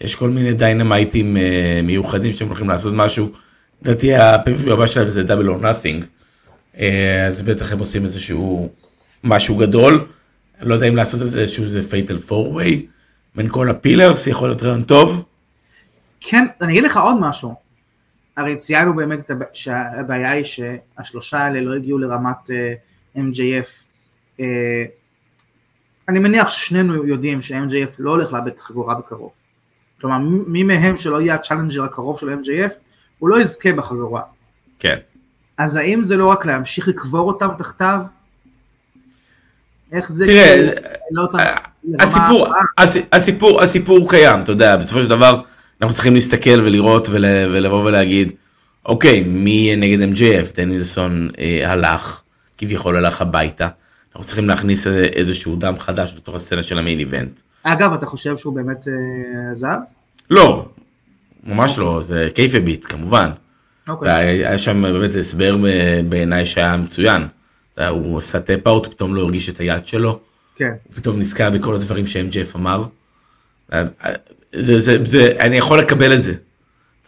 יש 0.00 0.14
כל 0.14 0.30
מיני 0.30 0.54
Dynamite 0.54 1.20
ים 1.20 1.36
אה, 1.36 1.80
מיוחדים 1.82 2.32
שהם 2.32 2.48
הולכים 2.48 2.68
לעשות 2.68 2.92
משהו, 2.94 3.30
לדעתי 3.82 4.14
ה 4.14 4.18
pay-per-view 4.18 4.72
הבא 4.74 4.86
שלהם 4.86 5.08
זה 5.08 5.22
Double 5.22 5.48
or 5.48 5.58
Nothing, 5.58 6.04
אז 7.26 7.42
בטח 7.42 7.72
הם 7.72 7.78
עושים 7.78 8.02
איזשהו 8.02 8.70
משהו 9.24 9.56
גדול, 9.56 10.06
אני 10.64 10.70
לא 10.70 10.74
יודע 10.74 10.88
אם 10.88 10.96
לעשות 10.96 11.20
איזה 11.20 11.40
איזשהו 11.40 11.64
איזה 11.64 11.82
fatal 11.82 12.18
four-way 12.18 12.86
בין 13.34 13.48
כל 13.48 13.70
ה 13.70 13.76
pillars, 13.76 14.26
יכול 14.26 14.48
להיות 14.48 14.62
רעיון 14.62 14.82
טוב. 14.82 15.24
כן, 16.20 16.46
אני 16.60 16.72
אגיד 16.72 16.84
לך 16.84 16.96
עוד 16.96 17.16
משהו. 17.20 17.54
הרי 18.36 18.56
ציינו 18.56 18.94
באמת 18.94 19.18
את 19.18 19.30
הבע... 19.30 19.44
שהבעיה 19.52 20.30
היא 20.30 20.44
שהשלושה 20.44 21.38
האלה 21.38 21.60
לא 21.60 21.74
הגיעו 21.74 21.98
לרמת 21.98 22.36
uh, 22.46 23.18
MJF. 23.18 23.84
Uh, 24.38 24.42
אני 26.08 26.18
מניח 26.18 26.48
ששנינו 26.48 27.06
יודעים 27.06 27.42
ש-MJF 27.42 27.94
לא 27.98 28.10
הולך 28.10 28.32
לאבד 28.32 28.46
את 28.46 28.58
החגורה 28.58 28.94
בקרוב. 28.94 29.32
כלומר, 30.00 30.18
מי 30.46 30.62
מהם 30.62 30.96
שלא 30.96 31.20
יהיה 31.20 31.34
ה 31.34 31.39
challenger 31.39 31.84
הקרוב 31.84 32.18
של 32.18 32.28
MJF, 32.30 32.72
הוא 33.18 33.28
לא 33.28 33.40
יזכה 33.40 33.72
בחגורה. 33.72 34.22
כן. 34.78 34.98
אז 35.58 35.76
האם 35.76 36.02
זה 36.02 36.16
לא 36.16 36.26
רק 36.26 36.46
להמשיך 36.46 36.88
לקבור 36.88 37.28
אותם 37.28 37.48
תחתיו? 37.58 38.00
איך 39.94 40.12
זה... 40.12 40.26
תראה, 40.26 40.70
כאילו, 41.08 41.26
אה, 41.38 41.56
הסיפור, 42.00 42.46
הסיפור, 43.12 43.62
הסיפור 43.62 44.10
קיים, 44.10 44.40
אתה 44.40 44.52
יודע, 44.52 44.76
בסופו 44.76 45.02
של 45.02 45.08
דבר 45.08 45.40
אנחנו 45.82 45.94
צריכים 45.94 46.14
להסתכל 46.14 46.60
ולראות 46.64 47.08
ול, 47.10 47.24
ולבוא 47.26 47.84
ולהגיד, 47.84 48.32
אוקיי, 48.86 49.22
מי 49.22 49.76
נגד 49.76 50.12
MJF? 50.12 50.56
דנילסון 50.56 51.28
אה, 51.38 51.72
הלך, 51.72 52.20
כביכול 52.58 52.96
הלך 52.96 53.20
הביתה. 53.20 53.68
אנחנו 54.12 54.26
צריכים 54.26 54.48
להכניס 54.48 54.86
אה, 54.86 55.04
איזשהו 55.04 55.56
דם 55.56 55.74
חדש 55.78 56.14
לתוך 56.16 56.34
הסצנה 56.34 56.62
של 56.62 56.78
המיין 56.78 56.98
איבנט. 56.98 57.40
אגב, 57.62 57.92
אתה 57.92 58.06
חושב 58.06 58.36
שהוא 58.36 58.54
באמת 58.54 58.88
עזב? 59.52 59.76
לא, 60.30 60.68
ממש 61.44 61.78
לא, 61.78 62.00
זה 62.02 62.28
קייפה 62.34 62.60
ביט 62.60 62.84
כמובן. 62.88 63.30
אוקיי. 63.88 64.10
היה 64.10 64.58
שם 64.58 64.82
באמת 64.82 65.10
הסבר 65.14 65.56
בעיניי 66.08 66.46
שהיה 66.46 66.76
מצוין. 66.76 67.26
יודע, 67.76 67.88
הוא 67.88 68.18
עשה 68.18 68.40
טאפ 68.40 68.66
אאוט, 68.66 68.86
פתאום 68.86 69.14
לא 69.14 69.20
הרגיש 69.20 69.48
את 69.48 69.60
היד 69.60 69.86
שלו, 69.86 70.20
כן. 70.56 70.72
הוא 70.84 70.94
פתאום 70.94 71.18
נזכר 71.18 71.50
בכל 71.50 71.74
הדברים 71.74 72.06
ש-MJF 72.06 72.56
אמר. 72.56 72.84
זה, 74.52 74.78
זה, 74.78 74.98
זה, 75.04 75.32
אני 75.40 75.56
יכול 75.56 75.78
לקבל 75.78 76.12
את 76.12 76.22
זה. 76.22 76.34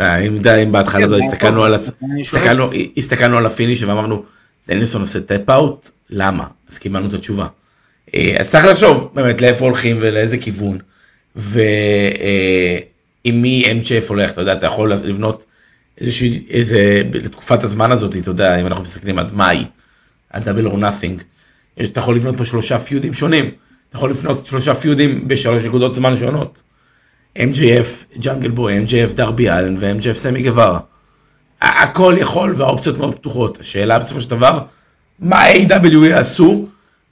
אם, 0.00 0.38
אם 0.62 0.72
בהתחלה 0.72 1.00
כן, 1.00 1.08
זה 1.08 1.14
זה 1.14 1.20
הסתכלנו. 1.26 1.64
על. 1.64 1.74
הסתכלנו, 2.22 2.70
הסתכלנו 2.96 3.38
על 3.38 3.46
ה 3.46 3.51
finish 3.51 3.82
ואמרנו, 3.82 4.24
דניאלסון 4.68 5.00
עושה 5.00 5.20
tap 5.20 5.50
out, 5.50 5.90
למה? 6.10 6.46
אז 6.70 6.78
קיבלנו 6.78 7.08
את 7.08 7.14
התשובה. 7.14 7.46
אה, 8.14 8.36
אז 8.38 8.50
צריך 8.50 8.64
לחשוב 8.64 9.10
באמת 9.14 9.42
לאיפה 9.42 9.64
הולכים 9.64 9.98
ולאיזה 10.00 10.38
כיוון. 10.38 10.78
ועם 11.36 11.62
מי 13.24 13.64
MJF 13.82 14.08
הולך, 14.08 14.30
אתה 14.30 14.40
יודע, 14.40 14.52
אתה 14.52 14.66
יכול 14.66 14.92
לבנות 14.92 15.44
איזושהי, 16.00 16.46
איזה, 16.50 17.02
לתקופת 17.12 17.64
הזמן 17.64 17.92
הזאת, 17.92 18.16
אתה 18.16 18.30
יודע, 18.30 18.60
אם 18.60 18.66
אנחנו 18.66 18.84
מסתכלים 18.84 19.18
עד 19.18 19.34
מאי, 19.34 19.64
עד 20.30 20.44
Double 20.44 20.66
or 20.66 20.76
Nothing, 20.76 21.22
אתה 21.84 22.00
יכול 22.00 22.16
לבנות 22.16 22.36
פה 22.36 22.44
שלושה 22.44 22.78
feud 22.78 23.02
ים 23.02 23.14
שונים. 23.14 23.50
אתה 23.88 23.96
יכול 23.96 24.10
לבנות 24.10 24.46
שלושה 24.46 24.74
feud 24.74 25.10
ים 25.10 25.28
בשלוש 25.28 25.64
נקודות 25.64 25.94
זמן 25.94 26.16
שונות. 26.16 26.62
MJF, 27.38 28.18
ג'אנגל 28.18 28.50
בוי, 28.50 28.84
MJF 28.84 29.14
דרבי 29.14 29.50
אלן 29.50 29.76
ו-MJF 29.80 30.12
סמי 30.12 30.42
גווארה. 30.42 30.78
הכל 31.60 32.14
יכול 32.18 32.54
והאופציות 32.56 32.98
מאוד 32.98 33.14
פתוחות. 33.14 33.60
השאלה 33.60 33.98
בסופו 33.98 34.20
של 34.20 34.30
דבר, 34.30 34.58
מה 35.18 35.46
AEW 35.46 36.04
יעשו 36.04 36.66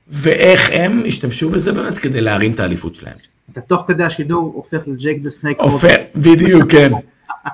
ואיך 0.09 0.71
הם 0.73 1.03
ישתמשו 1.05 1.51
בזה 1.51 1.73
באמת 1.73 1.99
כדי 1.99 2.21
להרים 2.21 2.53
את 2.53 2.61
האליפות 2.61 2.95
שלהם. 2.95 3.17
אתה 3.53 3.61
תוך 3.61 3.85
כדי 3.89 4.05
השידור 4.05 4.53
הופך 4.55 4.89
לג'ייק 4.89 5.19
דה 5.23 5.31
סנייק. 5.31 5.59
עופר, 5.59 5.97
בדיוק, 6.17 6.73
כן. 6.73 6.93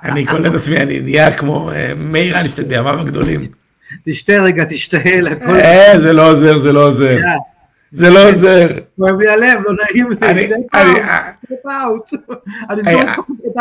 אני 0.05 0.27
קולט 0.27 0.47
את 0.47 0.55
עצמי, 0.55 0.77
אני 0.77 1.01
נהיה 1.01 1.37
כמו 1.37 1.71
אה, 1.71 1.93
מאיר 1.97 2.35
איינשטיין 2.35 2.69
בימיו 2.69 3.01
הגדולים. 3.01 3.60
תשתה 4.05 4.33
רגע, 4.33 4.65
תשתעל, 4.69 5.29
הכל... 5.29 5.57
אה, 5.57 5.99
זה 5.99 6.13
לא 6.13 6.29
עוזר, 6.31 6.57
זה 6.59 6.73
לא 6.73 6.87
עוזר. 6.87 7.11
יא, 7.19 7.25
זה 7.93 8.11
לא 8.11 8.29
עוזר. 8.29 8.67
כואב 8.97 9.21
לי 9.21 9.29
הלב, 9.31 9.61
לא 9.67 9.73
נעים. 9.85 10.07
אני- 10.23 10.49
זה 10.49 10.55
אני- 10.55 10.69
פעם, 10.73 10.95
זה 11.51 11.55
פעם. 11.63 11.99
אני 12.71 12.81
היה- 12.87 13.05
זורק 13.17 13.19
את 13.47 13.57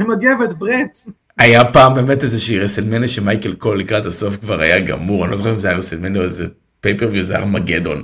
המגבת, 0.00 0.52
ברץ. 0.52 1.08
היה 1.38 1.64
פעם 1.64 1.94
באמת 1.94 2.22
איזושהי 2.22 2.58
רסלמניה 2.58 3.08
שמייקל 3.08 3.52
קול 3.54 3.78
לקראת 3.78 4.06
הסוף 4.06 4.36
כבר 4.36 4.60
היה 4.60 4.80
גמור, 4.80 5.22
אני 5.24 5.30
לא 5.30 5.36
זוכר 5.36 5.50
אם 5.54 5.60
זה 5.60 5.68
היה 5.68 5.76
רסלמניה 5.76 6.18
או 6.20 6.24
איזה 6.24 6.46
pay-per-view, 6.80 7.22
זה 7.22 7.34
היה 7.34 7.42
ארמגדון. 7.42 8.02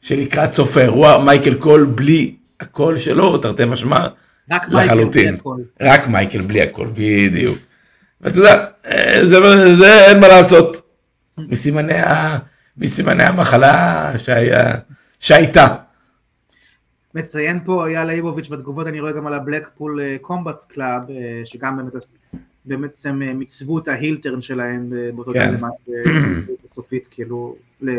שלקראת 0.00 0.52
סוף 0.52 0.76
האירוע 0.76 1.24
מייקל 1.24 1.54
קול 1.54 1.84
בלי 1.84 2.34
הקול 2.60 2.98
שלו, 2.98 3.38
תרתי 3.38 3.64
משמע, 3.64 4.06
רק 4.50 4.62
לחלוטין. 4.68 5.36
זה. 5.36 5.42
רק 5.90 6.08
מייקל 6.08 6.40
בלי 6.40 6.62
הקול, 6.62 6.88
בדיוק. 6.94 7.58
ואתה 8.20 8.38
יודע, 8.38 8.64
אה, 8.86 9.20
זה, 9.24 9.38
זה 9.76 10.04
אין 10.06 10.20
מה 10.20 10.28
לעשות. 10.28 10.91
מסימני, 11.38 12.00
ה, 12.00 12.38
מסימני 12.76 13.22
המחלה 13.22 14.12
שהיה, 14.18 14.74
שהייתה. 15.20 15.66
מציין 17.14 17.60
פה 17.64 17.86
אייל 17.86 18.04
ליבוביץ' 18.04 18.48
בתגובות 18.48 18.86
אני 18.86 19.00
רואה 19.00 19.12
גם 19.12 19.26
על 19.26 19.34
הבלקפול 19.34 20.00
קומבט 20.20 20.64
קלאב 20.68 21.02
שגם 21.44 21.88
באמת 22.64 23.00
הם 23.04 23.22
אה, 23.22 23.34
מיצבו 23.34 23.78
את 23.78 23.88
ה 23.88 23.94
heel 23.94 24.18
turn 24.18 24.42
שלהם 24.42 24.92
אה, 24.96 25.12
באותו 25.14 25.32
כן. 25.32 25.50
דלמט 25.50 26.06
בסופית 26.70 27.08
כאילו 27.12 27.56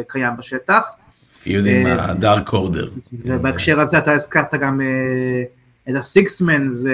קיים 0.08 0.38
בשטח 0.38 0.98
feud 1.44 1.66
עם 1.66 1.86
אה, 1.86 2.12
הדארק 2.12 2.54
אורדר. 2.54 2.90
ובהקשר 3.14 3.80
הזה 3.80 3.98
אתה 3.98 4.14
הזכרת 4.14 4.54
גם 4.54 4.82
אה, 4.82 5.44
את 5.90 5.96
ה 6.00 6.10
six 6.10 6.42
man 6.42 6.86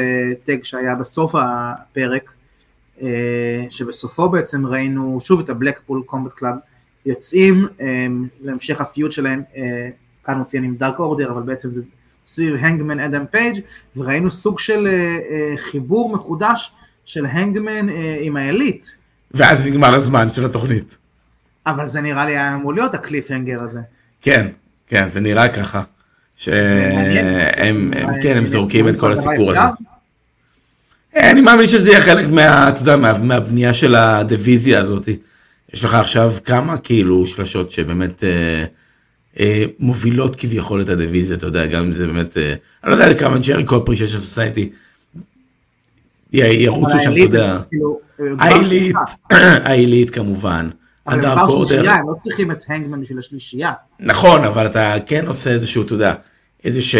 tag 0.45 0.63
שהיה 0.63 0.95
בסוף 0.95 1.35
הפרק 1.35 2.23
אה, 2.29 2.38
שבסופו 3.69 4.29
בעצם 4.29 4.65
ראינו 4.65 5.19
שוב 5.21 5.39
את 5.39 5.49
הבלקפול 5.49 6.03
קומבט 6.05 6.33
קלאב 6.33 6.55
יוצאים 7.05 7.67
אה, 7.81 8.07
להמשך 8.41 8.81
ה 8.81 8.87
feud 8.87 9.11
שלהם 9.11 9.41
אה, 9.57 9.89
כאן 10.23 10.37
הוא 10.37 10.45
ציין 10.45 10.63
עם 10.63 10.75
דארק 10.75 10.99
אורדר 10.99 11.31
אבל 11.31 11.41
בעצם 11.41 11.71
זה 11.71 11.81
סביב 12.25 12.55
הנגמן 12.59 12.99
אדם 12.99 13.25
פייג' 13.31 13.59
וראינו 13.95 14.31
סוג 14.31 14.59
של 14.59 14.87
אה, 14.87 14.93
אה, 14.93 15.53
חיבור 15.57 16.13
מחודש 16.13 16.71
של 17.05 17.25
הנגמן 17.25 17.89
אה, 17.89 18.17
עם 18.21 18.37
האליט 18.37 18.87
ואז 19.31 19.67
נגמר 19.67 19.93
הזמן 19.93 20.29
של 20.29 20.45
התוכנית. 20.45 20.97
אבל 21.65 21.87
זה 21.87 22.01
נראה 22.01 22.25
לי 22.25 22.31
היה 22.31 22.55
אמור 22.55 22.73
להיות 22.73 22.93
ה 22.93 23.31
cliffhanger 23.31 23.63
הזה 23.63 23.79
כן, 24.21 24.47
כן, 24.87 25.09
זה 25.09 25.19
נראה 25.19 25.49
ככה. 25.49 25.81
שהם, 26.35 26.93
הם, 27.57 27.93
אה, 27.93 28.21
כן, 28.21 28.37
הם 28.37 28.45
זורקים 28.45 28.87
את 28.87 28.99
כל 28.99 29.11
הסיפור 29.11 29.51
הזה. 29.51 29.61
אני 31.19 31.41
מאמין 31.41 31.67
שזה 31.67 31.91
יהיה 31.91 32.01
חלק 32.01 32.27
מה, 32.27 32.69
אתה 32.69 32.81
יודע, 32.81 32.97
מה, 32.97 33.17
מהבנייה 33.17 33.73
של 33.73 33.95
הדיוויזיה 33.95 34.79
הזאת. 34.79 35.09
יש 35.73 35.83
לך 35.83 35.93
עכשיו 35.93 36.33
כמה 36.45 36.77
כאילו 36.77 37.27
שלשות 37.27 37.71
שבאמת 37.71 38.23
אה, 38.23 38.65
אה, 39.39 39.65
מובילות 39.79 40.35
כביכול 40.35 40.81
את 40.81 40.89
הדיוויזיה, 40.89 41.37
אתה 41.37 41.45
יודע, 41.45 41.65
גם 41.65 41.83
אם 41.83 41.91
זה 41.91 42.07
באמת, 42.07 42.37
אה, 42.37 42.53
אני 42.83 42.91
לא 42.91 42.95
יודע 42.95 43.19
כמה 43.19 43.37
ג'ריקו 43.37 43.83
אפרישיישן 43.83 44.17
סוסייטי 44.17 44.69
ירוצו 46.33 46.91
אבל 46.91 46.99
שם, 46.99 47.11
אתה 47.11 47.19
יודע. 47.19 47.59
כאילו, 47.69 47.99
אה, 48.19 48.25
העילית. 48.39 48.95
העילית 49.65 50.09
כמובן. 50.09 50.69
אורדר. 51.07 51.67
שלישייה, 51.67 51.93
הם 51.93 52.09
לא 52.09 52.13
צריכים 52.13 52.51
את 52.51 52.65
הנגמן 52.67 53.01
בשביל 53.01 53.19
השלישייה. 53.19 53.73
נכון, 53.99 54.43
אבל 54.43 54.65
אתה 54.65 54.93
כן 55.05 55.27
עושה 55.27 55.49
איזשהו, 55.49 55.83
אתה 55.83 55.93
יודע, 55.93 56.13
איזה 56.63 56.81
ש... 56.81 56.95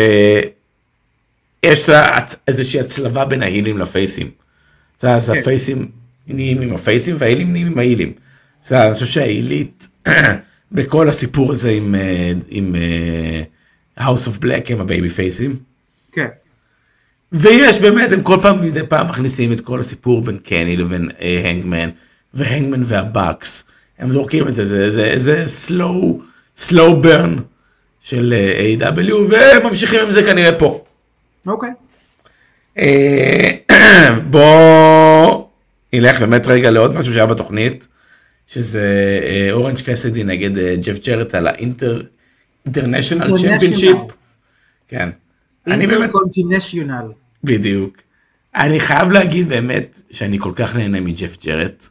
יש 1.63 1.89
לה 1.89 2.19
איזושהי 2.47 2.79
הצלבה 2.79 3.25
בין 3.25 3.43
ההילים 3.43 3.77
לפייסים. 3.77 4.31
אז 5.01 5.09
אז 5.09 5.29
כן. 5.29 5.39
הפייסים 5.39 5.91
נהיים 6.27 6.61
עם 6.61 6.73
הפייסים 6.73 7.15
וההילים 7.19 7.51
נהיים 7.51 7.67
עם 7.67 7.79
ההילים. 7.79 8.13
אז 8.65 8.73
אני 8.73 8.93
חושב 8.93 9.05
שהאליט 9.05 9.87
בכל 10.71 11.09
הסיפור 11.09 11.51
הזה 11.51 11.69
עם, 11.69 11.95
אה, 11.95 12.31
עם 12.47 12.75
אה, 12.75 13.43
House 14.05 14.27
of 14.27 14.43
Black 14.43 14.73
הם 14.73 14.81
ה 14.81 15.09
babyface 15.09 15.43
ים. 15.43 15.55
כן. 16.11 16.27
ויש 17.31 17.79
באמת, 17.79 18.11
הם 18.11 18.23
כל 18.23 18.37
פעם, 18.41 18.65
מדי 18.65 18.81
פעם 18.89 19.07
מכניסים 19.07 19.51
את 19.51 19.61
כל 19.61 19.79
הסיפור 19.79 20.21
בין 20.21 20.37
קני 20.37 20.77
לבין 20.77 21.09
אה, 21.21 21.41
הנגמן, 21.45 21.89
והנגמן 22.33 22.81
והבאקס. 22.85 23.63
הם 23.99 24.11
זורקים 24.11 24.47
את 24.47 24.53
זה, 24.53 24.65
זה, 24.65 24.89
זה, 24.89 25.13
זה 25.15 25.45
slow, 25.67 26.21
slow 26.57 27.05
burn 27.05 27.41
של 28.01 28.33
AEW 28.79 29.13
וממשיכים 29.13 30.01
עם 30.01 30.11
זה 30.11 30.23
כנראה 30.23 30.59
פה. 30.59 30.85
אוקיי. 31.47 31.69
אה, 32.77 33.49
בוא 34.31 35.45
נלך 35.93 36.19
באמת 36.19 36.47
רגע 36.47 36.71
לעוד 36.71 36.95
משהו 36.95 37.13
שהיה 37.13 37.25
בתוכנית, 37.25 37.87
שזה 38.47 39.19
אה, 39.23 39.51
אורנג' 39.51 39.81
קסדי 39.85 40.23
נגד 40.23 40.57
אה, 40.57 40.75
ג'ף 40.75 40.99
ג'רט 41.05 41.35
על 41.35 41.47
ה 41.47 41.55
Inter, 41.55 42.01
International. 42.65 43.37
Championship. 43.37 43.97
כן. 44.87 45.09
אני 45.67 45.87
באמת, 45.87 46.11
Continental. 46.11 47.11
בדיוק. 47.43 47.97
אני 48.55 48.79
חייב 48.79 49.11
להגיד 49.11 49.49
באמת 49.49 50.01
שאני 50.11 50.39
כל 50.39 50.51
כך 50.55 50.75
נהנה 50.75 51.01
מג'ף 51.01 51.37
ג'רט, 51.45 51.89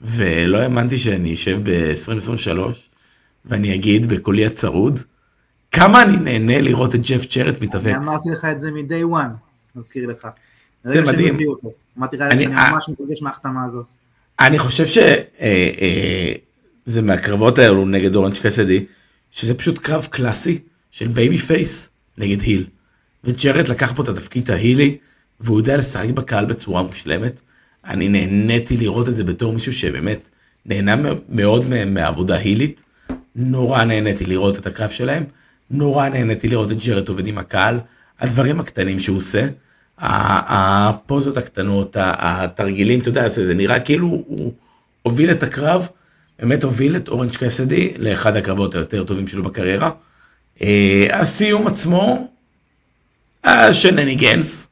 ולא 0.00 0.58
האמנתי 0.58 0.98
שאני 0.98 1.34
אשב 1.34 1.58
ב-2023 1.62 2.58
ואני 3.44 3.74
אגיד 3.74 4.06
בקולי 4.06 4.46
הצרוד, 4.46 5.00
כמה 5.76 6.02
אני 6.02 6.16
נהנה 6.16 6.60
לראות 6.60 6.94
את 6.94 7.00
ג'ף 7.00 7.36
ג'רט 7.36 7.60
מתאבק. 7.60 7.86
אני 7.86 7.96
אמרתי 7.96 8.28
לך 8.30 8.44
את 8.44 8.60
זה 8.60 8.70
מ-day 8.70 9.14
one, 9.14 9.36
מזכיר 9.76 10.06
לך. 10.06 10.28
זה 10.82 11.02
מדהים. 11.02 11.38
אמרתי 11.98 12.16
לך 12.16 12.32
אני- 12.32 12.46
אה. 12.46 12.70
ממש 12.72 12.88
מתרגש 12.88 13.22
מההחתמה 13.22 13.64
הזאת. 13.64 13.86
אני 14.40 14.58
חושב 14.58 14.84
שזה 14.86 16.36
מהקרבות 17.02 17.58
האלו 17.58 17.86
נגד 17.86 18.14
אורנג' 18.14 18.34
קסדי, 18.42 18.84
שזה 19.30 19.54
פשוט 19.54 19.78
קרב 19.78 20.06
קלאסי, 20.10 20.58
של 20.90 21.08
babyface 21.08 21.90
נגד 22.18 22.40
heel. 22.40 22.66
וג'רד 23.24 23.68
לקח 23.68 23.92
פה 23.96 24.02
את 24.02 24.08
התפקיד 24.08 24.50
ההילי, 24.50 24.96
והוא 25.40 25.58
יודע 25.58 25.76
לשחק 25.76 26.08
בקהל 26.10 26.44
בצורה 26.44 26.82
מושלמת. 26.82 27.40
אני 27.84 28.08
נהניתי 28.08 28.76
לראות 28.76 29.08
את 29.08 29.14
זה 29.14 29.24
בתור 29.24 29.52
מישהו 29.52 29.72
שבאמת 29.72 30.30
נהנה 30.66 30.96
מאוד 31.28 31.64
מהעבודה 31.86 32.36
הילית. 32.36 32.82
נורא 33.36 33.84
נהניתי 33.84 34.26
לראות 34.26 34.58
את 34.58 34.66
הקרב 34.66 34.90
שלהם. 34.90 35.24
נורא 35.70 36.08
נהניתי 36.08 36.48
לראות 36.48 36.72
את 36.72 36.84
ג'רד 36.84 37.08
עובד 37.08 37.26
עם 37.26 37.38
הקהל. 37.38 37.80
הדברים 38.20 38.60
הקטנים 38.60 38.98
שהוא 38.98 39.16
עושה. 39.16 39.46
הפוזות 39.98 41.36
הקטנות, 41.36 41.96
התרגילים, 42.00 43.00
אתה 43.00 43.08
יודע, 43.08 43.28
זה 43.28 43.54
נראה 43.54 43.80
כאילו 43.80 44.06
הוא 44.06 44.52
הוביל 45.02 45.30
את 45.30 45.42
הקרב, 45.42 45.88
באמת 46.38 46.64
הוביל 46.64 46.96
את 46.96 47.08
אורנג' 47.08 47.36
קסדי 47.36 47.94
לאחד 47.98 48.36
הקרבות 48.36 48.74
היותר 48.74 49.04
טובים 49.04 49.26
שלו 49.26 49.42
בקריירה. 49.42 49.90
אה, 50.62 51.06
הסיום 51.12 51.66
עצמו, 51.66 52.28
השנניגנס 53.44 54.68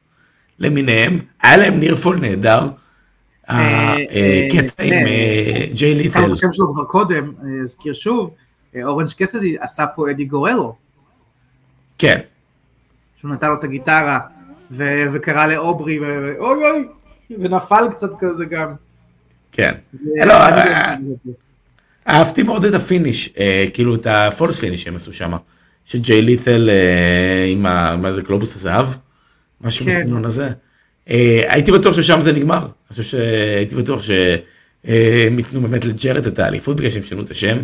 למיניהם, 0.59 1.19
היה 1.41 1.57
להם 1.57 1.79
נירפול 1.79 2.19
נהדר. 2.19 2.67
הקטע 3.47 4.83
אה, 4.83 4.89
אה, 4.91 4.99
עם 4.99 5.07
ג'יי 5.73 5.95
ליטל. 5.95 6.19
אני 6.19 6.33
חושב 6.33 6.47
שלו 6.51 6.73
כבר 6.73 6.83
קודם, 6.83 7.33
אזכיר 7.63 7.93
שוב, 7.93 8.33
אורנג' 8.83 9.09
קסדי 9.17 9.55
עשה 9.59 9.85
פה 9.95 10.11
אדי 10.11 10.25
גורלו. 10.25 10.84
כן. 11.97 12.19
שהוא 13.17 13.31
נתן 13.31 13.47
לו 13.47 13.55
את 13.55 13.63
הגיטרה. 13.63 14.19
ו- 14.71 15.03
וקרא 15.13 15.45
לאוברי, 15.45 15.99
ואוי 15.99 16.37
אוי, 16.39 16.87
ונפל 17.39 17.87
קצת 17.91 18.09
כזה 18.19 18.45
גם. 18.45 18.73
כן. 19.51 19.73
לא, 20.25 20.33
אה, 20.33 20.95
אהבתי 22.09 22.43
מאוד 22.43 22.65
את 22.65 22.73
ה 22.73 22.80
finish, 22.80 23.33
אה, 23.39 23.65
כאילו 23.73 23.95
את 23.95 24.07
ה 24.09 24.17
false 24.17 24.59
finish 24.59 24.83
שהם 24.83 24.95
עשו 24.95 25.13
שם, 25.13 25.31
שג'יי 25.85 26.21
לית'ל 26.21 26.69
אה, 26.69 27.45
עם 27.51 27.61
מה 28.01 28.11
זה 28.11 28.21
גלובוס 28.21 28.55
הזהב, 28.55 28.85
משהו 29.61 29.85
כן. 29.85 29.91
בסגנון 29.91 30.25
הזה. 30.25 30.49
הייתי 31.47 31.71
בטוח 31.71 31.95
ששם 31.95 32.21
זה 32.21 32.31
נגמר, 32.31 32.57
אני 32.57 32.67
חושב 32.89 33.03
שהייתי 33.03 33.75
בטוח 33.75 34.01
שהם 34.01 35.37
ייתנו 35.37 35.61
באמת 35.61 35.85
לג'רד 35.85 36.27
את 36.27 36.39
האליפות 36.39 36.77
בגלל 36.77 36.91
שהם 36.91 37.03
שינו 37.03 37.21
את 37.21 37.29
השם, 37.29 37.57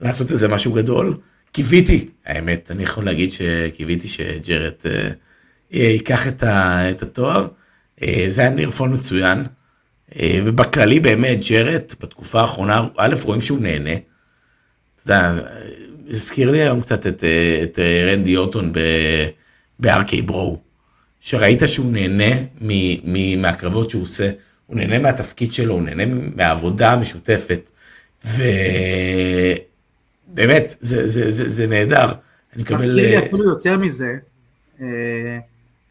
לעשות 0.00 0.30
איזה 0.30 0.48
משהו 0.48 0.72
גדול. 0.72 1.16
קיוויתי, 1.52 2.08
האמת, 2.26 2.70
אני 2.70 2.82
יכול 2.82 3.04
להגיד 3.04 3.30
שקיוויתי 3.30 4.08
שג'רד 4.08 4.72
ייקח 5.70 6.28
את, 6.28 6.42
ה, 6.42 6.90
את 6.90 7.02
התואר. 7.02 7.48
אה, 8.02 8.24
זה 8.28 8.40
היה 8.40 8.50
נרפון 8.50 8.92
מצוין. 8.92 9.44
אה, 10.20 10.40
ובכללי 10.44 11.00
באמת, 11.00 11.38
ג'רט, 11.50 11.94
בתקופה 12.00 12.40
האחרונה, 12.40 12.86
א', 12.96 13.14
רואים 13.24 13.40
שהוא 13.40 13.60
נהנה. 13.60 13.94
אתה 13.94 15.02
יודע, 15.12 15.32
הזכיר 16.08 16.50
לי 16.50 16.62
היום 16.62 16.80
קצת 16.80 17.06
את, 17.06 17.24
אה, 17.24 17.60
את 17.62 17.78
רנדי 17.78 18.36
אוטון 18.36 18.72
בארקי 19.78 20.22
ברו, 20.22 20.60
שראית 21.20 21.60
שהוא 21.66 21.92
נהנה 21.92 22.34
מ, 22.60 22.68
מ, 23.12 23.42
מהקרבות 23.42 23.90
שהוא 23.90 24.02
עושה, 24.02 24.30
הוא 24.66 24.76
נהנה 24.76 24.98
מהתפקיד 24.98 25.52
שלו, 25.52 25.74
הוא 25.74 25.82
נהנה 25.82 26.04
מהעבודה 26.36 26.92
המשותפת, 26.92 27.70
ובאמת, 30.32 30.76
זה, 30.80 31.08
זה, 31.08 31.30
זה, 31.30 31.48
זה 31.48 31.66
נהדר. 31.66 32.12
אני 32.54 32.62
מקבל... 32.62 32.76
מזכיר 32.76 32.94
לי 32.94 33.26
אפילו 33.26 33.44
יותר 33.44 33.78
מזה, 33.78 34.16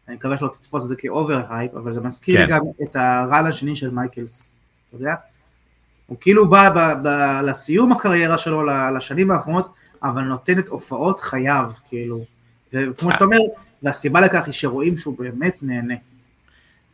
אני 0.08 0.16
מקווה 0.16 0.36
שלא 0.36 0.48
תתפוס 0.48 0.84
את 0.84 0.88
זה 0.88 0.96
כ 0.96 1.11
over 1.11 1.42
hype, 1.50 1.74
אבל 1.74 1.94
זה 1.94 2.00
מזכיר 2.00 2.40
כן. 2.40 2.46
גם 2.48 2.60
את 2.82 2.96
ה 2.96 3.09
run 3.09 3.46
השני 3.46 3.76
של 3.76 3.90
מייקלס, 3.90 4.54
אתה 4.88 4.96
יודע? 4.96 5.14
הוא 6.06 6.16
כאילו 6.20 6.48
בא 6.48 6.70
ב- 6.70 7.08
ב- 7.08 7.40
לסיום 7.44 7.92
הקריירה 7.92 8.38
שלו, 8.38 8.64
לשנים 8.96 9.30
האחרונות, 9.30 9.74
אבל 10.02 10.22
נותן 10.22 10.58
את 10.58 10.68
הופעות 10.68 11.20
חייו, 11.20 11.72
כאילו. 11.88 12.24
וכמו 12.72 13.12
שאתה 13.12 13.24
אומר, 13.24 13.38
והסיבה 13.82 14.20
לכך 14.20 14.44
היא 14.46 14.52
שרואים 14.52 14.96
שהוא 14.96 15.18
באמת 15.18 15.58
נהנה. 15.62 15.94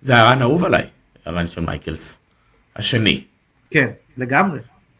זה 0.00 0.16
ה 0.16 0.23
run 0.23 0.42
אהוב 0.42 0.64
עליי, 0.64 0.86
ה 1.24 1.30
run 1.30 1.46
של 1.46 1.60
מייקלס. 1.60 2.20
השני. 2.76 3.24
כן, 3.70 3.88
לגמרי. 4.16 4.58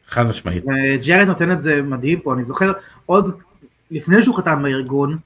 חד 0.09 0.26
משמעית. 0.26 0.64
ג'רד 1.06 1.26
נותן 1.26 1.52
את 1.52 1.61
זה 1.61 1.82
מדהים 1.82 2.20
פה, 2.20 2.34
אני 2.34 2.44
זוכר 2.44 2.72
עוד 3.06 3.40
לפני 3.90 4.22
שהוא 4.22 4.36
חתם 4.36 4.62
בארגון, 4.62 5.18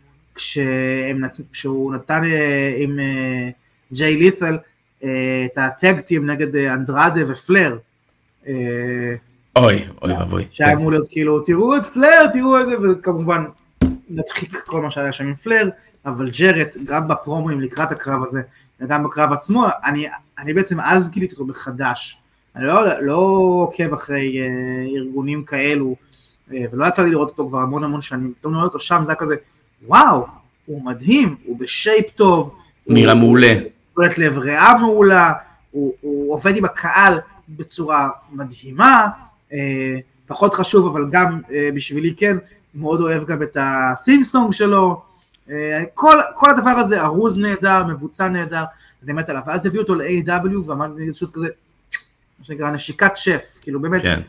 כשהוא 1.53 1.95
נתן 1.95 2.25
אה, 2.25 2.75
עם 2.79 3.01
אה, 3.01 3.51
ג'יי 3.93 4.17
לית'ל 4.17 4.59
אה, 5.05 5.47
את 5.53 5.59
הטאג-טים 5.59 6.31
נגד 6.31 6.57
אנדרדה 6.57 7.21
ופלר. 7.29 7.79
אוי, 9.57 9.85
אוי 10.03 10.13
ואבוי. 10.13 10.45
שהיה 10.51 10.71
כן. 10.71 10.77
אמור 10.77 10.91
להיות 10.91 11.09
כאילו, 11.11 11.41
תראו 11.41 11.77
את 11.77 11.87
פלר, 11.87 12.27
תראו 12.33 12.61
את 12.61 12.67
זה, 12.67 12.75
וכמובן 12.81 13.45
נדחיק 14.11 14.63
כל 14.67 14.83
מה 14.83 14.91
שהיה 14.91 15.13
שם 15.13 15.27
עם 15.27 15.35
פלר, 15.35 15.69
אבל 16.07 16.31
ג'רט, 16.31 16.77
גם 16.85 17.09
בפרומואים 17.09 17.61
לקראת 17.61 17.93
הקרב 17.93 18.25
הזה, 18.25 18.43
וגם 18.81 19.05
בקרב 19.05 19.33
עצמו, 19.33 19.67
אני, 19.85 20.07
אני 20.39 20.55
בעצם 20.55 20.81
אז 20.81 21.11
גיליתי 21.11 21.33
אותו 21.33 21.45
מחדש. 21.45 22.22
אני 22.57 22.67
לא, 22.67 23.01
לא 23.01 23.15
עוקב 23.63 23.95
אחרי 23.95 24.41
אה, 24.41 24.47
ארגונים 24.97 25.45
כאלו, 25.45 25.97
אה, 26.53 26.65
ולא 26.73 26.87
יצא 26.87 27.03
לי 27.03 27.11
לראות 27.11 27.29
אותו 27.29 27.49
כבר 27.49 27.59
המון 27.59 27.85
המון 27.85 28.03
שנים, 28.03 28.33
פתאום 28.41 28.55
לראות 28.55 28.75
אותו 28.75 28.79
שם, 28.79 29.03
זה 29.07 29.13
היה 29.13 29.17
כזה, 29.17 29.37
וואו, 29.87 30.27
הוא 30.67 30.85
מדהים, 30.85 31.37
הוא 31.45 31.59
בשייפ 31.59 32.11
טוב. 32.15 32.55
נראה 32.87 33.15
מעולה. 33.15 33.55
תולת 33.95 34.19
לב 34.19 34.39
ריאה 34.39 34.79
מעולה, 34.79 35.33
הוא, 35.71 35.95
הוא 36.01 36.35
עובד 36.35 36.57
עם 36.57 36.65
הקהל 36.65 37.19
בצורה 37.49 38.09
מדהימה, 38.33 39.09
אה, 39.53 39.99
פחות 40.27 40.55
חשוב, 40.55 40.87
אבל 40.87 41.11
גם 41.11 41.41
אה, 41.53 41.69
בשבילי 41.75 42.15
כן, 42.17 42.37
מאוד 42.75 43.01
אוהב 43.01 43.27
גם 43.27 43.43
את 43.43 43.57
ה-theme 43.57 44.53
שלו, 44.53 45.03
אה, 45.51 45.83
כל, 45.95 46.17
כל 46.37 46.51
הדבר 46.51 46.71
הזה 46.71 47.03
ארוז 47.03 47.39
נהדר, 47.39 47.85
מבוצע 47.85 48.29
נהדר, 48.29 48.65
אני 49.05 49.13
מת 49.13 49.29
עליו, 49.29 49.43
ואז 49.47 49.67
הביאו 49.67 49.83
אותו 49.83 49.95
ל-AW 49.95 50.67
ועמד 50.67 50.91
פשוט 51.13 51.35
כזה, 51.35 51.49
מה 52.43 52.47
שנקרא 52.47 52.71
נשיקת 52.71 53.13
שף, 53.15 53.59
כאילו 53.61 53.81
באמת 53.81 54.03
כן. 54.03 54.21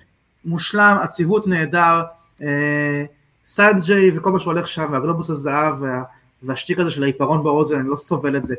מושלם, 0.45 0.97
עציבות 1.01 1.47
נהדר, 1.47 2.01
אה, 2.41 3.05
סנג'יי 3.45 4.17
וכל 4.17 4.31
מה 4.31 4.39
שהולך 4.39 4.67
שם, 4.67 4.89
והגלובוס 4.91 5.29
הזהב 5.29 5.81
וה, 5.81 6.03
והשטיק 6.43 6.79
הזה 6.79 6.91
של 6.91 7.03
העיפרון 7.03 7.43
באוזן, 7.43 7.79
אני 7.79 7.89
לא 7.89 7.95
סובל 7.95 8.37
את 8.37 8.45
זה. 8.45 8.55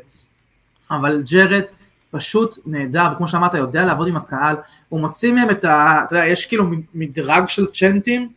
אבל 0.91 1.23
ג'רד 1.31 1.63
פשוט 2.11 2.57
נהדר, 2.65 3.07
וכמו 3.13 3.27
שאמרת, 3.27 3.53
יודע 3.53 3.85
לעבוד 3.85 4.07
עם 4.07 4.17
הקהל, 4.17 4.55
הוא 4.89 4.99
מוציא 4.99 5.33
מהם 5.33 5.49
את 5.49 5.65
ה... 5.65 6.01
אתה 6.05 6.15
יודע, 6.15 6.27
יש 6.27 6.45
כאילו 6.45 6.65
מדרג 6.93 7.47
של 7.47 7.67
צ'נטים, 7.73 8.29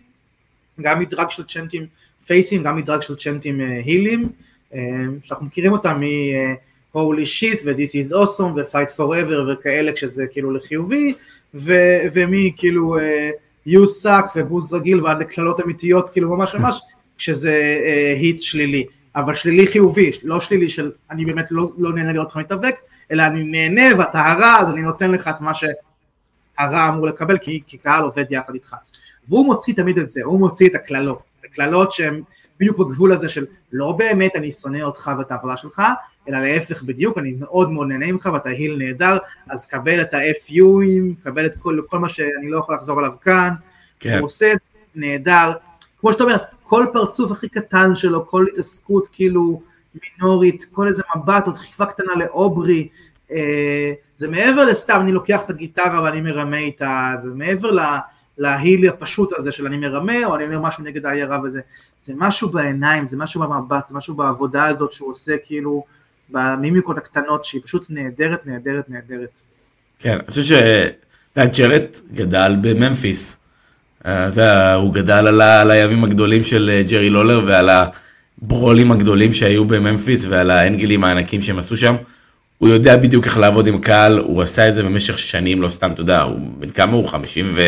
גם 0.81 1.01
מדרג 1.01 1.31
של 1.31 1.47
צ'נטים 1.47 1.87
פייסים, 2.27 2.63
גם 2.63 2.77
מדרג 2.77 3.03
של 3.03 3.17
צ'נטים 3.17 3.61
הילים, 3.61 4.29
אה, 4.75 4.79
אה, 4.79 4.85
שאנחנו 5.23 5.47
מכירים 5.47 5.73
אותם 5.73 6.01
מ-Holy 6.95 7.27
shit 7.27 7.63
ו-This 7.65 8.07
is 8.07 8.13
awesome 8.13 8.57
ו-Fight 8.57 8.97
forever 8.97 9.53
וכאלה 9.53 9.93
כשזה 9.93 10.27
כאילו 10.31 10.51
לחיובי, 10.51 11.15
ומי 11.55 12.53
כאילו... 12.57 12.99
Uh, 12.99 13.03
יוסק 13.69 14.25
ובוז 14.37 14.73
רגיל 14.73 15.01
ועד 15.05 15.21
לקללות 15.21 15.61
אמיתיות, 15.61 16.11
כאילו 16.11 16.37
ממש 16.37 16.55
ממש, 16.55 16.81
כשזה 17.19 17.79
אה, 17.87 18.15
היט 18.19 18.43
שלילי. 18.43 18.87
אבל 19.17 19.35
שלילי 19.35 19.67
חיובי, 19.67 20.11
לא 20.23 20.41
שלילי 20.41 20.69
של 20.69 20.93
אני 21.11 21.25
באמת 21.25 21.47
לא, 21.51 21.71
לא 21.79 21.93
נהנה 21.93 22.13
לראות 22.13 22.27
אותך 22.27 22.37
מתאבק, 22.37 22.75
אלא 23.11 23.23
אני 23.23 23.45
נהנה 23.45 23.99
ואתה 23.99 24.21
הרע, 24.27 24.61
אז 24.61 24.71
אני 24.71 24.83
נותן 24.83 25.11
לך 25.11 25.29
את 25.29 25.41
מה 25.41 25.53
שהרע 25.55 26.89
אמור 26.89 27.07
לקבל, 27.07 27.39
כי, 27.39 27.61
כי 27.67 27.79
קהל 27.79 28.05
עובד 28.05 28.25
יחד 28.31 28.55
איתך. 28.55 28.77
והוא 29.29 29.47
מוציא 29.47 29.75
תמיד 29.75 29.99
את 29.99 30.11
זה, 30.11 30.21
הוא 30.25 30.39
מוציא 30.39 30.69
את 30.69 30.75
הקללות, 30.75 31.23
הקללות 31.45 31.93
שהן 31.93 32.23
בדיוק 32.61 32.79
בגבול 32.79 33.13
הזה 33.13 33.29
של 33.29 33.47
לא 33.73 33.93
באמת 33.93 34.37
אני 34.37 34.53
שונא 34.53 34.83
אותך 34.83 35.11
ואת 35.19 35.31
העבודה 35.31 35.57
שלך, 35.57 35.83
אלא 36.29 36.39
להפך 36.39 36.83
בדיוק, 36.83 37.19
אני 37.19 37.35
מאוד 37.41 37.73
מאוד 37.73 37.89
נהנה 37.89 38.13
ממך 38.13 38.29
ואתה 38.33 38.49
היל 38.49 38.77
נהדר, 38.79 39.19
אז 39.49 39.67
קבל 39.67 40.03
את 40.03 40.15
ה-FUים, 40.15 41.25
קבל 41.25 41.47
את 41.47 41.57
כל, 41.57 41.81
כל 41.89 41.99
מה 41.99 42.09
שאני 42.09 42.51
לא 42.51 42.59
יכול 42.59 42.75
לחזור 42.75 42.99
עליו 42.99 43.13
כאן, 43.21 43.51
כן. 44.01 44.19
הוא 44.19 44.27
עושה 44.27 44.53
נהדר, 44.95 45.53
כמו 46.01 46.13
שאתה 46.13 46.25
אומר, 46.25 46.37
כל 46.63 46.87
פרצוף 46.93 47.33
הכי 47.33 47.49
קטן 47.49 47.95
שלו, 47.95 48.27
כל 48.27 48.47
התעסקות 48.53 49.09
כאילו 49.13 49.63
מינורית, 49.95 50.65
כל 50.73 50.89
איזה 50.89 51.03
מבט 51.17 51.47
או 51.47 51.53
דחיפה 51.53 51.87
קטנה 51.87 52.15
לאוברי, 52.15 52.89
אה, 53.33 53.93
זה 54.17 54.29
מעבר 54.29 54.65
לסתם 54.65 55.01
אני 55.01 55.13
לוקח 55.13 55.41
את 55.45 55.51
הגיטרה 55.51 56.03
ואני 56.03 56.21
מרמה 56.21 56.59
איתה, 56.59 57.13
זה 57.23 57.29
מעבר 57.35 57.71
ל... 57.71 57.81
להיל 58.39 58.89
הפשוט 58.89 59.33
הזה 59.33 59.53
של 59.53 59.67
אני 59.67 59.77
מרמה, 59.77 60.25
או 60.25 60.37
אני 60.37 60.45
אומר 60.45 60.61
משהו 60.61 60.85
נגד 60.85 61.07
העיירה 61.07 61.41
וזה, 61.45 61.61
זה 62.03 62.13
משהו 62.17 62.49
בעיניים, 62.49 63.07
זה 63.07 63.17
משהו 63.17 63.41
במבט, 63.41 63.87
זה 63.87 63.95
משהו 63.95 64.15
בעבודה 64.15 64.67
הזאת 64.67 64.93
שהוא 64.93 65.11
עושה 65.11 65.37
כאילו, 65.45 65.85
במימיקות 66.31 66.99
הקטנות, 66.99 67.45
שהיא 67.45 67.63
פשוט 67.65 67.87
נהדרת, 67.91 68.47
נהדרת, 68.47 68.91
נהדרת. 68.91 69.41
כן, 69.99 70.15
אני 70.15 70.27
חושב 70.29 70.43
שג'רט 71.37 72.01
גדל 72.15 72.57
בממפיס. 72.61 73.39
אתה 74.01 74.27
יודע, 74.31 74.75
הוא 74.75 74.95
גדל 74.95 75.27
על, 75.27 75.41
על 75.41 75.71
הימים 75.71 76.05
הגדולים 76.05 76.45
של 76.45 76.71
אה, 76.73 76.83
ג'רי 76.83 77.11
לולר 77.11 77.41
ועל 77.47 77.69
הברולים 78.43 78.93
הגדולים 78.93 79.33
שהיו 79.33 79.65
בממפיס 79.65 80.27
ועל 80.29 80.51
האנגלים 80.51 81.05
הענקים 81.05 81.41
שהם 81.41 81.59
עשו 81.59 81.77
שם. 81.77 81.97
הוא 82.59 82.69
יודע 82.69 82.97
בדיוק 82.97 83.27
איך 83.27 83.39
לעבוד 83.39 83.67
עם 83.67 83.81
קהל, 83.81 84.19
הוא 84.19 84.43
עשה 84.43 84.69
את 84.69 84.75
זה 84.75 84.83
במשך 84.83 85.19
שנים, 85.19 85.63
לא 85.63 85.69
סתם, 85.69 85.93
אתה 85.93 86.01
יודע, 86.01 86.23
הוא 86.23 86.39
בן 86.59 86.71
כמה 86.71 86.93
הוא? 86.93 87.09
50 87.09 87.47
ו... 87.55 87.61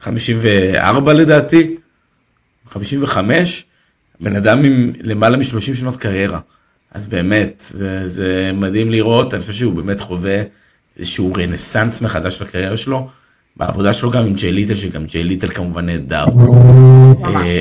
54 0.00 1.12
לדעתי? 1.12 1.76
55? 2.70 3.64
בן 4.20 4.36
אדם 4.36 4.64
עם 4.64 4.92
למעלה 5.00 5.36
מ-30 5.36 5.60
שנות 5.60 5.96
קריירה. 5.96 6.40
אז 6.92 7.06
באמת, 7.06 7.64
זה, 7.66 8.08
זה 8.08 8.50
מדהים 8.54 8.90
לראות, 8.90 9.34
אני 9.34 9.40
חושב 9.40 9.52
שהוא 9.52 9.74
באמת 9.74 10.00
חווה 10.00 10.42
איזשהו 10.98 11.32
רנסאנס 11.36 12.02
מחדש 12.02 12.42
לקריירה 12.42 12.76
שלו. 12.76 13.08
בעבודה 13.56 13.94
שלו 13.94 14.10
גם 14.10 14.24
עם 14.24 14.34
ג'יי 14.34 14.52
ליטל, 14.52 14.74
שגם 14.74 15.04
ג'יי 15.04 15.24
ליטל 15.24 15.48
כמובן 15.48 15.86
נהדר. 15.86 16.24
אה, 17.24 17.60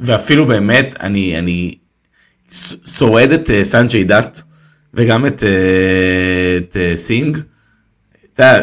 ואפילו 0.00 0.46
באמת, 0.46 0.94
אני, 1.00 1.38
אני 1.38 1.74
שורד 2.86 3.30
את 3.30 3.50
אה, 3.50 3.64
סנג'י 3.64 4.04
דאט, 4.04 4.40
וגם 4.94 5.26
את, 5.26 5.42
אה, 5.42 6.56
את 6.56 6.76
סינג. 6.96 7.38
אתה 8.34 8.60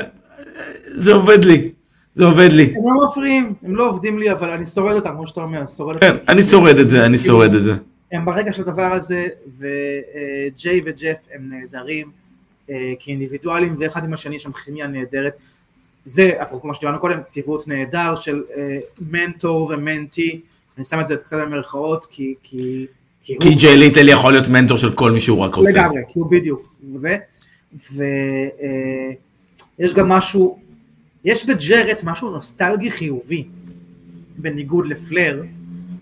זה 0.93 1.14
עובד 1.14 1.43
לי, 1.43 1.72
זה 2.14 2.26
עובד 2.26 2.51
לי. 2.51 2.64
הם 2.64 2.84
לא 2.86 3.07
מפריעים, 3.07 3.53
הם 3.64 3.76
לא 3.76 3.89
עובדים 3.89 4.20
לי, 4.20 4.32
אבל 4.32 4.49
אני 4.49 4.66
שורד 4.66 4.95
אותם, 4.95 5.09
כמו 5.09 5.28
שאתה 5.28 5.41
אומר, 5.41 5.68
שורד 5.78 5.95
כן. 5.95 6.16
אני 6.28 6.43
שורד 6.43 6.78
את 6.78 6.89
זה, 6.89 7.05
אני 7.05 7.18
שורד 7.18 7.53
את 7.53 7.62
זה. 7.62 7.74
הם 8.12 8.26
ברגע 8.26 8.53
של 8.53 8.62
הדבר 8.62 8.93
הזה, 8.93 9.28
וג'יי 9.57 10.82
וג'ף 10.86 11.18
הם 11.34 11.49
נהדרים 11.49 12.12
אה, 12.70 12.93
כאינדיבידואלים, 12.99 13.76
ואחד 13.80 14.03
עם 14.03 14.14
השני 14.14 14.36
יש 14.36 14.43
שם 14.43 14.51
כימיה 14.51 14.88
נהדרת. 14.88 15.34
זה, 16.05 16.32
אפרופו 16.41 16.68
מה 16.68 16.74
שדיברנו 16.74 16.99
קודם, 16.99 17.24
ציוות 17.24 17.68
נהדר 17.68 18.16
של 18.16 18.43
אה, 18.57 18.78
מנטור 19.01 19.72
ומנטי, 19.74 20.41
אני 20.78 20.86
שם 20.86 20.99
את 20.99 21.07
זה 21.07 21.16
קצת 21.16 21.38
במרכאות, 21.38 22.05
כי... 22.05 22.36
כי 22.43 22.88
כי 23.24 23.36
כי 23.39 23.55
ג'יי 23.55 23.78
ליטל 23.78 24.09
יכול 24.09 24.32
להיות 24.32 24.47
מנטור 24.47 24.78
של 24.78 24.93
כל 24.93 25.12
מי 25.12 25.20
שהוא 25.20 25.39
רק 25.39 25.55
רוצה. 25.55 25.70
לגמרי, 25.70 26.01
כי 26.09 26.20
הוא 26.20 26.32
בדיוק, 26.32 26.74
זה, 26.95 27.18
ויש 27.93 29.93
גם 29.93 30.09
משהו, 30.09 30.59
יש 31.24 31.45
בג'רט 31.45 32.03
משהו 32.03 32.32
נוסטלגי 32.32 32.91
חיובי, 32.91 33.47
בניגוד 34.38 34.88
לפלר, 34.88 35.43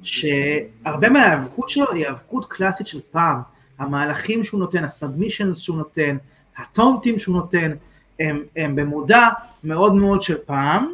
שהרבה 0.04 1.10
מההיאבקות 1.10 1.70
שלו 1.70 1.92
היא 1.92 2.06
היאבקות 2.06 2.46
קלאסית 2.46 2.88
של 2.88 3.00
פעם, 3.12 3.40
המהלכים 3.80 4.44
שהוא 4.44 4.60
נותן, 4.60 4.84
הסאבמישנס 4.84 5.58
שהוא 5.58 5.78
נותן, 5.78 6.18
הטונטים 6.58 7.20
שהוא 7.20 7.36
נותן, 7.36 7.72
הם, 8.20 8.44
הם 8.56 8.76
במודע 8.76 9.28
מאוד 9.64 9.96
מאוד 9.96 10.22
של 10.22 10.38
פעם, 10.46 10.94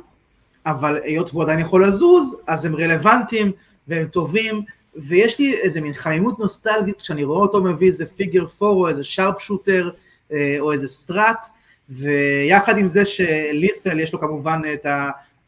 אבל 0.65 0.99
היות 1.03 1.29
והוא 1.29 1.43
עדיין 1.43 1.59
יכול 1.59 1.87
לזוז, 1.87 2.37
אז 2.47 2.65
הם 2.65 2.75
רלוונטיים 2.75 3.51
והם 3.87 4.07
טובים, 4.07 4.61
ויש 4.95 5.39
לי 5.39 5.57
איזה 5.57 5.81
מין 5.81 5.93
חמימות 5.93 6.39
נוסטלגית 6.39 7.01
כשאני 7.01 7.23
רואה 7.23 7.39
אותו 7.39 7.63
מביא 7.63 7.87
איזה 7.87 8.05
פיגר 8.05 8.47
פור 8.47 8.81
או 8.81 8.87
איזה 8.87 9.03
שרפ 9.03 9.41
שוטר 9.41 9.89
אה, 10.31 10.55
או 10.59 10.71
איזה 10.71 10.87
סטראט, 10.87 11.47
ויחד 11.89 12.77
עם 12.77 12.87
זה 12.87 13.05
שלית'ל 13.05 13.99
יש 13.99 14.13
לו 14.13 14.19
כמובן 14.19 14.61
את 14.73 14.85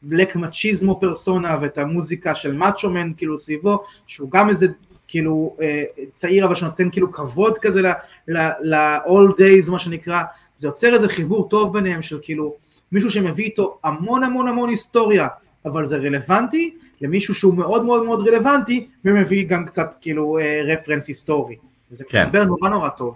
הבלק 0.03 0.35
מצ'יזמו 0.35 0.99
פרסונה 0.99 1.57
ואת 1.61 1.77
המוזיקה 1.77 2.35
של 2.35 2.53
מאצ'ומן 2.53 3.11
כאילו 3.17 3.39
סביבו, 3.39 3.83
שהוא 4.07 4.31
גם 4.31 4.49
איזה 4.49 4.67
כאילו 5.07 5.55
אה, 5.61 5.83
צעיר 6.13 6.45
אבל 6.45 6.55
שנותן 6.55 6.89
כאילו 6.89 7.11
כבוד 7.11 7.57
כזה 7.57 7.81
ל-all 8.27 9.31
days 9.39 9.71
מה 9.71 9.79
שנקרא, 9.79 10.21
זה 10.57 10.67
יוצר 10.67 10.93
איזה 10.93 11.07
חיבור 11.07 11.49
טוב 11.49 11.73
ביניהם 11.73 12.01
של 12.01 12.19
כאילו 12.21 12.55
מישהו 12.91 13.11
שמביא 13.11 13.45
איתו 13.45 13.77
המון 13.83 14.23
המון 14.23 14.47
המון 14.47 14.69
היסטוריה, 14.69 15.27
אבל 15.65 15.85
זה 15.85 15.97
רלוונטי, 15.97 16.73
למישהו 17.01 17.35
שהוא 17.35 17.53
מאוד 17.53 17.85
מאוד 17.85 18.03
מאוד 18.03 18.27
רלוונטי, 18.27 18.87
ומביא 19.05 19.47
גם 19.47 19.65
קצת 19.65 19.95
כאילו 20.01 20.37
רפרנס 20.65 21.07
היסטורי. 21.07 21.55
וזה 21.91 22.03
כן. 22.09 22.23
מסתבר 22.23 22.43
נורא 22.43 22.69
נורא 22.69 22.89
טוב. 22.89 23.15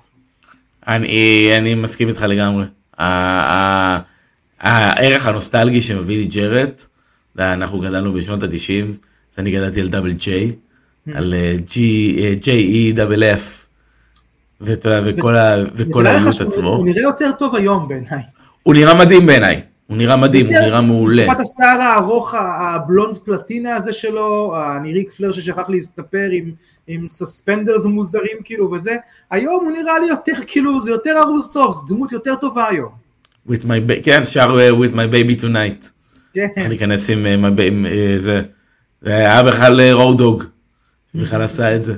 אני, 0.87 1.49
אני 1.57 1.75
מסכים 1.75 2.07
איתך 2.07 2.21
לגמרי. 2.21 2.65
הערך 4.61 5.27
הנוסטלגי 5.27 5.81
שמביא 5.81 6.17
לי 6.17 6.25
ג'רט, 6.25 6.85
אנחנו 7.39 7.79
גדלנו 7.79 8.13
בשנות 8.13 8.43
ה-90, 8.43 8.85
אז 9.33 9.39
אני 9.39 9.51
גדלתי 9.51 9.81
על 9.81 9.87
דאבל 9.87 10.11
ג'יי, 10.11 10.51
על 11.13 11.33
אה, 11.33 11.55
אי 12.47 12.91
דאבל 12.91 13.23
אפ, 13.23 13.67
ואתה 14.61 14.89
יודע, 14.89 15.01
וכל 15.17 15.35
ה- 15.35 15.55
וכל 15.75 16.07
שהוא- 16.31 16.47
עצמו. 16.47 16.75
הוא 16.75 16.85
נראה 16.85 17.01
יותר 17.01 17.31
טוב 17.39 17.55
היום 17.55 17.87
בעיניי. 17.87 18.21
הוא 18.63 18.73
נראה 18.73 18.93
מדהים 18.99 19.25
בעיניי, 19.25 19.61
הוא 19.87 19.97
נראה 19.97 20.17
מדהים, 20.17 20.45
הוא. 20.45 20.55
נראה 20.55 20.81
מעולה. 20.81 21.25
תקופת 21.25 21.39
השיער 21.41 21.81
הארוך, 21.81 22.33
הבלונד 22.37 23.17
פלטינה 23.17 23.75
הזה 23.75 23.93
שלו, 23.93 24.53
אני 24.77 24.93
ריק 24.93 25.11
פלר 25.11 25.31
ששכח 25.31 25.69
להסתפר 25.69 26.27
עם, 26.31 26.51
עם 26.87 27.07
סספנדרס 27.09 27.85
מוזרים 27.85 28.37
כאילו 28.43 28.71
וזה, 28.71 28.95
היום 29.31 29.65
הוא 29.65 29.71
נראה 29.71 29.99
לי 29.99 30.07
יותר 30.07 30.33
כאילו, 30.47 30.81
זה 30.81 30.91
יותר 30.91 31.17
ארוז 31.21 31.51
טוב, 31.53 31.73
זו 31.73 31.95
דמות 31.95 32.11
יותר 32.11 32.35
טובה 32.35 32.67
היום. 32.69 33.00
With 33.49 33.63
my 33.63 33.89
ba- 33.89 34.03
כן, 34.03 34.25
שר 34.25 34.57
אה, 34.59 34.69
with 34.69 34.93
my 34.95 35.13
baby 35.13 35.41
tonight. 35.41 35.89
כן, 36.33 36.47
צריך 36.55 36.69
להיכנס 36.69 37.09
עם, 37.09 37.25
אה, 37.25 37.33
עם 37.65 37.85
אה, 37.85 38.13
זה. 38.17 38.41
זה 39.01 39.15
היה 39.15 39.43
בכלל 39.43 39.91
רואו 39.91 40.13
דוג. 40.13 40.43
בכלל 41.15 41.41
עשה 41.41 41.75
את 41.75 41.81
זה. 41.81 41.93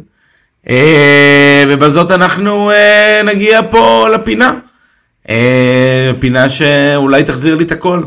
ובזאת 1.67 2.11
אנחנו 2.11 2.71
נגיע 3.25 3.59
פה 3.71 4.07
לפינה. 4.13 4.51
פינה 6.19 6.49
שאולי 6.49 7.23
תחזיר 7.23 7.55
לי 7.55 7.63
את 7.63 7.71
הכל. 7.71 8.03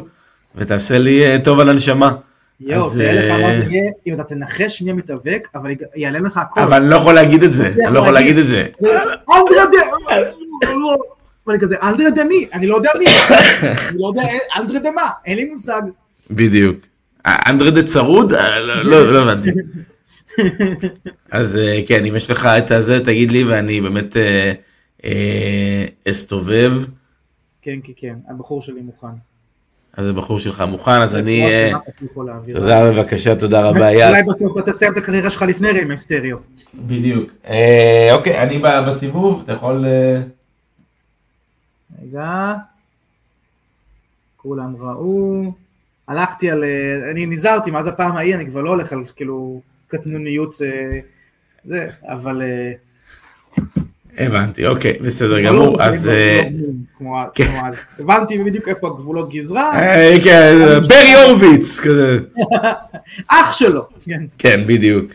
ותעשה 0.56 0.98
לי 0.98 1.22
טוב 1.44 1.60
על 1.60 1.68
הנשמה. 1.68 2.12
יואו, 2.60 2.90
תראה 2.94 3.12
לך 3.12 3.30
מה 3.30 3.66
זה 3.66 3.72
יהיה, 3.74 3.90
אם 4.06 4.14
אתה 4.14 4.24
תנחש 4.24 4.82
מי 4.82 4.90
המתאבק, 4.90 5.48
אבל 5.54 5.70
יעלה 5.96 6.18
לך 6.18 6.36
הכל. 6.36 6.60
אבל 6.60 6.82
אני 6.82 6.90
לא 6.90 6.96
יכול 6.96 7.14
להגיד 7.14 7.42
את 7.42 7.52
זה. 7.52 7.66
אני 7.86 7.94
לא 7.94 7.98
יכול. 7.98 8.12
להגיד 8.12 8.38
את 8.38 8.46
זה. 8.46 8.66
אנדרה 11.48 11.58
דה... 11.58 11.58
ואני 11.58 11.60
כזה, 11.60 11.76
אנדרה 11.82 12.10
דה 12.10 12.24
מי? 12.24 12.46
אני 12.52 12.66
לא 12.66 12.76
יודע 12.76 12.90
מי. 12.98 13.04
אני 13.90 13.98
לא 13.98 14.06
יודע, 14.08 14.22
אנדרה 14.56 14.78
דה 14.78 14.90
מה? 14.90 15.08
אין 15.26 15.36
לי 15.36 15.44
מושג. 15.44 15.82
בדיוק. 16.30 16.76
אנדרדה 17.26 17.82
צרוד? 17.82 18.32
אה, 18.32 18.58
לא- 18.60 18.82
לא 18.82 19.12
לא 19.12 19.22
הבנתי. 19.22 19.50
אז 21.30 21.56
אה, 21.56 21.80
כן, 21.86 22.04
אם 22.04 22.16
יש 22.16 22.30
לך 22.30 22.46
את 22.46 22.70
הזה, 22.70 23.00
תגיד 23.00 23.30
לי, 23.30 23.44
ואני 23.44 23.80
באמת 23.80 24.16
אה, 25.04 25.84
אסתובב. 26.10 26.72
כן, 27.62 27.78
כן, 27.84 27.92
כן, 27.96 28.14
הבחור 28.28 28.62
שלי 28.62 28.80
מוכן. 28.80 29.06
אז 29.96 30.08
הבחור 30.08 30.40
שלך 30.40 30.64
מוכן, 30.68 30.90
אז 30.90 31.16
אני... 31.16 31.46
תודה 32.52 32.90
בבקשה, 32.90 33.36
תודה 33.36 33.68
רבה, 33.68 33.88
אייל. 33.88 34.08
אולי 34.08 34.22
בסוף 34.22 34.58
אתה 34.58 34.72
תסיים 34.72 34.92
את 34.92 34.96
הקריירה 34.96 35.30
שלך 35.30 35.42
לפני 35.42 35.70
ריימי 35.70 35.96
סטריאו. 35.96 36.38
בדיוק. 36.74 37.30
אוקיי, 38.12 38.42
אני 38.42 38.58
בסיבוב, 38.88 39.42
אתה 39.44 39.52
יכול... 39.52 39.84
רגע. 42.02 42.54
כולם 44.36 44.76
ראו. 44.80 45.52
הלכתי 46.08 46.50
על... 46.50 46.64
אה, 46.64 47.10
אני 47.10 47.26
נזהרתי, 47.26 47.70
מאז 47.70 47.86
הפעם 47.86 48.16
ההיא 48.16 48.34
אני 48.34 48.46
כבר 48.46 48.60
לא 48.60 48.70
הולך 48.70 48.92
על 48.92 49.02
כאילו 49.16 49.60
קטנוניות 49.88 50.54
אה, 50.64 50.98
זה, 51.64 51.88
אבל... 52.08 52.42
אה, 52.42 52.72
הבנתי, 54.18 54.66
אוקיי, 54.66 54.92
בסדר 55.02 55.40
לא 55.40 55.50
גמור, 55.50 55.82
אז... 55.82 56.06
ה- 56.06 57.24
כן. 57.34 57.50
הבנתי 57.98 58.38
בדיוק 58.44 58.68
איפה 58.68 58.86
הגבולות 58.86 59.32
גזרה, 59.32 59.72
כן, 60.24 60.58
ברי 60.88 61.14
הורוביץ, 61.22 61.80
כזה. 61.80 62.18
אח 63.28 63.52
שלו. 63.52 63.88
כן. 64.04 64.24
כן, 64.38 64.60
בדיוק. 64.66 65.10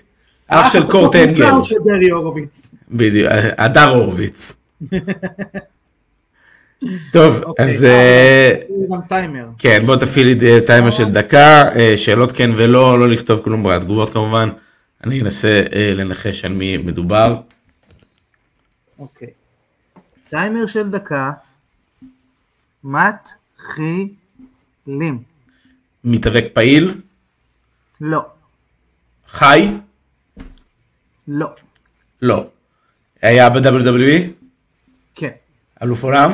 אח 0.48 0.74
של 0.74 0.92
קורט 0.92 1.16
אנגל, 1.16 1.52
מוכר 1.52 1.62
של 1.62 1.76
ברי 1.84 2.10
הורוביץ. 2.10 2.72
בדיוק, 2.92 3.32
הדר 3.58 3.90
הורוביץ. 3.90 4.56
טוב, 7.12 7.44
אוקיי, 7.44 7.66
אז... 7.66 7.84
אה, 7.84 8.56
אה. 9.12 9.28
כן, 9.58 9.84
בוא 9.86 9.96
תפעיל 9.96 10.28
לי 10.28 10.52
אה, 10.52 10.62
טיימר 10.66 10.90
של 10.90 11.12
דקה, 11.12 11.64
שאלות 11.96 12.32
כן 12.32 12.50
ולא, 12.56 13.00
לא 13.00 13.10
לכתוב 13.10 13.42
כלום 13.44 13.64
בתגובות 13.64 14.14
כמובן. 14.14 14.50
אני 15.04 15.22
אנסה 15.22 15.64
לנחש 15.96 16.46
על 16.46 16.54
מי 16.54 16.78
מדובר. 16.78 17.42
אוקיי. 19.00 19.28
טיימר 20.30 20.66
של 20.66 20.90
דקה. 20.90 21.32
מתחילים. 22.84 24.14
מתאבק 26.04 26.46
פעיל, 26.54 27.02
לא. 28.02 28.26
חי, 29.28 29.68
לא. 31.28 31.48
לא. 32.22 32.48
היה 33.22 33.50
ב-WWE, 33.50 34.30
כן. 35.16 35.30
אלוף 35.84 36.04
עולם. 36.04 36.32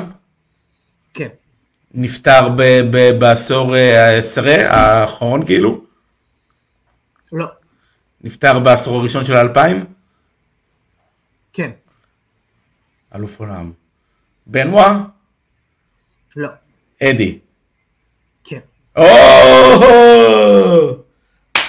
נפטר 2.00 2.50
ב- 2.50 2.82
ב- 2.92 3.20
בעשור 3.20 3.76
אה, 3.76 4.06
העשרה, 4.10 4.56
האחרון 4.70 5.46
כאילו, 5.46 5.82
לא. 7.32 7.46
נפטר 8.22 8.60
בעשור 8.60 9.00
הראשון 9.00 9.24
של 9.24 9.36
האלפיים, 9.36 9.86
כן. 11.54 11.72
אלוף 13.16 13.40
עולם. 13.40 13.72
בנווה, 14.48 15.04
לא. 16.36 16.50
אדי. 17.04 17.40
כן. 18.44 18.60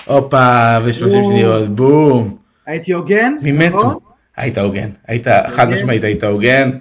הופה, 0.04 0.78
ו-30 0.84 1.04
או. 1.04 1.24
שניות, 1.28 1.68
בום. 1.68 2.38
הייתי 2.66 2.92
הוגן, 2.92 3.32
מי 3.42 3.68
נכון? 3.68 3.98
היית 4.36 4.58
הוגן, 4.58 4.90
היית, 5.06 5.26
חד 5.56 5.68
משמעית 5.68 6.04
היית 6.04 6.24
הוגן. 6.24 6.78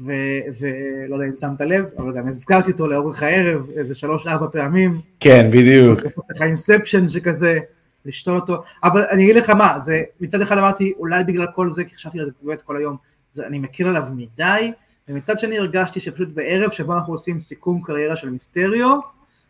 ולא 0.00 1.14
יודע 1.14 1.26
אם 1.26 1.32
שמת 1.40 1.60
לב, 1.60 1.84
אבל 1.98 2.16
גם 2.16 2.28
הזכרתי 2.28 2.70
אותו 2.70 2.86
לאורך 2.86 3.22
הערב 3.22 3.70
איזה 3.76 3.94
שלוש-ארבע 3.94 4.46
פעמים. 4.52 5.00
כן, 5.20 5.50
בדיוק. 5.50 6.00
לך 6.30 6.42
אינספשן 6.42 7.08
שכזה. 7.08 7.58
לשתול 8.04 8.36
אותו, 8.36 8.62
אבל 8.84 9.04
אני 9.10 9.24
אגיד 9.24 9.36
לך 9.36 9.50
מה, 9.50 9.80
זה 9.80 10.02
מצד 10.20 10.40
אחד 10.40 10.58
אמרתי 10.58 10.92
אולי 10.98 11.24
בגלל 11.24 11.46
כל 11.54 11.70
זה, 11.70 11.84
כי 11.84 11.94
חשבתי 11.94 12.20
על 12.20 12.26
זה 12.26 12.30
באמת 12.42 12.62
כל 12.62 12.76
היום, 12.76 12.96
זה, 13.32 13.46
אני 13.46 13.58
מכיר 13.58 13.88
עליו 13.88 14.06
מדי, 14.16 14.72
ומצד 15.08 15.38
שני 15.38 15.58
הרגשתי 15.58 16.00
שפשוט 16.00 16.28
בערב 16.34 16.70
שבו 16.70 16.94
אנחנו 16.94 17.12
עושים 17.12 17.40
סיכום 17.40 17.82
קריירה 17.82 18.16
של 18.16 18.30
מיסטריו, 18.30 18.98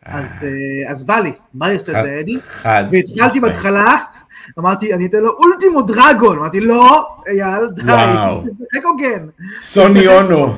אז, 0.05 0.43
אה, 0.43 0.91
אז 0.91 1.03
בא 1.03 1.19
לי, 1.19 1.31
בא 1.53 1.67
לי 1.67 1.73
לעשות 1.73 1.89
את 1.89 1.95
זה 2.03 2.19
אדי, 2.19 2.39
חד. 2.41 2.83
והתחלתי 2.91 3.39
בהתחלה, 3.39 3.95
אמרתי 4.59 4.93
אני 4.93 5.05
אתן 5.05 5.17
לו 5.17 5.31
אולטימו 5.31 5.81
דרגון, 5.81 6.37
אמרתי 6.37 6.59
לא, 6.59 7.07
אייל, 7.27 7.69
די. 7.75 7.81
תשחק 7.83 8.85
הוגן, 8.85 9.27
סוני 9.59 10.07
אונו. 10.07 10.53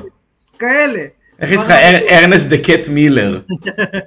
כאלה, 0.58 1.04
איך 1.38 1.50
יש 1.52 1.60
לך 1.64 1.70
אר- 1.70 2.06
ארנסט 2.10 2.48
דה 2.48 2.56
קט 2.58 2.88
מילר? 2.88 3.40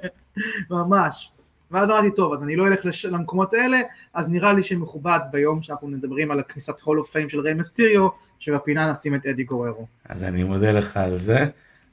ממש. 0.70 1.30
ואז 1.70 1.90
אמרתי, 1.90 2.10
טוב, 2.10 2.32
אז 2.32 2.42
אני 2.42 2.56
לא 2.56 2.66
אלך 2.66 2.84
לש... 2.84 3.04
למקומות 3.06 3.54
האלה, 3.54 3.80
אז 4.14 4.30
נראה 4.30 4.52
לי 4.52 4.62
שמכובד 4.62 5.18
ביום 5.32 5.62
שאנחנו 5.62 5.88
מדברים 5.88 6.30
על 6.30 6.40
הכניסת 6.40 6.80
Hall 6.80 6.98
of 6.98 7.10
Fame 7.10 7.28
של 7.28 7.40
ריי 7.40 7.54
מסטיריו, 7.54 8.08
שבפינה 8.38 8.90
נשים 8.92 9.14
את 9.14 9.26
אדי 9.26 9.44
גוררו. 9.44 9.86
אז 10.08 10.24
אני 10.24 10.42
מודה 10.44 10.72
לך 10.72 10.96
על 10.96 11.16
זה. 11.16 11.38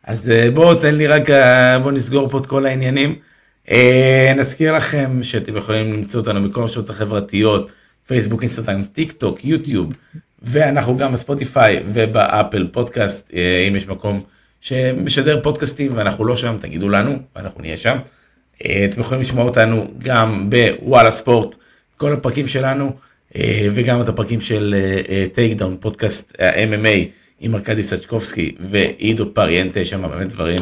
אז 0.04 0.30
אה, 0.32 0.52
בואו 0.54 0.76
תן 0.76 0.96
לי 0.96 1.08
רק, 1.08 1.30
אה, 1.30 1.80
בואו 1.80 1.92
נסגור 1.92 2.30
פה 2.30 2.38
את 2.38 2.46
כל 2.46 2.66
העניינים. 2.66 3.16
אה, 3.72 4.34
נזכיר 4.38 4.76
לכם 4.76 5.24
שאתם 5.24 5.58
יכולים 5.58 5.94
למצוא 5.94 6.20
אותנו 6.20 6.50
בכל 6.50 6.62
הרשתות 6.62 6.90
החברתיות, 6.90 7.72
פייסבוק, 8.08 8.42
אינסטגרם, 8.42 8.84
טיק 8.84 9.12
טוק, 9.12 9.46
יוטיוב, 9.46 9.94
ואנחנו 10.42 10.98
גם 10.98 11.14
בספוטיפיי 11.14 11.84
ובאפל 11.86 12.68
פודקאסט, 12.72 13.30
אה, 13.34 13.66
אם 13.68 13.76
יש 13.76 13.88
מקום 13.88 14.24
שמשדר 14.62 15.40
פודקאסטים 15.44 15.98
ואנחנו 15.98 16.26
לא 16.26 16.38
שם, 16.38 16.58
תגידו 16.60 16.90
לנו, 16.90 17.20
ואנחנו 17.36 17.62
נהיה 17.62 17.78
שם. 17.78 17.98
אה, 18.66 18.86
אתם 18.86 19.02
יכולים 19.02 19.22
לשמוע 19.22 19.46
אותנו 19.46 19.88
גם 19.98 20.50
בוואלה 20.50 21.12
ספורט, 21.12 21.56
כל 21.98 22.14
הפרקים 22.14 22.48
שלנו, 22.48 22.92
וגם 23.74 24.02
את 24.02 24.08
הפרקים 24.10 24.42
של 24.42 24.76
טייק 25.34 25.58
דאון, 25.58 25.78
פודקאסט 25.80 26.34
ה-MMA 26.40 27.08
עם 27.40 27.56
ארכדי 27.56 27.84
סצ'קובסקי 27.84 28.56
ועידו 28.60 29.34
פריאנטה, 29.34 29.86
שם 29.86 30.02
באמת 30.02 30.28
דברים 30.28 30.60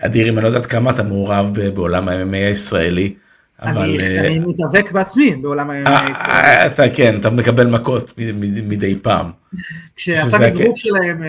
אדירים, 0.00 0.34
אני 0.34 0.42
לא 0.42 0.48
יודעת 0.48 0.66
כמה 0.66 0.90
אתה 0.90 1.02
מעורב 1.02 1.50
בעולם 1.74 2.08
ה-MMA 2.08 2.36
הישראלי, 2.36 3.14
אבל... 3.62 3.82
אני, 3.82 3.98
אה, 3.98 4.26
אני 4.26 4.38
מתאבק 4.38 4.92
בעצמי 4.92 5.34
בעולם 5.34 5.70
ה-MMA 5.70 5.88
אה, 5.88 6.06
הישראלי. 6.06 6.32
אה, 6.32 6.66
אתה 6.66 6.82
כן, 6.94 7.16
אתה 7.20 7.30
מקבל 7.30 7.66
מכות 7.66 8.12
מדי 8.68 8.98
פעם. 9.02 9.30
כשעשה 9.96 10.46
הגרוף 10.46 10.78
שלהם 10.78 11.22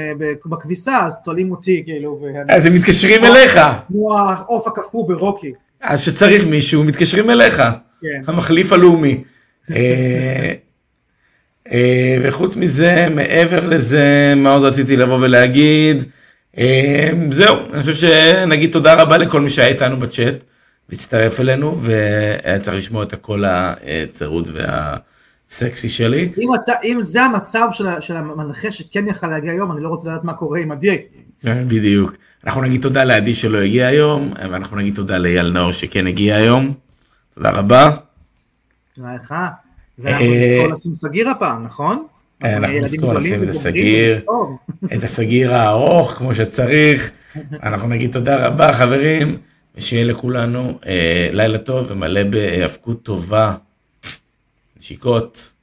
בכביסה, 0.46 1.06
אז 1.06 1.18
תולים 1.24 1.52
אותי, 1.52 1.82
כאילו, 1.86 2.22
אז 2.50 2.66
הם 2.66 2.74
מתקשרים 2.74 3.26
אליך, 3.26 3.60
כמו 3.88 4.18
העוף 4.18 4.68
הקפוא 4.68 5.08
ברוקי. 5.08 5.54
אז 5.82 6.02
כשצריך 6.02 6.48
מישהו, 6.48 6.84
מתקשרים 6.84 7.30
אליך. 7.30 7.64
כן. 8.02 8.22
המחליף 8.28 8.74
הלאומי. 8.74 9.24
וחוץ 12.24 12.56
מזה, 12.56 13.08
מעבר 13.16 13.68
לזה, 13.68 14.34
מה 14.36 14.52
עוד 14.52 14.64
רציתי 14.64 14.98
לבוא 14.98 15.18
ולהגיד? 15.22 16.04
אה, 16.58 17.12
זהו, 17.32 17.56
אני 17.74 17.80
חושב 17.80 17.94
שנגיד 17.94 18.72
תודה 18.72 19.02
רבה 19.02 19.18
לכל 19.18 19.42
מי 19.42 19.50
שהיה 19.50 19.68
איתנו 19.68 19.98
בצ'אט, 19.98 20.44
והצטרף 20.90 21.40
אלינו, 21.40 21.82
והיה 21.82 22.60
צריך 22.60 22.78
לשמוע 22.78 23.04
את 23.04 23.14
הקול 23.14 23.46
הצרוד 23.48 24.50
והסקסי 24.54 25.90
שלי. 25.90 26.32
אם, 26.38 26.56
אתה, 26.56 26.74
אם 26.84 27.00
זה 27.02 27.24
המצב 27.24 27.68
של, 27.72 27.88
של 28.00 28.16
המנחה 28.16 28.72
שכן 28.72 29.08
יכל 29.08 29.28
להגיע 29.28 29.52
היום, 29.52 29.72
אני 29.72 29.84
לא 29.84 29.90
רוצה 29.90 30.10
לדעת 30.10 30.24
מה 30.24 30.34
קורה 30.34 30.60
עם 30.60 30.72
עדי. 30.72 30.98
בדיוק. 31.44 32.16
אנחנו 32.46 32.62
נגיד 32.62 32.82
תודה 32.82 33.04
לעדי 33.04 33.34
שלא 33.34 33.58
הגיע 33.58 33.88
היום, 33.88 34.34
ואנחנו 34.52 34.78
נגיד 34.78 34.96
תודה 34.96 35.18
לאייל 35.18 35.52
נאור 35.52 35.72
שכן 35.72 36.08
הגיע 36.08 36.36
היום. 36.36 36.74
תודה 37.36 37.52
רבה. 37.52 37.92
תודה 38.96 39.16
לך. 39.16 39.34
ואנחנו 40.00 40.26
אה, 40.26 40.58
נזכור 40.58 40.74
לשים 40.74 40.94
סגיר 40.96 41.30
הפעם, 41.30 41.64
נכון? 41.66 42.06
אנחנו 42.44 42.80
נזכור 42.80 43.14
לשים 43.14 43.42
איזה 43.42 43.52
ובוגרים 43.52 43.74
סגיר. 43.74 44.16
ונזכור. 44.16 44.58
את 44.98 45.04
הסגיר 45.04 45.54
הארוך 45.54 46.12
כמו 46.12 46.36
שצריך. 46.36 47.12
אנחנו 47.64 47.88
נגיד 47.88 48.12
תודה 48.12 48.48
רבה 48.48 48.74
חברים, 48.74 49.38
ושיהיה 49.76 50.04
לכולנו 50.04 50.80
אה, 50.86 51.30
לילה 51.32 51.58
טוב 51.58 51.92
ומלא 51.92 52.24
בהאבקות 52.24 53.04
טובה. 53.04 53.56
נשיקות. 54.80 55.54